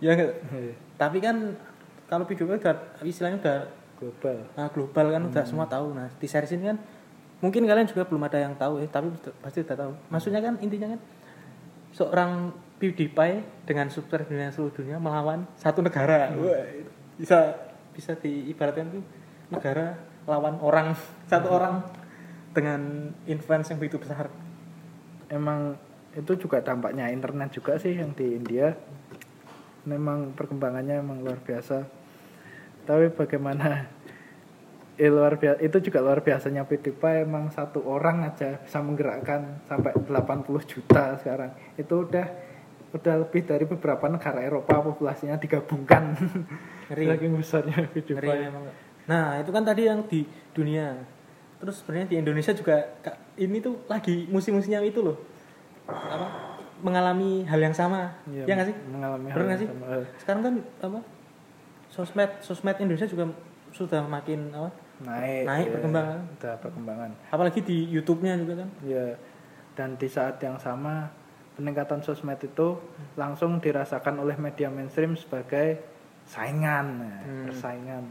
Iya. 0.03 0.13
ya? 0.15 0.15
Iya. 0.51 0.75
tapi 0.99 1.19
kan 1.19 1.59
kalau 2.09 2.25
PewDiePie 2.29 2.61
udah 2.61 2.75
istilahnya 3.03 3.39
udah 3.41 3.59
global. 3.99 4.37
Nah, 4.57 4.69
global 4.69 5.07
kan 5.15 5.23
udah 5.31 5.45
semua 5.47 5.67
tahu. 5.69 5.97
Nah 5.97 6.11
T-series 6.21 6.53
ini 6.57 6.75
kan 6.75 6.79
mungkin 7.41 7.69
kalian 7.69 7.85
juga 7.85 8.09
belum 8.09 8.25
ada 8.25 8.39
yang 8.41 8.55
tahu 8.57 8.81
ya 8.81 8.89
tapi 8.89 9.13
pasti 9.41 9.65
udah 9.65 9.77
tahu. 9.77 9.93
Maksudnya 10.13 10.41
kan 10.45 10.55
intinya 10.61 10.95
kan 10.97 11.01
seorang 11.95 12.31
PewDiePie 12.83 13.65
dengan 13.65 13.87
subscriber 13.89 14.27
dunia 14.29 14.51
seluruh 14.51 14.75
dunia 14.75 14.97
melawan 14.99 15.47
satu 15.57 15.81
negara. 15.81 16.33
Itu 16.35 16.51
bisa. 17.21 17.41
Bisa 17.95 18.19
diibaratkan 18.19 18.91
tuh 18.91 19.07
negara 19.55 19.95
lawan 20.27 20.59
orang 20.59 20.99
satu 21.31 21.47
orang 21.47 21.79
dengan 22.51 23.11
influence 23.31 23.71
yang 23.71 23.79
begitu 23.79 24.03
besar. 24.03 24.27
Emang 25.31 25.79
itu 26.15 26.47
juga 26.47 26.59
dampaknya 26.59 27.11
internet 27.11 27.55
juga 27.55 27.79
sih 27.79 27.95
yang 27.95 28.15
di 28.15 28.35
India 28.39 28.75
memang 29.85 30.32
perkembangannya 30.32 31.01
emang 31.01 31.20
luar 31.20 31.41
biasa 31.41 31.85
tapi 32.85 33.09
bagaimana 33.12 33.89
eh, 35.01 35.11
luar 35.11 35.41
biasa 35.41 35.59
itu 35.64 35.91
juga 35.91 36.05
luar 36.05 36.20
biasanya 36.20 36.68
PewDiePie 36.68 37.24
emang 37.24 37.49
satu 37.53 37.85
orang 37.85 38.28
aja 38.28 38.61
bisa 38.61 38.78
menggerakkan 38.85 39.64
sampai 39.64 39.97
80 39.97 40.70
juta 40.70 41.16
sekarang 41.20 41.53
itu 41.80 41.95
udah 41.95 42.26
udah 42.95 43.14
lebih 43.26 43.43
dari 43.43 43.66
beberapa 43.66 44.07
negara 44.07 44.39
Eropa 44.39 44.78
populasinya 44.78 45.35
digabungkan 45.35 46.14
Ngeri. 46.87 47.07
saking 47.11 47.32
besarnya 47.35 47.76
memang. 48.55 48.70
Nah, 49.11 49.43
itu 49.43 49.51
kan 49.51 49.66
tadi 49.66 49.82
yang 49.91 50.07
di 50.07 50.22
dunia. 50.55 50.95
Terus 51.59 51.82
sebenarnya 51.82 52.07
di 52.14 52.16
Indonesia 52.22 52.55
juga 52.55 52.95
ini 53.35 53.59
tuh 53.59 53.82
lagi 53.91 54.30
musim-musimnya 54.30 54.78
itu 54.87 55.03
loh. 55.03 55.18
Apa? 55.91 56.54
Mengalami 56.85 57.43
hal 57.43 57.59
yang 57.59 57.72
sama. 57.72 58.12
Iya, 58.28 58.45
ya 58.45 58.53
nggak 58.55 58.68
sih? 58.68 58.76
mengalami 58.87 59.26
hal 59.26 59.35
Bener 59.35 59.43
nggak 59.43 59.57
yang 59.57 59.62
sih? 59.62 59.68
sama. 59.72 59.87
Sekarang 60.20 60.43
kan 60.43 60.55
apa? 60.82 61.01
Sosmed 61.89 62.30
sosmed 62.39 62.76
Indonesia 62.76 63.07
juga 63.07 63.24
sudah 63.70 64.05
makin 64.05 64.53
apa? 64.53 64.70
naik 64.95 65.43
Naik 65.43 65.66
ya, 65.66 65.72
perkembangan. 65.74 66.18
udah 66.39 66.55
perkembangan 66.62 67.11
Apalagi 67.28 67.61
di 67.61 67.78
YouTube-nya 67.89 68.39
juga 68.39 68.62
kan. 68.62 68.68
Ya, 68.80 69.18
dan 69.74 69.97
di 69.97 70.07
saat 70.07 70.39
yang 70.39 70.55
sama 70.57 71.11
peningkatan 71.55 71.99
sosmed 71.99 72.39
itu 72.39 72.78
langsung 73.14 73.59
dirasakan 73.59 74.18
oleh 74.18 74.37
media 74.37 74.68
mainstream 74.68 75.14
sebagai 75.14 75.82
saingan, 76.24 76.87
nah, 77.01 77.18
Hmm. 77.20 77.47
persaingan. 77.49 78.05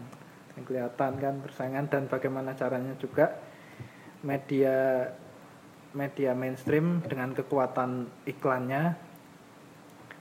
Yang 0.53 0.63
kelihatan 0.65 1.11
kan 1.17 1.33
persaingan 1.39 1.85
dan 1.87 2.03
bagaimana 2.05 2.51
caranya 2.53 2.93
juga 2.95 3.31
media 4.21 5.07
media 5.93 6.33
mainstream 6.33 6.99
dengan 7.05 7.31
kekuatan 7.31 7.89
iklannya 8.25 8.97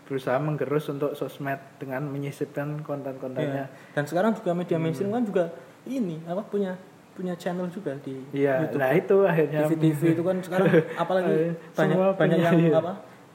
berusaha 0.05 0.37
menggerus 0.37 0.93
untuk 0.93 1.17
sosmed 1.17 1.57
dengan 1.81 2.05
menyisipkan 2.05 2.85
konten-kontennya. 2.85 3.67
Ya. 3.67 3.95
Dan 3.97 4.05
sekarang 4.05 4.37
juga 4.37 4.53
media 4.53 4.77
Hmm. 4.77 4.85
mainstream 4.85 5.11
kan 5.11 5.25
juga 5.25 5.45
ini 5.85 6.21
apa 6.25 6.45
punya 6.45 6.77
punya 7.13 7.37
channel 7.37 7.69
juga 7.69 7.93
di 8.01 8.17
Iya, 8.33 8.65
YouTube. 8.65 8.81
nah 8.81 8.91
itu 8.91 9.17
akhirnya 9.23 9.61
TV-TV 9.69 10.01
itu 10.17 10.23
kan 10.23 10.37
sekarang 10.41 10.67
apalagi 10.97 11.35
banyak 11.77 11.93
semua 11.93 12.09
banyak 12.17 12.37
punya, 12.37 12.49
yang 12.49 12.57
iya. 12.59 12.79
apa 12.81 12.93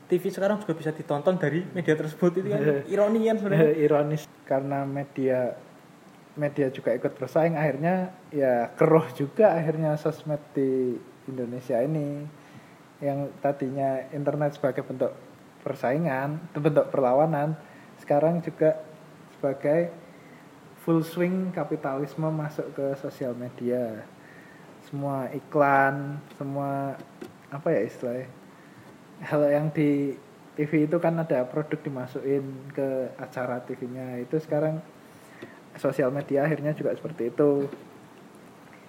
TV 0.08 0.24
sekarang 0.32 0.58
juga 0.58 0.74
bisa 0.74 0.90
ditonton 0.90 1.36
dari 1.38 1.62
media 1.74 1.94
tersebut 1.94 2.32
itu 2.36 2.48
kan 2.50 2.58
Iya. 2.58 2.76
ironi 2.90 3.20
kan 3.24 3.36
sebenarnya. 3.38 3.74
ironis 3.78 4.22
karena 4.44 4.80
media 4.82 5.40
media 6.34 6.68
juga 6.70 6.90
ikut 6.94 7.14
bersaing 7.18 7.54
akhirnya 7.54 8.14
ya 8.30 8.70
keruh 8.74 9.06
juga 9.14 9.54
akhirnya 9.54 9.94
sosmed 9.94 10.42
di 10.54 10.98
Indonesia 11.28 11.78
ini 11.84 12.26
yang 13.04 13.30
tadinya 13.44 14.10
internet 14.10 14.58
sebagai 14.58 14.82
bentuk 14.82 15.14
persaingan 15.62 16.42
bentuk 16.56 16.90
perlawanan 16.90 17.54
sekarang 18.02 18.42
juga 18.42 18.82
sebagai 19.38 19.94
full 20.82 21.04
swing 21.04 21.52
kapitalisme 21.52 22.26
masuk 22.32 22.72
ke 22.74 22.86
sosial 22.98 23.36
media. 23.36 24.08
Semua 24.88 25.28
iklan 25.36 26.16
semua 26.40 26.96
apa 27.52 27.68
ya 27.76 27.82
istilahnya 27.84 28.28
hal 29.22 29.42
yang 29.52 29.68
di 29.74 30.16
TV 30.58 30.90
itu 30.90 30.98
kan 30.98 31.14
ada 31.22 31.46
produk 31.46 31.78
dimasukin 31.78 32.42
ke 32.74 33.14
acara 33.22 33.62
TV-nya 33.62 34.18
itu 34.26 34.42
sekarang 34.42 34.82
sosial 35.78 36.10
media 36.10 36.48
akhirnya 36.48 36.74
juga 36.74 36.98
seperti 36.98 37.30
itu. 37.30 37.70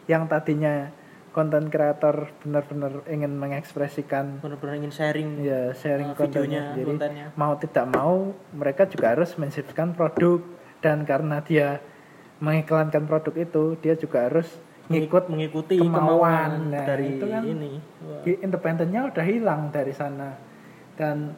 Yang 0.08 0.24
tadinya 0.32 0.88
konten 1.30 1.68
kreator 1.68 2.32
benar-benar 2.42 3.04
ingin 3.06 3.36
mengekspresikan 3.36 4.40
Benar-benar 4.40 4.74
ingin 4.80 4.92
sharing 4.92 5.28
ya 5.44 5.70
sharing 5.76 6.12
uh, 6.12 6.16
videonya, 6.16 6.72
kontennya 6.72 6.76
jadi 6.76 6.90
kontennya. 6.90 7.26
mau 7.36 7.52
tidak 7.60 7.86
mau 7.92 8.14
mereka 8.56 8.82
juga 8.88 9.12
harus 9.14 9.30
mensipkan 9.36 9.92
produk 9.92 10.40
dan 10.80 11.04
karena 11.04 11.38
dia 11.44 11.78
mengiklankan 12.38 13.04
produk 13.04 13.34
itu 13.34 13.64
dia 13.82 13.94
juga 13.98 14.30
harus 14.30 14.46
ngikut 14.88 15.28
mengikuti 15.28 15.76
kemauan. 15.76 16.00
kemauan, 16.00 16.50
Nah, 16.72 16.84
dari 16.88 17.06
itu 17.20 17.26
kan 17.28 17.42
ini. 17.44 17.72
Di- 18.24 18.40
independennya 18.40 19.00
udah 19.12 19.24
hilang 19.26 19.68
dari 19.68 19.92
sana 19.92 20.32
dan 20.96 21.36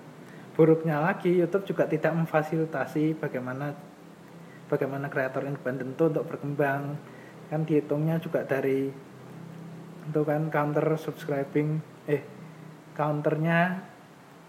buruknya 0.55 1.03
lagi 1.03 1.35
YouTube 1.35 1.67
juga 1.67 1.91
tidak 1.91 2.15
memfasilitasi 2.15 3.19
bagaimana 3.19 3.75
bagaimana 4.71 5.11
kreator 5.11 5.43
independen 5.51 5.99
itu 5.99 6.05
untuk 6.07 6.31
berkembang 6.31 6.95
kan 7.51 7.67
dihitungnya 7.67 8.23
juga 8.23 8.47
dari 8.47 9.10
itu 10.11 10.21
kan 10.21 10.51
counter 10.51 10.85
subscribing 10.97 11.79
eh 12.05 12.23
counternya 12.93 13.81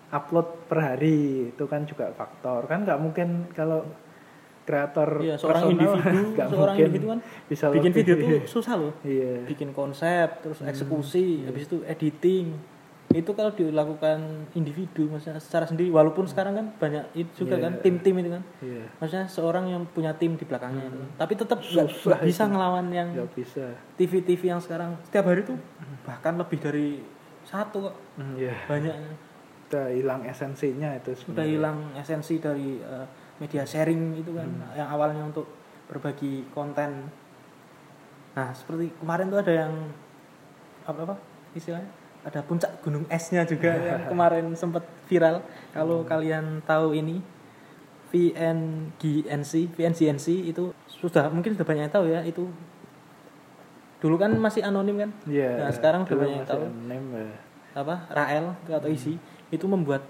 upload 0.09 0.68
per 0.68 0.80
hari 0.84 1.49
itu 1.49 1.64
kan 1.64 1.86
juga 1.86 2.12
faktor 2.12 2.66
kan 2.66 2.84
nggak 2.84 2.99
mungkin 2.99 3.47
kalau 3.51 3.86
kreator 4.62 5.09
Iya, 5.20 5.36
seorang 5.36 5.64
personal 5.64 5.74
individu, 5.74 6.20
nggak 6.36 6.47
seorang 6.47 6.76
mungkin 6.76 6.86
individu 6.86 7.05
kan 7.07 7.20
bisa 7.49 7.66
bikin 7.70 7.91
lebih. 7.91 7.97
video 7.97 8.16
tuh 8.22 8.30
susah 8.47 8.74
loh. 8.78 8.93
iya 9.01 9.34
Bikin 9.43 9.70
konsep, 9.72 10.28
terus 10.39 10.57
Hmm, 10.59 10.70
eksekusi, 10.70 11.41
iya. 11.41 11.47
habis 11.49 11.64
itu 11.66 11.78
editing. 11.84 12.45
Itu 13.14 13.32
kalau 13.32 13.51
dilakukan 13.51 14.20
individu 14.51 15.05
maksudnya 15.05 15.36
secara 15.38 15.64
sendiri 15.64 15.89
walaupun 15.89 16.24
sekarang 16.24 16.53
kan 16.53 16.66
banyak 16.74 17.03
itu 17.14 17.43
juga 17.43 17.55
Iya. 17.55 17.64
kan 17.64 17.74
tim-tim 17.80 18.16
itu 18.16 18.30
kan. 18.30 18.43
iya 18.59 18.84
Maksudnya 18.97 19.26
seorang 19.28 19.66
yang 19.68 19.84
punya 19.86 20.12
tim 20.14 20.34
di 20.34 20.43
belakangnya 20.43 20.86
itu. 20.86 20.99
Tapi 21.16 21.34
tetap 21.36 21.59
nggak 21.59 21.88
bisa 22.24 22.43
itu. 22.43 22.49
ngelawan 22.49 22.88
yang 22.89 23.09
bisa 23.30 23.66
TV-TV 23.95 24.41
yang 24.47 24.59
sekarang 24.59 24.95
setiap 25.03 25.26
hari 25.26 25.43
tuh 25.43 25.59
bahkan 26.01 26.34
lebih 26.34 26.57
dari 26.57 27.03
satu 27.43 27.78
kok 27.84 27.95
Hmm, 28.16 28.34
iya 28.36 28.53
banyaknya. 28.66 29.14
udah 29.68 29.88
hilang 29.89 30.22
esensinya 30.24 30.89
itu 30.93 31.12
Sudah 31.18 31.43
hilang 31.43 31.91
esensi 31.93 32.38
dari 32.38 32.78
eh, 32.78 33.05
media 33.38 33.64
sharing 33.64 34.14
itu 34.16 34.32
kan 34.32 34.45
Hmm. 34.45 34.72
yang 34.74 34.88
awalnya 34.88 35.24
untuk 35.24 35.47
berbagi 35.86 36.47
konten. 36.49 37.12
Nah, 38.32 38.47
seperti 38.51 38.95
kemarin 38.95 39.28
tuh 39.28 39.39
ada 39.39 39.53
yang 39.57 39.74
apa 40.82 40.99
apa 41.03 41.16
istilahnya? 41.51 41.91
Ada 42.22 42.45
puncak 42.45 42.86
gunung 42.86 43.09
esnya 43.09 43.41
juga 43.49 43.74
yang 43.74 44.05
kemarin 44.05 44.53
sempat 44.53 44.86
viral. 45.09 45.41
Kalau 45.74 46.05
kalian 46.05 46.61
tahu 46.61 46.93
ini 46.93 47.17
VNGNC, 48.11 49.72
VNGNC 49.74 50.28
itu 50.51 50.76
sudah 50.86 51.32
mungkin 51.32 51.55
sudah 51.55 51.65
banyak 51.65 51.84
yang 51.88 51.93
tahu 51.93 52.05
ya 52.11 52.22
itu 52.28 52.43
dulu 54.01 54.17
kan 54.17 54.34
masih 54.36 54.65
anonim 54.65 54.97
kan 54.97 55.11
Iya. 55.30 55.61
Nah, 55.61 55.72
sekarang 55.72 56.03
udah 56.03 56.11
dulu 56.11 56.22
banyak 56.26 56.38
yang 56.41 56.49
tahu. 56.49 56.63
anonim, 56.65 57.03
ya. 57.13 57.28
apa 57.72 57.95
Rael 58.11 58.45
atau 58.67 58.89
isi 58.91 59.15
itu 59.47 59.65
membuat 59.69 60.03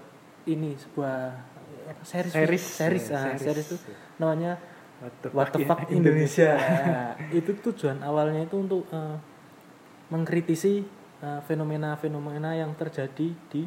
ini 0.48 0.74
sebuah 0.74 1.36
series 2.02 2.32
Series, 2.34 2.64
series, 2.64 3.04
ya, 3.06 3.14
ah, 3.14 3.22
series. 3.36 3.42
series 3.44 3.66
itu 3.70 3.76
namanya 4.18 4.58
What 5.02 5.14
the 5.18 5.28
What 5.34 5.48
the 5.50 5.58
fuck 5.66 5.82
fuck 5.82 5.90
in 5.90 5.98
Indonesia. 6.02 6.54
Nah, 6.54 7.10
itu 7.34 7.50
tujuan 7.58 7.98
awalnya 8.02 8.46
itu 8.46 8.54
untuk 8.58 8.86
eh, 8.90 9.16
mengkritisi 10.08 10.86
eh, 11.22 11.40
fenomena-fenomena 11.46 12.52
yang 12.58 12.74
terjadi 12.74 13.30
di 13.48 13.62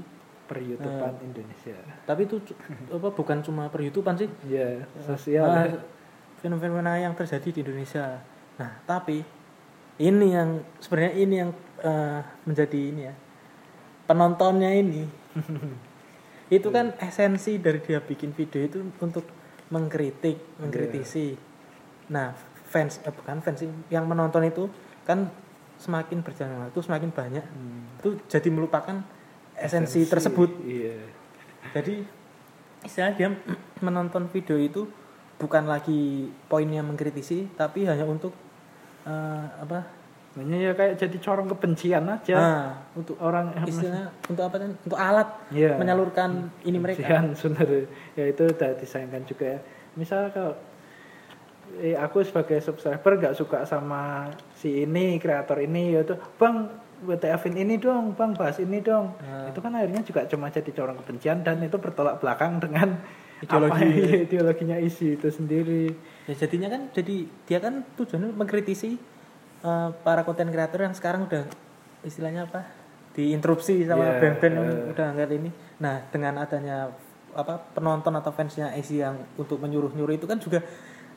per 0.45 0.61
YouTubean 0.61 1.25
Indonesia. 1.25 1.73
tapi 2.05 2.29
itu 2.29 2.37
apa 2.95 3.09
bukan 3.09 3.41
cuma 3.41 3.65
per 3.71 3.81
YouTubean 3.81 4.13
sih 4.19 4.29
Iya, 4.45 4.85
sosial. 5.01 5.47
Nah, 5.49 5.65
ya. 5.65 5.81
fenomena 6.37 6.93
yang 7.01 7.17
terjadi 7.17 7.49
di 7.49 7.59
Indonesia. 7.65 8.21
Nah, 8.61 8.71
tapi 8.85 9.25
ini 9.97 10.27
yang 10.35 10.61
sebenarnya 10.77 11.13
ini 11.17 11.35
yang 11.41 11.51
eh, 11.81 12.21
menjadi 12.45 12.77
ini 12.77 13.01
ya 13.09 13.15
penontonnya 14.05 14.69
ini 14.69 15.09
itu 16.55 16.67
kan 16.69 16.93
esensi 17.01 17.57
dari 17.57 17.81
dia 17.81 17.97
bikin 17.97 18.29
video 18.37 18.61
itu 18.61 18.85
untuk 19.01 19.25
mengkritik, 19.73 20.61
mengkritisi. 20.61 21.33
Nah, 22.13 22.37
fans 22.69 23.01
eh, 23.01 23.09
bukan 23.09 23.41
fans 23.41 23.65
sih, 23.65 23.71
yang 23.89 24.05
menonton 24.05 24.45
itu 24.45 24.69
kan 25.09 25.25
semakin 25.77 26.21
berjalan 26.21 26.65
waktu 26.65 26.79
semakin 26.79 27.09
banyak 27.09 27.45
Hmm. 27.45 27.83
itu 27.99 28.09
jadi 28.27 28.49
melupakan 28.49 29.03
esensi, 29.55 30.03
tersebut. 30.03 30.49
Iya. 30.61 30.99
Jadi 31.71 32.03
istilahnya 32.81 33.13
dia 33.15 33.29
menonton 33.85 34.27
video 34.27 34.55
itu 34.55 34.87
bukan 35.35 35.67
lagi 35.67 36.27
poinnya 36.47 36.79
mengkritisi, 36.79 37.51
tapi 37.53 37.83
hanya 37.83 38.03
untuk 38.03 38.31
eh, 39.03 39.45
apa? 39.57 39.83
Namanya 40.35 40.57
ya 40.59 40.71
kayak 40.75 40.99
jadi 40.99 41.17
corong 41.19 41.47
kebencian 41.47 42.03
aja. 42.11 42.35
Nah, 42.35 42.67
untuk 42.91 43.15
Orang 43.17 43.55
istilahnya 43.63 44.11
untuk 44.27 44.43
apa 44.43 44.55
kan? 44.59 44.71
Untuk 44.83 44.99
alat 44.99 45.29
Iya. 45.47 45.79
menyalurkan 45.79 46.51
ini 46.63 46.75
mereka. 46.75 46.99
Kebencian 46.99 47.25
sebenarnya. 47.39 47.83
Ya 48.15 48.25
itu 48.27 48.43
udah 48.43 48.69
disayangkan 48.75 49.23
juga 49.23 49.45
ya. 49.55 49.59
Misal 49.95 50.27
kalau 50.31 50.51
eh, 51.79 51.95
aku 51.95 52.21
sebagai 52.21 52.59
subscriber 52.59 53.15
nggak 53.17 53.35
suka 53.35 53.63
sama 53.63 54.27
si 54.65 54.81
ini 54.81 55.21
kreator 55.21 55.61
ini 55.61 55.93
yaitu 55.93 56.17
bang 56.35 56.65
WTF 56.99 57.45
in 57.45 57.61
ini 57.61 57.77
dong 57.77 58.11
bang 58.11 58.33
bahas 58.33 58.57
ini 58.57 58.81
dong 58.81 59.13
Nah. 59.21 59.53
itu 59.53 59.61
kan 59.61 59.69
akhirnya 59.71 60.01
juga 60.01 60.25
cuma 60.25 60.49
jadi 60.49 60.71
corong 60.71 60.97
kebencian 60.97 61.45
dan 61.45 61.61
itu 61.61 61.77
bertolak 61.77 62.17
belakang 62.17 62.57
dengan 62.57 62.97
Ideologi. 63.35 63.83
apa, 63.85 64.17
ideologinya 64.25 64.77
isi 64.79 65.13
itu 65.13 65.27
sendiri 65.27 65.93
Ya 66.25 66.33
jadinya 66.33 66.65
kan 66.67 66.89
jadi 66.89 67.15
dia 67.45 67.59
kan 67.59 67.85
tujuannya 67.93 68.33
mengkritisi 68.33 68.97
eh, 69.61 69.89
para 70.01 70.25
konten 70.25 70.49
kreator 70.49 70.81
yang 70.81 70.97
sekarang 70.97 71.29
udah 71.29 71.45
istilahnya 72.01 72.49
apa? 72.49 72.65
diinterupsi 73.13 73.85
sama 73.85 74.01
Iya, 74.03 74.19
band-band 74.19 74.53
yang 74.55 74.65
eh. 74.67 74.91
udah 74.91 75.07
nggak 75.13 75.29
ini. 75.31 75.49
Nah, 75.77 76.03
dengan 76.09 76.35
adanya 76.37 76.91
apa 77.31 77.59
penonton 77.71 78.11
atau 78.11 78.31
fansnya 78.31 78.71
AC 78.71 78.97
yang 78.97 79.15
untuk 79.35 79.55
menyuruh-nyuruh 79.57 80.15
itu 80.15 80.25
kan 80.25 80.35
juga 80.35 80.59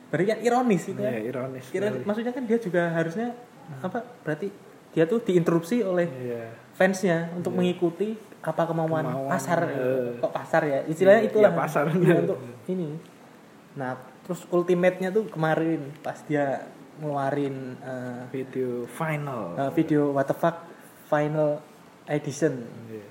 berarti 0.09 0.25
kan 0.27 0.37
ironis 0.39 0.83
itu 0.85 0.97
kan. 0.97 1.11
ya 1.11 1.21
ironis 1.21 1.65
Kira 1.69 1.87
maksudnya 2.01 2.33
kan 2.33 2.43
dia 2.43 2.57
juga 2.57 2.89
harusnya 2.89 3.27
apa? 3.79 4.01
Berarti 4.21 4.49
dia 4.89 5.05
tuh 5.05 5.21
diinterupsi 5.21 5.81
oleh 5.81 6.09
Iya. 6.09 6.49
fansnya 6.73 7.29
untuk 7.31 7.53
mengikuti 7.53 8.17
apa 8.39 8.65
kemauan, 8.65 9.03
Kemauan, 9.03 9.29
pasar 9.29 9.59
eh. 9.67 10.17
kok 10.17 10.31
pasar 10.31 10.61
ya 10.63 10.79
istilahnya 10.83 11.21
Iya, 11.23 11.29
itulah 11.29 11.51
iya, 11.51 11.59
pasar. 11.59 11.83
Untuk 11.91 12.39
ini 12.65 12.97
nah 13.71 13.93
terus 14.23 14.49
ultimate-nya 14.49 15.09
tuh 15.09 15.29
kemarin 15.29 15.93
pas 15.99 16.17
dia 16.23 16.65
ngeluarin 16.97 17.77
eh, 17.77 18.21
video 18.29 18.83
final 18.87 19.53
eh, 19.55 19.71
video 19.71 20.09
what 20.09 20.25
the 20.25 20.33
fuck 20.33 20.65
final 21.05 21.61
edition 22.05 22.65
Iya. 22.89 23.05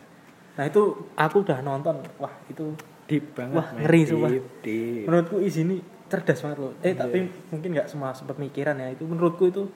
nah 0.55 0.65
itu 0.67 0.83
aku 1.15 1.37
udah 1.41 1.63
nonton 1.63 2.03
wah 2.17 2.35
itu 2.47 2.75
deep 3.05 3.33
banget 3.33 3.55
Wah, 3.55 3.69
ngeri, 3.73 4.01
sumpah. 4.03 4.31
deep. 4.61 5.05
menurutku 5.07 5.39
is 5.39 5.55
ini 5.57 5.79
cerdas 6.09 6.41
banget 6.41 6.59
loh. 6.59 6.73
Eh 6.81 6.93
Iya. 6.93 7.05
tapi 7.05 7.19
mungkin 7.53 7.69
nggak 7.77 7.89
semua 7.89 8.17
sempat 8.17 8.41
mikiran 8.41 8.81
ya. 8.81 8.89
Itu 8.93 9.05
menurutku 9.05 9.49
itu 9.49 9.69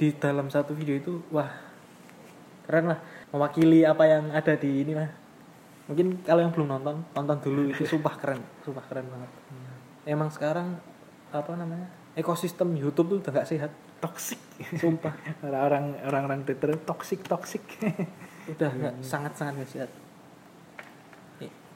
di 0.00 0.14
dalam 0.16 0.48
satu 0.48 0.72
video 0.72 0.96
itu 0.96 1.20
wah 1.34 1.50
keren 2.64 2.94
lah. 2.94 2.98
Mewakili 3.34 3.84
apa 3.84 4.06
yang 4.06 4.30
ada 4.30 4.54
di 4.56 4.86
ini 4.86 4.94
lah 4.94 5.10
mungkin 5.90 6.22
kalau 6.22 6.38
yang 6.38 6.54
belum 6.54 6.70
nonton 6.70 7.02
tonton 7.10 7.38
dulu. 7.42 7.74
Itu 7.74 7.82
sumpah 7.84 8.14
keren. 8.16 8.40
Sumpah 8.62 8.84
keren 8.86 9.10
banget. 9.10 9.30
Emang 10.06 10.30
sekarang 10.30 10.78
apa 11.30 11.52
namanya 11.54 11.90
ekosistem 12.18 12.74
YouTube 12.74 13.18
tuh 13.18 13.18
udah 13.26 13.42
gak 13.42 13.50
sehat. 13.50 13.70
Toxic. 14.00 14.40
Sumpah. 14.80 15.12
Orang 15.44 15.92
orang 16.08 16.22
orang 16.24 16.40
Twitter 16.48 16.72
toxic 16.88 17.20
toxic. 17.28 17.60
Udah 18.48 18.72
nggak 18.72 18.94
sangat 19.04 19.36
sangat 19.36 19.60
nggak 19.60 19.70
sehat. 19.76 19.90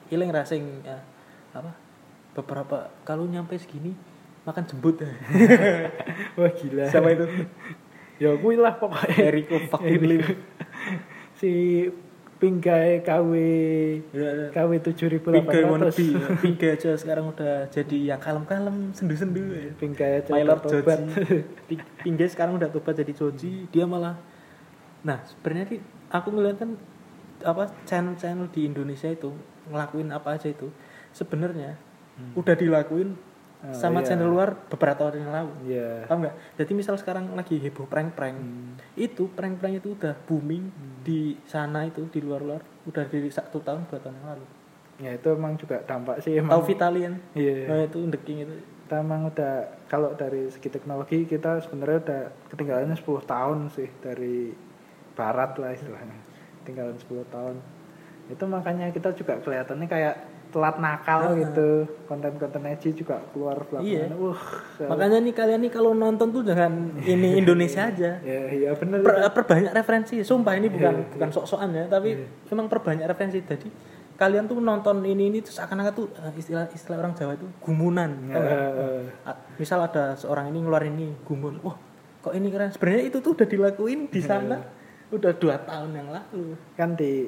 Iling 0.09 0.33
rasing 0.33 0.65
ya, 0.85 1.01
apa 1.53 1.84
beberapa 2.35 2.77
kalau 3.03 3.25
nyampe 3.25 3.55
segini 3.55 3.95
makan 4.43 4.67
jembut 4.67 5.01
Wah 6.39 6.51
gila. 6.53 6.85
siapa 6.87 7.09
itu 7.11 7.27
Ya 8.15 8.31
kuwi 8.39 8.55
lah 8.55 8.79
pokoknya. 8.79 9.27
Eriko 9.27 9.59
fucking 9.67 10.03
Lim 10.05 10.23
si 11.41 11.51
Pinggai 12.35 13.03
KW 13.03 13.31
Ya, 14.13 14.51
KW 14.53 14.71
Pinggai 14.79 15.65
wannabe 15.65 15.91
7800. 15.91 16.15
ya. 16.15 16.27
Pinggai 16.39 16.71
aja 16.75 16.91
sekarang 16.95 17.31
udah 17.31 17.67
jadi 17.71 18.15
yang 18.15 18.21
kalem-kalem 18.21 18.93
sendu-sendu 18.93 19.43
ya. 19.49 19.73
Pinggai 19.75 20.23
aja 20.23 20.31
My 20.31 20.43
Lord 20.43 20.63
tobat. 20.63 21.01
Pinggai 22.05 22.29
sekarang 22.29 22.55
udah 22.55 22.69
tobat 22.69 22.95
jadi 22.95 23.11
Joji 23.11 23.67
dia 23.69 23.83
malah 23.83 24.15
nah 25.03 25.21
sebenarnya 25.25 25.83
aku 26.09 26.33
ngeliat 26.33 26.57
kan 26.57 26.81
apa 27.43 27.69
channel-channel 27.85 28.49
di 28.49 28.65
Indonesia 28.65 29.05
itu 29.07 29.35
ngelakuin 29.69 30.09
apa 30.09 30.39
aja 30.39 30.49
itu 30.49 30.73
sebenarnya 31.11 31.77
udah 32.35 32.55
dilakuin 32.55 33.11
Oh, 33.57 33.73
sama 33.73 34.05
iya. 34.05 34.13
channel 34.13 34.29
luar 34.29 34.53
beberapa 34.69 35.09
tahun 35.09 35.25
yang 35.25 35.33
lalu 35.33 35.53
Iya. 35.65 36.05
paham 36.05 36.21
nggak 36.21 36.37
jadi 36.55 36.73
misal 36.75 36.95
sekarang 36.95 37.33
lagi 37.33 37.57
heboh 37.57 37.85
prank-prank 37.85 38.37
Hmm. 38.37 38.77
itu 38.93 39.25
prank-prank 39.27 39.81
itu 39.81 39.97
udah 39.97 40.13
booming 40.23 40.69
di 41.01 41.33
sana 41.43 41.83
itu 41.83 42.05
di 42.07 42.21
luar-luar 42.21 42.61
udah 42.85 43.05
dari 43.05 43.25
satu 43.27 43.59
tahun 43.59 43.89
dua 43.89 43.99
tahun 43.99 44.15
yang 44.15 44.29
lalu 44.31 44.47
Ya 44.95 45.11
itu 45.11 45.27
emang 45.27 45.57
juga 45.57 45.81
dampak 45.81 46.21
sih 46.21 46.37
emang. 46.37 46.53
tahu 46.53 46.63
Vitalian 46.69 47.17
Iya. 47.33 47.65
nah 47.65 47.81
itu 47.83 48.05
The 48.05 48.21
King 48.21 48.39
itu 48.43 48.55
Kita 48.85 49.01
emang 49.01 49.21
udah 49.25 49.55
kalau 49.89 50.13
dari 50.13 50.45
segi 50.47 50.69
teknologi 50.69 51.25
kita 51.25 51.57
sebenarnya 51.59 51.99
udah 52.05 52.21
ketinggalannya 52.47 52.93
10 52.95 53.25
tahun 53.25 53.73
sih 53.73 53.89
dari 53.99 54.53
barat 55.11 55.57
lah 55.57 55.73
istilahnya. 55.73 56.13
Ketinggalan 56.61 57.01
10 57.01 57.25
tahun. 57.27 57.57
Itu 58.29 58.45
makanya 58.45 58.93
kita 58.93 59.17
juga 59.17 59.41
kelihatannya 59.41 59.89
kayak 59.89 60.15
telat 60.55 60.79
nakal 60.79 61.21
Ah. 61.21 61.35
gitu. 61.35 61.83
Konten-konten 62.07 62.63
edgy 62.65 62.95
juga 62.95 63.19
keluar 63.29 63.59
Iya. 63.75 64.07
belakangan. 64.07 64.11
Wah. 64.17 64.43
makanya 64.87 65.19
nih 65.21 65.35
kalian 65.35 65.61
nih 65.61 65.73
kalau 65.73 65.91
nonton 65.93 66.31
tuh 66.31 66.43
jangan 66.43 66.71
ini 66.97 67.35
Indonesia 67.43 67.83
aja 67.85 68.23
Ya 68.23 68.41
iya 68.49 68.71
bener. 68.73 69.03
Per- 69.03 69.35
perbanyak 69.35 69.73
referensi 69.73 70.23
sumpah 70.23 70.55
ini 70.55 70.67
bukan 70.69 70.95
Iya. 70.97 71.11
bukan 71.11 71.29
sok-sokan 71.29 71.71
ya 71.73 71.85
tapi 71.87 72.15
memang 72.47 72.67
perbanyak 72.69 73.03
referensi 73.05 73.39
jadi 73.41 73.67
kalian 74.15 74.47
tuh 74.47 74.57
nonton 74.57 75.03
ini 75.03 75.27
ini 75.27 75.39
terus 75.41 75.59
akan-akan 75.59 75.91
tuh 75.93 76.07
eh, 76.15 76.31
istilah 76.33 76.71
istilah 76.71 76.97
orang 76.97 77.13
Jawa 77.13 77.35
itu 77.35 77.51
gumunan? 77.59 78.11
Eh, 78.31 79.11
A- 79.25 79.39
misal 79.55 79.83
ada 79.83 80.15
seorang 80.15 80.47
ini 80.49 80.59
ngeluarin 80.61 80.95
ini 80.95 81.11
gumun 81.21 81.59
wah 81.61 81.75
kok 82.21 82.31
ini 82.31 82.47
keren 82.49 82.71
sebenarnya 82.71 83.05
itu 83.05 83.19
tuh 83.19 83.35
udah 83.35 83.45
dilakuin 83.45 84.07
di 84.07 84.23
sana 84.23 84.63
udah 85.11 85.33
dua 85.33 85.59
tahun 85.61 85.91
yang 85.93 86.09
lalu 86.09 86.55
kan 86.73 86.95
di 86.95 87.27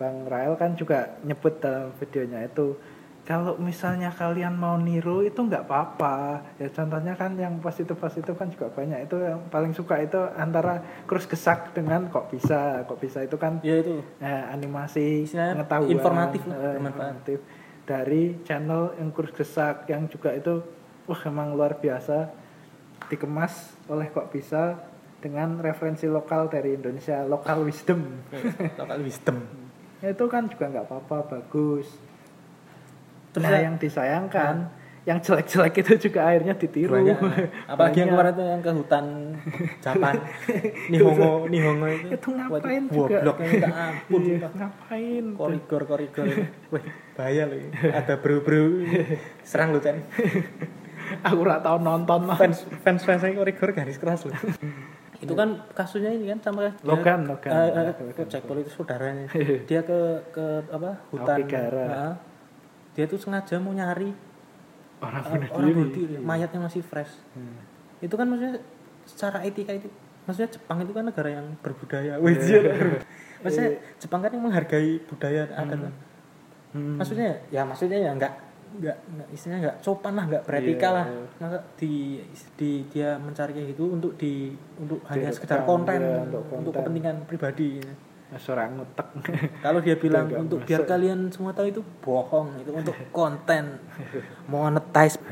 Bang 0.00 0.26
Rael 0.26 0.56
kan 0.56 0.74
juga 0.74 1.20
nyebut 1.22 1.60
dalam 1.60 1.92
videonya 2.00 2.48
itu 2.48 2.74
kalau 3.22 3.54
misalnya 3.54 4.10
kalian 4.10 4.58
mau 4.58 4.74
niru 4.74 5.22
itu 5.22 5.38
nggak 5.38 5.70
apa-apa. 5.70 6.42
Ya 6.58 6.66
contohnya 6.74 7.14
kan 7.14 7.38
yang 7.38 7.54
positif 7.62 7.94
positif 7.94 8.34
kan 8.34 8.50
juga 8.50 8.66
banyak. 8.74 9.06
Itu 9.06 9.22
yang 9.22 9.46
paling 9.46 9.70
suka 9.70 10.02
itu 10.02 10.18
antara 10.34 10.82
kurus 11.06 11.30
gesak 11.30 11.70
dengan 11.70 12.10
kok 12.10 12.34
bisa. 12.34 12.82
Kok 12.82 12.98
bisa 12.98 13.22
itu 13.22 13.38
kan 13.38 13.62
ya 13.62 13.78
itu. 13.78 14.02
eh, 14.18 14.42
animasi 14.50 15.30
pengetahuan 15.30 15.90
informatif 15.94 16.42
eh, 16.50 16.74
informatif. 16.82 17.38
dari 17.86 18.42
channel 18.42 18.94
yang 18.98 19.10
kurus 19.14 19.34
gesak 19.34 19.86
yang 19.86 20.10
juga 20.10 20.34
itu 20.34 20.58
wah 21.06 21.22
emang 21.22 21.54
luar 21.54 21.78
biasa. 21.78 22.26
Dikemas 23.06 23.78
oleh 23.86 24.10
kok 24.10 24.34
bisa 24.34 24.82
dengan 25.22 25.62
referensi 25.62 26.10
lokal 26.10 26.50
dari 26.50 26.74
Indonesia 26.74 27.22
lokal 27.22 27.62
wisdom. 27.62 28.02
Lokal 28.82 28.98
wisdom 29.06 29.61
itu 30.04 30.24
kan 30.26 30.42
juga 30.44 30.64
nggak 30.68 30.84
apa-apa 30.84 31.16
bagus. 31.30 31.86
Terus 33.30 33.42
nah 33.42 33.52
ya- 33.52 33.64
yang 33.64 33.76
disayangkan 33.76 34.56
yang 35.02 35.18
jelek-jelek 35.18 35.74
itu 35.78 36.06
juga 36.06 36.20
akhirnya 36.24 36.54
ditiru. 36.54 36.94
Banyak. 36.94 37.18
Apalagi 37.70 37.98
yang 37.98 38.14
Banyak. 38.14 38.14
kemarin 38.14 38.32
tuh 38.32 38.46
yang 38.46 38.60
ke 38.60 38.70
hutan 38.72 39.04
Japan 39.80 40.14
Nihongo 40.92 41.30
Nihongo 41.48 41.86
itu. 41.88 42.06
itu 42.12 42.28
ngapain 42.30 42.62
Waduh, 42.84 42.94
juga? 42.96 43.16
gobloknya 43.18 43.46
minta 43.48 43.68
ampun 43.72 44.20
Iya, 44.22 44.48
ngapain? 44.48 45.24
Korigor 45.34 45.82
korigor 45.84 46.26
Wih, 46.70 46.84
bahaya 47.12 47.42
loh 47.44 47.58
ada 47.84 48.14
bro 48.16 48.36
bro 48.40 48.62
serang 49.42 49.74
lu 49.74 49.80
Chan 49.80 49.98
aku 51.20 51.40
nggak 51.40 51.60
tahu 51.60 51.76
nonton 51.78 52.20
mah 52.22 52.38
fans 52.38 52.62
fans 52.80 53.02
fans 53.02 53.20
saya 53.20 53.34
korigor 53.34 53.74
garis 53.74 53.98
keras 53.98 54.22
loh 54.22 54.38
itu 55.22 55.32
kan 55.32 55.48
kasusnya 55.70 56.10
ini 56.10 56.26
kan 56.26 56.38
sama 56.40 56.66
dia- 56.66 56.74
eh, 57.48 57.70
eh, 57.70 57.94
Logan. 58.02 58.26
Jack 58.26 58.42
Paul 58.42 58.58
itu 58.58 58.70
saudaranya 58.70 59.26
dia 59.70 59.80
ke 59.80 59.98
ke 60.28 60.44
apa 60.68 60.90
hutan. 61.08 61.36
Nah, 61.88 62.14
dia 62.92 63.04
tuh 63.06 63.16
sengaja 63.16 63.56
mau 63.56 63.70
nyari 63.70 64.10
orang 65.00 65.22
eh, 65.24 65.30
bunuh 65.30 65.48
orang 65.48 65.62
diri 65.64 65.72
bunuh 65.72 65.90
diri 65.92 66.14
mayatnya 66.20 66.60
masih 66.60 66.80
fresh 66.80 67.14
Hmm. 67.32 67.56
itu 67.98 68.12
kan 68.12 68.22
maksudnya 68.24 68.58
secara 69.04 69.38
etika 69.40 69.72
itu 69.72 69.88
maksudnya 70.22 70.50
Jepang 70.50 70.78
itu 70.78 70.92
kan 70.92 71.04
negara 71.04 71.30
yang 71.32 71.46
berbudaya 71.58 72.14
Iya. 72.14 72.30
Iya. 72.60 72.62
maksudnya 73.40 73.70
Jepang 73.96 74.20
kan 74.20 74.30
yang 74.30 74.42
menghargai 74.42 75.02
budaya 75.02 75.42
adat 75.48 75.78
kan. 75.80 75.92
Hmm. 76.72 76.96
maksudnya 76.96 77.42
ya 77.48 77.62
maksudnya 77.62 77.98
ya 78.00 78.10
nggak 78.12 78.32
nggak 78.74 78.96
nggak 79.06 79.28
istilahnya 79.30 79.60
nggak 79.62 79.76
sopan 79.78 80.12
lah 80.12 80.24
nggak 80.26 80.42
beretika 80.42 80.80
Iya. 80.84 80.90
lah 80.90 81.06
masa 81.38 81.58
di 81.74 81.94
di 82.54 82.70
dia 82.86 83.16
mencari 83.16 83.52
kayak 83.52 83.68
gitu 83.70 83.84
untuk 83.90 84.12
di 84.14 84.50
untuk 84.76 85.00
hanya 85.06 85.28
sekedar 85.28 85.62
konten 85.62 85.98
iya, 85.98 86.22
untuk, 86.22 86.42
untuk 86.46 86.70
konten. 86.70 86.80
kepentingan 86.82 87.16
pribadi 87.24 87.80
seorang 88.34 88.74
ngutek 88.74 89.08
kalau 89.64 89.78
dia 89.78 89.92
bilang 89.94 90.24
nggak 90.24 90.40
untuk 90.40 90.58
biar 90.62 90.80
masuk. 90.80 90.88
kalian 90.88 91.20
semua 91.28 91.52
tahu 91.52 91.66
itu 91.68 91.80
bohong 92.00 92.48
itu 92.58 92.70
untuk 92.70 92.96
konten 93.10 93.76
monetize 94.46 95.20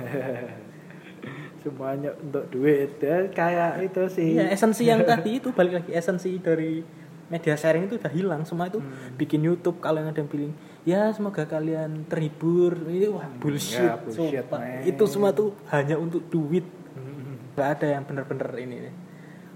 semuanya 1.61 2.17
untuk 2.17 2.49
duit 2.49 2.97
ya 2.99 3.29
kayak 3.29 3.85
itu 3.85 4.03
sih 4.09 4.29
Iya, 4.35 4.49
esensi 4.49 4.83
yang 4.83 5.05
tadi 5.11 5.37
itu 5.37 5.49
balik 5.51 5.73
lagi 5.77 5.91
esensi 5.93 6.37
dari 6.37 6.81
media 7.29 7.55
sharing 7.55 7.87
itu 7.87 7.95
udah 7.95 8.11
hilang. 8.11 8.43
Semua 8.43 8.67
itu 8.67 8.81
Hmm. 8.81 9.15
bikin 9.15 9.39
YouTube 9.41 9.79
kalau 9.79 10.01
yang 10.01 10.11
ada 10.11 10.19
yang 10.19 10.27
pilih 10.27 10.51
ya 10.85 11.13
semoga 11.13 11.45
kalian 11.45 12.05
terhibur. 12.09 12.77
Ini 12.89 13.09
wah 13.13 13.27
bullshit. 13.41 13.85
Ya, 13.85 13.95
bullshit, 14.01 14.45
sumpah. 14.45 14.85
Itu 14.85 15.05
semua 15.07 15.31
tuh 15.33 15.53
hanya 15.73 15.97
untuk 16.01 16.25
duit. 16.29 16.65
Hmm. 16.97 17.37
Gak 17.57 17.81
ada 17.81 17.87
yang 17.99 18.05
bener-bener 18.07 18.49
ini. 18.61 18.77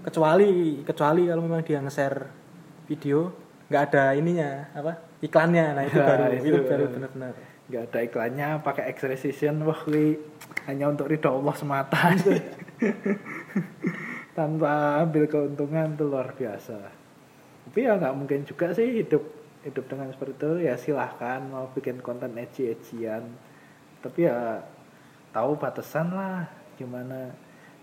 Kecuali 0.05 0.81
kecuali 0.85 1.25
kalau 1.25 1.41
memang 1.41 1.61
dia 1.65 1.81
nge-share 1.81 2.45
video 2.85 3.33
nggak 3.65 3.83
ada 3.89 4.13
ininya 4.13 4.69
apa 4.77 4.93
iklannya 5.25 5.65
nah 5.73 5.83
itu 5.89 5.97
Ya, 5.97 6.05
baru 6.05 6.23
itu. 6.37 6.45
itu 6.53 6.59
baru 6.69 6.85
benar-benar 6.85 7.33
nggak 7.65 7.83
ada 7.89 7.99
iklannya 8.05 8.47
pakai 8.61 8.83
X-Precision 8.93 9.57
wah 9.65 9.81
wi 9.89 10.21
hanya 10.69 10.85
untuk 10.93 11.09
ridho 11.09 11.33
Allah 11.33 11.55
semata 11.57 12.13
tanpa 14.37 15.01
ambil 15.01 15.25
keuntungan 15.25 15.97
itu 15.97 16.05
luar 16.05 16.37
biasa 16.37 16.77
tapi 17.65 17.79
ya 17.89 17.97
nggak 17.97 18.13
mungkin 18.13 18.45
juga 18.45 18.69
sih 18.77 19.01
hidup 19.01 19.25
hidup 19.65 19.89
dengan 19.89 20.13
seperti 20.13 20.37
itu 20.37 20.51
ya 20.69 20.77
silahkan 20.77 21.41
mau 21.49 21.67
bikin 21.73 21.99
konten 22.05 22.37
edgy 22.37 22.69
edgyan 22.69 23.25
tapi 24.05 24.29
ya 24.29 24.61
tahu 25.33 25.57
batasan 25.57 26.13
lah 26.13 26.45
gimana 26.77 27.33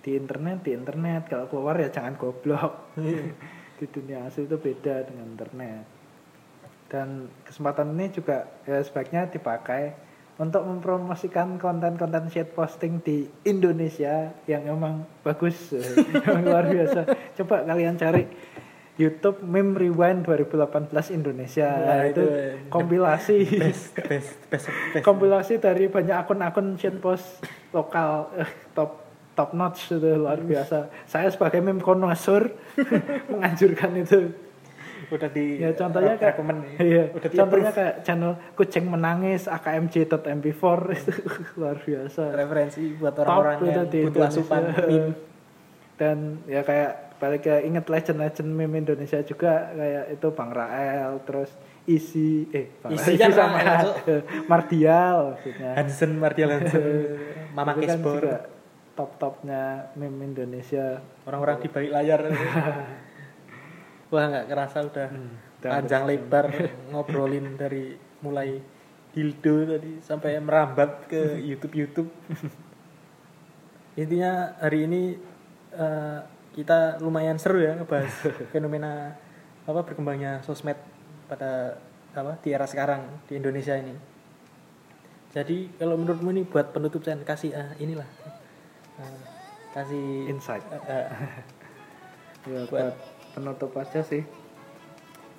di 0.02 0.18
internet 0.18 0.66
di 0.66 0.74
internet. 0.74 1.30
Kalau 1.30 1.46
keluar 1.46 1.78
ya 1.78 1.88
jangan 1.88 2.18
goblok. 2.18 2.72
Di 3.82 3.90
dunia 3.90 4.30
asli 4.30 4.46
itu 4.46 4.54
beda 4.54 5.10
dengan 5.10 5.34
internet. 5.34 5.82
Dan 6.86 7.26
kesempatan 7.42 7.98
ini 7.98 8.14
juga 8.14 8.46
ya 8.62 8.78
sebaiknya 8.78 9.26
dipakai 9.26 9.90
untuk 10.38 10.62
mempromosikan 10.62 11.58
konten-konten 11.58 12.30
shit 12.30 12.54
posting 12.54 13.02
di 13.02 13.26
Indonesia 13.42 14.30
yang 14.46 14.70
emang 14.70 15.02
bagus 15.26 15.74
yang 16.30 16.46
luar 16.46 16.70
biasa. 16.70 17.10
Coba 17.42 17.66
kalian 17.66 17.98
cari 17.98 18.22
YouTube 19.00 19.40
Meme 19.40 19.72
Rewind 19.72 20.28
2018 20.28 20.92
Indonesia. 21.16 21.68
Nah, 21.72 22.04
itu, 22.04 22.20
itu 22.20 22.24
kompilasi. 22.68 23.38
best 23.64 23.96
best 23.96 24.36
best 24.52 24.68
best 24.68 25.04
kompilasi 25.04 25.56
dari 25.56 25.88
banyak 25.88 26.12
akun-akun 26.12 26.76
shitpost 26.76 27.40
lokal 27.72 28.28
eh, 28.36 28.50
top 28.76 29.00
top 29.32 29.56
notch 29.56 29.96
itu 29.96 30.12
luar 30.12 30.44
biasa. 30.44 30.92
Saya 31.08 31.32
sebagai 31.32 31.64
meme 31.64 31.80
connoisseur 31.80 32.52
menganjurkan 33.32 33.96
itu. 33.96 34.36
Udah 35.08 35.28
di 35.28 35.60
ya 35.60 35.72
contohnya 35.76 36.16
kayak 36.16 36.40
rekomen 36.40 36.56
iya, 36.80 37.04
udah 37.12 37.28
di 37.28 37.36
contohnya 37.36 37.68
kayak 37.68 37.94
channel 38.00 38.32
kucing 38.56 38.88
menangis 38.88 39.44
akmj.mp4 39.44 40.64
itu 41.00 41.12
luar 41.56 41.76
biasa. 41.80 42.22
Referensi 42.32 42.92
buat 42.96 43.16
orang-orang 43.24 43.56
yang 43.72 43.88
butuh 43.88 44.20
asupan 44.28 44.62
meme. 44.84 45.12
dan 45.96 46.40
ya 46.48 46.64
kayak 46.64 47.11
balik 47.22 47.46
ke 47.46 47.54
inget 47.62 47.86
legend-legend 47.86 48.50
meme 48.50 48.82
Indonesia 48.82 49.22
juga 49.22 49.70
kayak 49.70 50.18
itu 50.18 50.28
Bang 50.34 50.50
Rael 50.50 51.22
terus 51.22 51.54
Isi 51.86 52.50
eh 52.50 52.66
Bang 52.82 52.98
Isi 52.98 53.14
Rael, 53.14 53.22
kan 53.22 53.30
sama 53.30 53.58
Rael, 53.62 53.90
Cuk. 53.94 54.22
Mardial 54.50 55.18
maksudnya. 55.30 55.70
Hansen 55.78 56.12
Mardial 56.18 56.50
Hansen. 56.50 56.82
Mama 57.56 57.78
kan 57.78 57.82
Kesbor 57.86 58.18
juga 58.18 58.38
top-topnya 58.98 59.94
meme 59.94 60.34
Indonesia. 60.34 60.98
Orang-orang 61.22 61.62
di 61.62 61.68
balik 61.70 61.90
layar. 61.94 62.20
Wah 64.12 64.24
nggak 64.28 64.46
kerasa 64.50 64.78
udah 64.82 65.08
panjang 65.62 66.02
lebar 66.04 66.50
ngobrolin 66.90 67.54
dari 67.54 67.94
mulai 68.18 68.58
dildo 69.14 69.78
tadi 69.78 70.02
sampai 70.02 70.42
merambat 70.42 71.06
ke 71.06 71.38
YouTube 71.38 71.74
YouTube 71.76 72.10
intinya 73.94 74.56
hari 74.58 74.88
ini 74.88 75.02
eh, 75.76 76.20
kita 76.52 77.00
lumayan 77.00 77.40
seru 77.40 77.60
ya 77.60 77.72
ngebahas 77.74 78.12
fenomena 78.52 79.16
apa 79.64 79.80
berkembangnya 79.86 80.42
sosmed 80.44 80.76
pada 81.26 81.80
apa 82.12 82.36
di 82.44 82.52
era 82.52 82.68
sekarang 82.68 83.08
di 83.24 83.40
Indonesia 83.40 83.72
ini. 83.72 83.96
Jadi 85.32 85.72
kalau 85.80 85.96
menurutmu 85.96 86.28
ini 86.28 86.44
buat 86.44 86.76
penutup 86.76 87.00
Chan 87.00 87.24
kasih 87.24 87.56
ah, 87.56 87.72
inilah 87.80 88.04
eh, 89.00 89.20
kasih 89.72 90.28
Insight. 90.28 90.60
eh, 90.68 90.76
eh, 90.92 91.06
ya 92.52 92.60
Buat- 92.68 92.68
buat 92.68 92.94
penutup 93.32 93.72
aja 93.80 94.04
sih. 94.04 94.20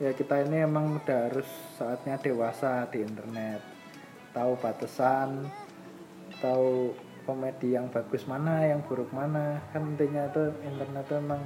Ya 0.01 0.09
kita 0.18 0.41
ini 0.41 0.66
emang 0.66 0.97
udah 0.97 1.30
harus 1.30 1.45
saatnya 1.78 2.18
dewasa 2.18 2.89
di 2.89 3.05
internet. 3.05 3.61
Tahu 4.34 4.57
batasan 4.57 5.45
tahu 6.41 6.97
komedi 7.24 7.76
yang 7.76 7.88
bagus 7.89 8.28
mana 8.28 8.67
yang 8.67 8.84
buruk 8.86 9.09
mana. 9.11 9.59
Kan 9.71 9.95
intinya 9.95 10.28
tuh 10.32 10.51
internet 10.63 11.03
tuh 11.07 11.17
emang 11.19 11.41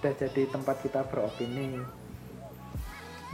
udah 0.00 0.12
jadi 0.14 0.42
tempat 0.52 0.76
kita 0.84 1.00
beropini. 1.08 1.80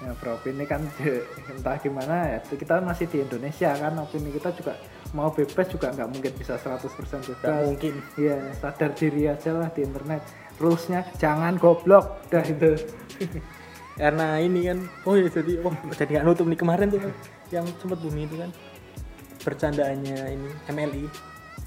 Ya 0.01 0.16
beropini 0.16 0.64
kan 0.64 0.80
di- 0.97 1.26
entah 1.53 1.76
gimana 1.76 2.36
ya 2.36 2.38
kita 2.41 2.80
masih 2.80 3.05
di 3.11 3.20
Indonesia 3.20 3.70
kan 3.76 3.93
opini 4.01 4.32
kita 4.32 4.49
juga 4.57 4.72
mau 5.12 5.28
bebas 5.34 5.66
juga 5.68 5.91
nggak 5.93 6.09
mungkin 6.09 6.32
bisa 6.38 6.57
100% 6.57 7.20
bebas. 7.26 7.45
Nggak 7.45 7.64
mungkin. 7.66 7.95
Iya, 8.16 8.36
sadar 8.57 8.91
diri 8.97 9.22
aja 9.28 9.51
lah 9.53 9.68
di 9.74 9.82
internet. 9.82 10.22
Rulesnya 10.57 11.05
jangan 11.18 11.59
goblok, 11.59 12.24
dah 12.32 12.45
itu. 12.45 12.78
karena 14.01 14.41
ini 14.41 14.64
kan 14.64 14.78
oh 15.05 15.12
ya 15.12 15.28
jadi 15.28 15.61
wah 15.61 15.76
jadi 15.93 16.11
nggak 16.16 16.24
nutup 16.24 16.47
nih. 16.49 16.59
Kemarin 16.59 16.86
tuh 16.88 17.01
yang 17.53 17.66
sempat 17.76 17.99
bumi 18.01 18.24
itu 18.24 18.38
kan 18.38 18.51
bercandaannya 19.41 20.18
ini 20.36 20.49
MLI 20.68 21.05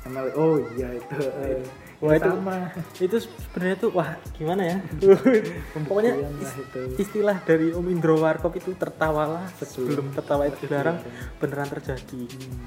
ML, 0.03 0.27
oh 0.35 0.59
iya 0.73 0.89
itu. 0.91 1.15
eh, 1.39 1.63
Wah, 1.97 2.13
itu- 2.13 2.27
sama. 2.27 2.57
itu 2.99 3.15
sebenarnya 3.17 3.77
tuh 3.77 3.89
wah 3.89 4.09
gimana 4.33 4.61
ya? 4.65 4.77
Pokoknya 5.79 6.19
itu. 6.19 6.81
istilah 6.99 7.39
dari 7.41 7.71
Om 7.71 7.87
Indro 7.87 8.19
Warkop 8.19 8.51
itu 8.53 8.75
tertawalah 8.75 9.47
sebelum 9.55 9.87
Sebelum 9.87 10.05
tertawa 10.11 10.43
itu 10.45 10.67
dilarang 10.67 10.99
beneran 11.37 11.71
terjadi. 11.71 12.23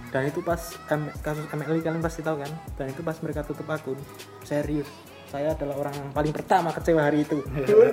Dan 0.09 0.23
itu 0.27 0.41
pas 0.41 0.57
M- 0.89 1.13
kasus 1.19 1.45
MLI 1.47 1.81
kalian 1.81 2.01
pasti 2.01 2.21
tahu 2.21 2.41
kan? 2.41 2.49
Dan 2.75 2.89
itu 2.89 3.01
pas 3.01 3.17
mereka 3.21 3.45
tutup 3.45 3.69
akun 3.69 4.01
serius 4.41 4.89
saya 5.27 5.53
adalah 5.53 5.75
orang 5.77 5.93
yang 5.93 6.09
paling 6.11 6.31
pertama 6.31 6.71
kecewa 6.71 7.03
hari 7.03 7.21
itu. 7.21 7.43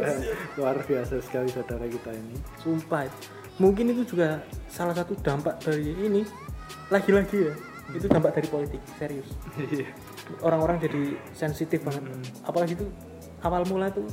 Luar 0.56 0.80
biasa 0.80 1.18
sekali 1.20 1.50
saudara 1.50 1.84
kita 1.84 2.14
ini. 2.14 2.38
sumpah 2.58 3.10
mungkin 3.58 3.90
itu 3.90 4.06
juga 4.08 4.40
salah 4.66 4.94
satu 4.94 5.14
dampak 5.16 5.60
dari 5.60 5.92
ini 5.94 6.22
lagi-lagi 6.88 7.38
ya 7.44 7.54
itu 7.92 8.08
dampak 8.08 8.32
dari 8.34 8.48
politik 8.48 8.80
serius. 8.96 9.28
Iya. 9.60 9.92
orang-orang 10.40 10.80
jadi 10.80 11.02
sensitif 11.32 11.84
banget. 11.84 12.08
Apalagi 12.42 12.74
itu 12.74 12.88
awal 13.44 13.68
mula 13.68 13.92
itu 13.92 14.08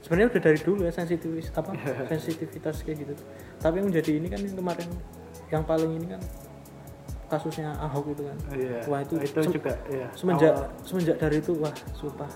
sebenarnya 0.00 0.28
udah 0.30 0.42
dari 0.42 0.58
dulu 0.58 0.80
ya 0.84 0.92
sensitif 0.92 1.32
apa 1.54 1.72
sensitivitas 2.06 2.84
kayak 2.84 3.08
gitu. 3.08 3.14
Tapi 3.56 3.80
yang 3.80 3.88
menjadi 3.88 4.10
ini 4.14 4.26
kan 4.28 4.40
yang 4.40 4.52
kemarin 4.54 4.88
yang 5.48 5.62
paling 5.64 5.90
ini 5.96 6.06
kan 6.08 6.20
kasusnya 7.26 7.72
Ahok 7.78 8.12
itu 8.12 8.22
kan. 8.26 8.36
Iya. 8.52 8.78
wah 8.84 9.00
itu, 9.00 9.14
itu 9.16 9.38
sem- 9.38 9.54
juga 9.54 9.72
ya. 9.86 10.06
semenjak 10.12 10.52
awal- 10.52 10.70
semenjak 10.82 11.16
dari 11.16 11.36
itu 11.38 11.52
wah 11.56 11.74
sumpah. 11.94 12.30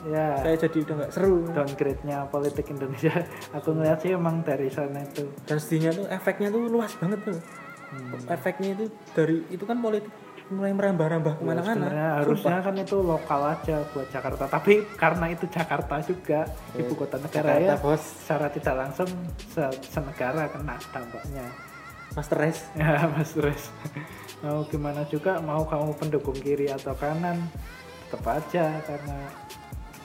Ya 0.00 0.32
saya 0.38 0.56
jadi 0.58 0.78
udah 0.80 0.94
nggak 0.96 1.12
seru. 1.12 1.34
Downgrade-nya 1.46 2.16
politik 2.28 2.66
Indonesia. 2.68 3.14
Aku 3.56 3.72
ngeliat 3.72 4.00
sih 4.00 4.10
emang 4.10 4.40
dari 4.42 4.68
sana 4.68 5.00
itu. 5.00 5.28
dan 5.44 5.56
sedihnya 5.56 5.90
tuh 5.92 6.06
efeknya 6.08 6.48
tuh 6.48 6.66
luas 6.66 6.92
banget 6.96 7.20
tuh 7.22 7.36
Hmm. 7.90 8.22
efeknya 8.26 8.68
itu 8.72 8.84
dari 9.10 9.42
itu 9.48 9.62
kan 9.62 9.78
politik 9.78 10.06
mulai 10.46 10.70
merambah-rambah 10.70 11.32
Ya, 11.32 11.38
ke 11.38 11.44
mana-mana. 11.44 11.74
sebenarnya 11.74 12.08
harusnya 12.18 12.58
kan 12.58 12.74
itu 12.76 12.96
lokal 12.98 13.40
aja 13.48 13.76
buat 13.88 14.08
Jakarta. 14.08 14.44
Tapi 14.46 14.72
karena 14.94 15.26
itu 15.28 15.46
Jakarta 15.46 15.94
juga 16.00 16.40
ibu 16.72 16.90
kota 16.92 17.18
negara 17.18 17.54
Jakarta, 17.54 17.66
ya 17.66 17.74
bos. 17.78 18.02
secara 18.02 18.46
tidak 18.48 18.74
langsung 18.76 19.10
se- 19.44 19.78
senegara 19.86 20.46
kena 20.46 20.74
dampaknya. 20.90 21.46
Master 22.10 22.38
Race 22.40 22.66
ya 22.78 23.06
mas 23.06 23.38
Res 23.38 23.70
mau 24.42 24.66
gimana 24.66 25.06
juga 25.06 25.38
mau 25.38 25.62
kamu 25.62 25.94
pendukung 25.94 26.34
kiri 26.34 26.66
atau 26.66 26.90
kanan 26.94 27.38
tetap 28.06 28.26
aja 28.26 28.82
karena 28.82 29.18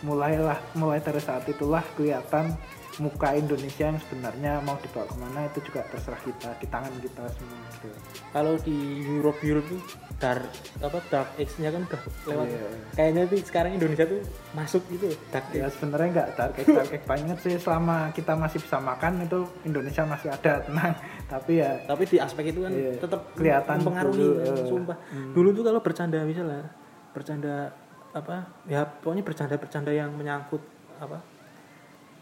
mulailah 0.02 0.60
mulai 0.74 1.02
dari 1.02 1.18
saat 1.18 1.42
itulah 1.46 1.82
kelihatan 1.98 2.54
muka 2.98 3.34
Indonesia 3.34 3.86
yang 3.86 4.00
sebenarnya 4.00 4.60
mau 4.62 4.78
dibawa 4.78 5.04
ke 5.04 5.16
mana 5.16 5.40
itu 5.46 5.60
juga 5.62 5.84
terserah 5.86 6.18
kita 6.18 6.50
di 6.56 6.66
tangan 6.66 6.94
kita 6.96 7.24
semua 7.30 7.60
gitu. 7.70 7.88
kalau 8.30 8.54
di 8.58 8.78
Europe 9.06 9.40
Europe 9.42 9.68
tuh 9.68 9.82
dark 10.16 10.48
apa 10.80 10.98
dark 11.06 11.30
Age-nya 11.36 11.70
kan 11.70 11.82
udah 11.84 12.02
lewat 12.26 12.48
Iya. 12.48 12.68
kayaknya 12.94 13.22
tuh 13.26 13.40
sekarang 13.42 13.72
Indonesia 13.74 14.06
tuh 14.06 14.22
masuk 14.52 14.82
gitu 14.88 15.12
dark 15.28 15.48
ya 15.52 15.68
sebenarnya 15.68 16.08
nggak 16.10 16.30
target 16.34 16.66
target 16.66 17.02
banget 17.12 17.38
sih 17.38 17.54
selama 17.58 17.98
kita 18.10 18.32
masih 18.34 18.60
bisa 18.60 18.78
makan 18.80 19.14
itu 19.22 19.40
Indonesia 19.64 20.04
masih 20.04 20.30
ada 20.30 20.52
tenang 20.66 20.94
tapi 21.26 21.52
ya 21.58 21.72
tapi 21.84 22.04
di 22.06 22.18
aspek 22.18 22.46
itu 22.48 22.60
kan 22.62 22.72
Iya. 22.72 22.92
tetap 22.98 23.22
Kelihatan 23.34 23.76
mempengaruhi 23.78 24.16
dulu, 24.18 24.34
kan, 24.38 24.56
eh. 24.56 24.66
sumpah 24.66 24.98
Hmm. 25.06 25.32
dulu 25.32 25.50
tuh 25.52 25.64
kalau 25.64 25.80
bercanda 25.80 26.20
misalnya 26.22 26.64
bercanda 27.12 27.76
apa 28.12 28.36
ya 28.66 28.88
pokoknya 28.88 29.24
bercanda-bercanda 29.24 29.92
yang 29.92 30.10
menyangkut 30.10 30.64
apa 30.96 31.20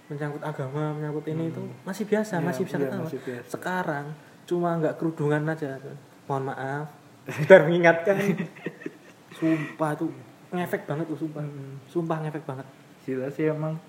menyangkut 0.05 0.43
agama 0.43 0.91
menyangkut 0.91 1.25
ini 1.27 1.47
itu 1.47 1.63
masih 1.81 2.03
biasa 2.03 2.33
Iya, 2.37 2.45
masih 2.45 2.63
bisa 2.63 2.77
iya, 2.77 2.83
ketawa 2.85 3.03
masih 3.03 3.19
biasa. 3.21 3.47
sekarang 3.49 4.05
cuma 4.43 4.69
nggak 4.75 4.95
kerudungan 4.97 5.43
aja 5.47 5.79
mohon 6.23 6.43
maaf. 6.45 6.87
Sekedar 7.23 7.63
mengingatkan. 7.63 8.19
Sumpah 9.37 9.91
tuh 9.95 10.11
ngefek 10.51 10.83
banget 10.83 11.05
tuh 11.07 11.17
sumpah. 11.17 11.41
Hmm. 11.41 11.79
sumpah 11.87 12.17
ngefek 12.19 12.43
banget. 12.43 12.67
Gila 13.01 13.27
sih 13.27 13.47
emang 13.47 13.79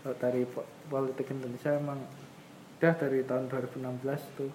kalau 0.00 0.16
dari 0.16 0.42
po- 0.46 0.66
politik 0.86 1.28
Indonesia 1.28 1.74
emang 1.74 1.98
udah 2.78 2.94
dari 2.96 3.20
tahun 3.22 3.44
2016 3.46 4.38
tuh 4.38 4.50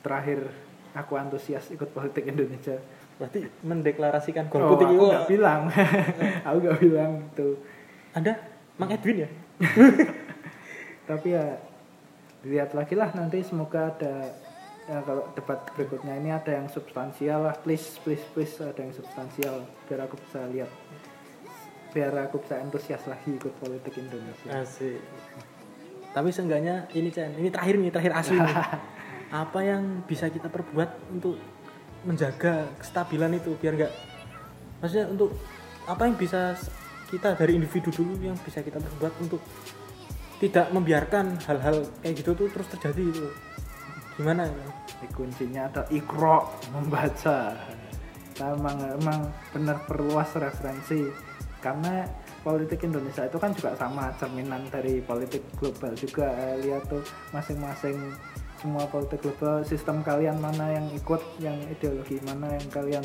terakhir 0.00 0.48
aku 0.92 1.12
antusias 1.14 1.70
ikut 1.70 1.92
politik 1.92 2.26
Indonesia. 2.26 2.76
Berarti 3.16 3.44
mendeklarasikan 3.62 4.48
oh, 4.48 4.50
golput 4.50 4.78
aku 4.78 4.84
ini 4.84 4.96
wah, 4.96 5.08
nggak? 5.12 5.26
bilang. 5.26 5.60
Aku 6.48 6.56
nggak 6.58 6.78
bilang 6.78 7.12
tuh. 7.34 7.54
Anda 8.14 8.32
Mang 8.74 8.90
Edwin 8.90 9.26
ya 9.26 9.30
tapi 11.10 11.28
ya 11.34 11.58
dilihat 12.44 12.72
lagi 12.76 12.94
lah 12.94 13.10
nanti 13.14 13.42
semoga 13.42 13.90
ada 13.92 14.30
ya 14.88 15.04
kalau 15.04 15.26
debat 15.36 15.60
berikutnya 15.76 16.16
ini 16.16 16.30
ada 16.32 16.54
yang 16.54 16.66
substansial 16.70 17.44
lah 17.44 17.54
please 17.60 18.00
please 18.00 18.22
please 18.32 18.54
ada 18.62 18.78
yang 18.78 18.94
substansial 18.94 19.66
biar 19.90 20.06
aku 20.06 20.16
bisa 20.22 20.46
lihat 20.48 20.70
biar 21.92 22.12
aku 22.28 22.40
bisa 22.40 22.60
antusias 22.60 23.02
lagi 23.08 23.32
ikut 23.32 23.52
politik 23.58 23.96
Indonesia 23.96 24.52
Asik. 24.52 25.00
Tapi 26.08 26.28
seenggaknya 26.32 26.88
ini 26.96 27.12
Chan, 27.12 27.36
ini 27.36 27.52
terakhir 27.52 27.76
nih, 27.80 27.92
terakhir 27.92 28.12
asli 28.16 28.36
nih. 28.40 28.56
Apa 29.44 29.60
yang 29.60 30.04
bisa 30.08 30.32
kita 30.32 30.48
perbuat 30.48 30.88
untuk 31.12 31.36
menjaga 32.06 32.70
kestabilan 32.78 33.34
itu 33.36 33.52
biar 33.58 33.74
nggak 33.74 33.92
maksudnya 34.78 35.06
untuk 35.10 35.34
apa 35.90 36.06
yang 36.06 36.14
bisa 36.14 36.54
kita 37.08 37.34
dari 37.34 37.56
individu 37.56 37.88
dulu 37.90 38.20
yang 38.20 38.36
bisa 38.44 38.60
kita 38.60 38.78
perbuat 38.78 39.14
untuk 39.24 39.40
tidak 40.38 40.70
membiarkan 40.70 41.40
hal-hal 41.48 41.82
kayak 42.04 42.14
gitu 42.22 42.30
tuh 42.36 42.46
terus 42.52 42.68
terjadi 42.78 43.02
itu. 43.10 43.26
Gimana 44.20 44.46
ya? 44.46 44.66
Kuncinya 45.14 45.66
ada 45.66 45.82
ikro 45.90 46.46
membaca 46.70 47.54
kita 48.38 48.54
emang 48.54 48.78
emang 49.02 49.20
benar 49.50 49.82
perluas 49.82 50.30
referensi 50.38 51.10
karena 51.58 52.06
politik 52.46 52.86
Indonesia 52.86 53.26
itu 53.26 53.34
kan 53.34 53.50
juga 53.50 53.74
sama 53.74 54.14
cerminan 54.14 54.62
dari 54.70 55.02
politik 55.02 55.42
global 55.58 55.90
juga 55.98 56.54
lihat 56.62 56.86
tuh 56.86 57.02
masing-masing 57.34 57.98
semua 58.62 58.86
politik 58.86 59.26
global 59.26 59.66
sistem 59.66 60.06
kalian 60.06 60.38
mana 60.38 60.70
yang 60.70 60.86
ikut 60.94 61.18
yang 61.42 61.58
ideologi 61.66 62.22
mana 62.22 62.54
yang 62.54 62.66
kalian 62.70 63.02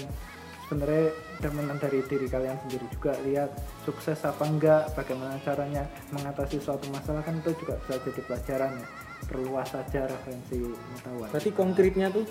sebenarnya 0.65 1.11
cerminan 1.43 1.77
dari 1.77 1.99
diri 2.07 2.27
kalian 2.31 2.57
sendiri 2.63 2.85
juga 2.95 3.13
lihat 3.27 3.51
sukses 3.83 4.19
apa 4.23 4.43
enggak 4.47 4.83
bagaimana 4.95 5.35
caranya 5.43 5.83
mengatasi 6.15 6.57
suatu 6.63 6.87
masalah 6.89 7.19
kan 7.21 7.35
itu 7.39 7.51
juga 7.59 7.75
bisa 7.83 7.99
jadi 7.99 8.21
pelajaran 8.23 8.71
ya 8.79 8.87
perluas 9.23 9.67
saja 9.71 10.01
referensi 10.07 10.59
pengetahuan 10.59 11.29
Berarti 11.31 11.51
konkretnya 11.55 12.07
tuh 12.11 12.25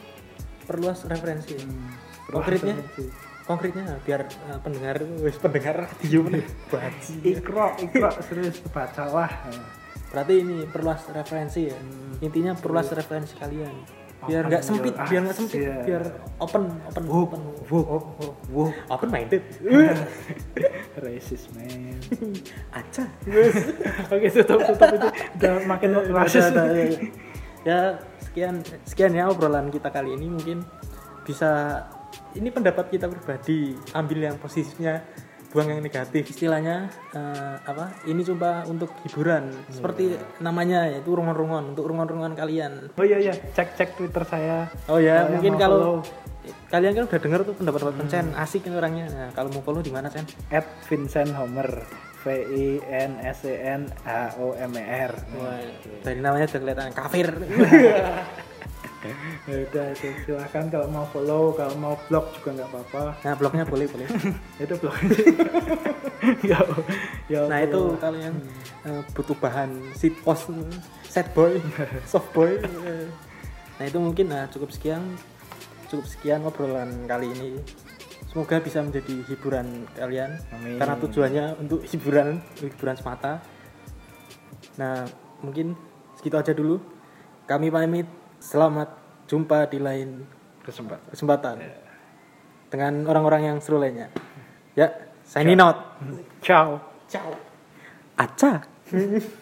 perluas 0.69 0.99
referensi. 1.09 1.57
Hmm, 1.59 1.91
Konkretnya? 2.31 2.75
referensi. 2.79 3.05
Konkretnya 3.43 3.85
biar 4.07 4.21
eh, 4.31 4.59
pendengar 4.63 4.97
wis 5.03 5.37
pendengar 5.43 5.75
radio 5.91 6.21
nih 6.33 6.47
ikro 7.27 7.75
ikro 7.83 8.11
serius 8.23 8.63
bacalah 8.71 9.29
Berarti 10.13 10.35
ini 10.45 10.69
perluas 10.69 11.09
referensi 11.09 11.73
ya. 11.73 11.79
Hmm. 11.81 12.21
Intinya 12.21 12.53
perluas 12.53 12.93
referensi 12.93 13.33
kalian. 13.41 14.02
Biar 14.23 14.43
nggak 14.47 14.63
Open 14.63 14.75
sempit 14.79 14.95
biar 14.95 15.21
nggak 15.27 15.37
sempit 15.37 15.59
yeah. 15.59 15.83
biar 15.83 16.03
open 16.39 16.63
open 16.87 17.05
open. 17.11 17.41
wow 17.71 17.99
wow 18.55 18.71
open 18.95 19.09
minded. 19.11 19.43
Racist 21.03 21.51
man. 21.59 21.99
Aja 22.79 23.05
oke 24.15 24.27
tutup 24.31 24.61
tutup 24.63 24.91
itu. 24.95 25.09
Udah 25.39 25.53
makin 25.67 25.91
rasis 26.15 26.55
udah, 26.55 26.67
ya, 26.71 26.87
ya 27.67 27.81
sekian 28.23 28.63
sekian 28.87 29.13
ya 29.19 29.27
obrolan 29.27 29.75
kita 29.75 29.91
kali 29.91 30.15
ini. 30.15 30.31
Mungkin 30.31 30.63
bisa 31.27 31.83
ini 32.39 32.49
pendapat 32.55 32.95
kita 32.95 33.11
pribadi. 33.11 33.75
Ambil 33.91 34.31
yang 34.31 34.39
positifnya 34.39 35.03
buang 35.53 35.69
yang 35.69 35.81
negatif. 35.85 36.25
Istilahnya 36.33 36.89
eh, 37.13 37.57
apa 37.63 37.93
ini 38.09 38.25
coba 38.25 38.65
untuk 38.67 38.91
hiburan. 39.05 39.53
Seperti 39.69 40.17
namanya 40.41 40.89
yaitu 40.89 41.13
rungon-rungon 41.13 41.77
untuk 41.77 41.85
rungon-rungon 41.87 42.33
kalian. 42.33 42.91
Oh 42.97 43.05
iya 43.05 43.21
iya 43.21 43.35
cek 43.37 43.77
cek 43.77 44.01
twitter 44.01 44.25
saya. 44.25 44.73
Oh 44.89 44.99
ya 44.99 45.29
mungkin 45.29 45.61
kalau 45.61 46.01
follow. 46.01 46.01
kalian 46.73 46.93
kan 46.97 47.05
udah 47.07 47.21
dengar 47.21 47.41
tuh 47.47 47.55
pendapat-pendapat 47.55 48.09
Chen 48.09 48.27
asik 48.35 48.67
ini 48.67 48.75
orangnya. 48.75 49.07
Nah, 49.13 49.29
kalau 49.37 49.53
mau 49.53 49.63
follow 49.63 49.85
di 49.85 49.93
mana 49.93 50.09
Chen 50.09 50.27
at 50.51 50.67
Vincent 50.89 51.31
Homer 51.37 51.69
V 52.23 52.27
I 52.33 52.67
N 52.87 53.21
S 53.23 53.45
E 53.47 53.55
N 53.61 53.87
H 54.03 54.41
O 54.41 54.57
M 54.57 54.73
E 54.75 54.83
R. 54.83 55.13
Wah, 55.39 55.61
dari 56.03 56.19
namanya 56.19 56.49
udah 56.49 56.61
kelihatan 56.65 56.95
kafir 56.97 57.29
ya 59.03 59.57
udah 59.67 59.87
itu 59.91 60.09
silahkan 60.23 60.71
kalau 60.71 60.87
mau 60.87 61.03
follow 61.11 61.51
kalau 61.59 61.75
mau 61.75 61.95
blog 62.07 62.31
juga 62.39 62.63
nggak 62.63 62.69
apa-apa 62.71 63.03
nah 63.27 63.35
blognya 63.35 63.65
boleh 63.67 63.87
boleh 63.91 64.07
itu 64.63 64.75
blog 64.79 64.95
ya 66.51 66.59
ya 67.27 67.41
Nah 67.51 67.59
itu 67.67 67.99
kalau 67.99 68.19
yang 68.19 68.37
eh, 68.87 69.03
butuh 69.11 69.35
bahan 69.43 69.71
sit 69.99 70.15
post, 70.23 70.55
set 71.03 71.27
boy, 71.35 71.59
soft 72.11 72.31
boy. 72.31 72.63
eh. 72.63 73.11
Nah 73.81 73.85
itu 73.91 73.99
mungkin 73.99 74.31
nah 74.31 74.47
cukup 74.47 74.71
sekian, 74.71 75.19
cukup 75.91 76.07
sekian 76.07 76.47
obrolan 76.47 77.11
kali 77.11 77.27
ini. 77.35 77.59
Semoga 78.31 78.63
bisa 78.63 78.81
menjadi 78.81 79.19
hiburan 79.29 79.85
kalian 79.93 80.39
Amin. 80.55 80.79
karena 80.79 80.95
tujuannya 81.03 81.45
untuk 81.59 81.83
hiburan, 81.91 82.39
hiburan 82.63 82.97
semata. 82.97 83.43
Nah 84.79 85.05
mungkin 85.43 85.75
segitu 86.17 86.39
aja 86.39 86.55
dulu. 86.55 86.79
Kami 87.51 87.67
pamit. 87.69 88.07
Selamat 88.43 88.91
jumpa 89.31 89.71
di 89.71 89.79
lain 89.79 90.27
kesempatan 90.67 91.15
kesempatan 91.15 91.63
dengan 92.67 93.07
orang-orang 93.07 93.55
yang 93.55 93.57
seru 93.63 93.79
lainnya. 93.79 94.11
Ya, 94.75 94.91
signing 95.23 95.63
out. 95.63 95.79
ciao 96.43 96.83
Ciao. 97.07 97.31
Acak. 98.19 98.67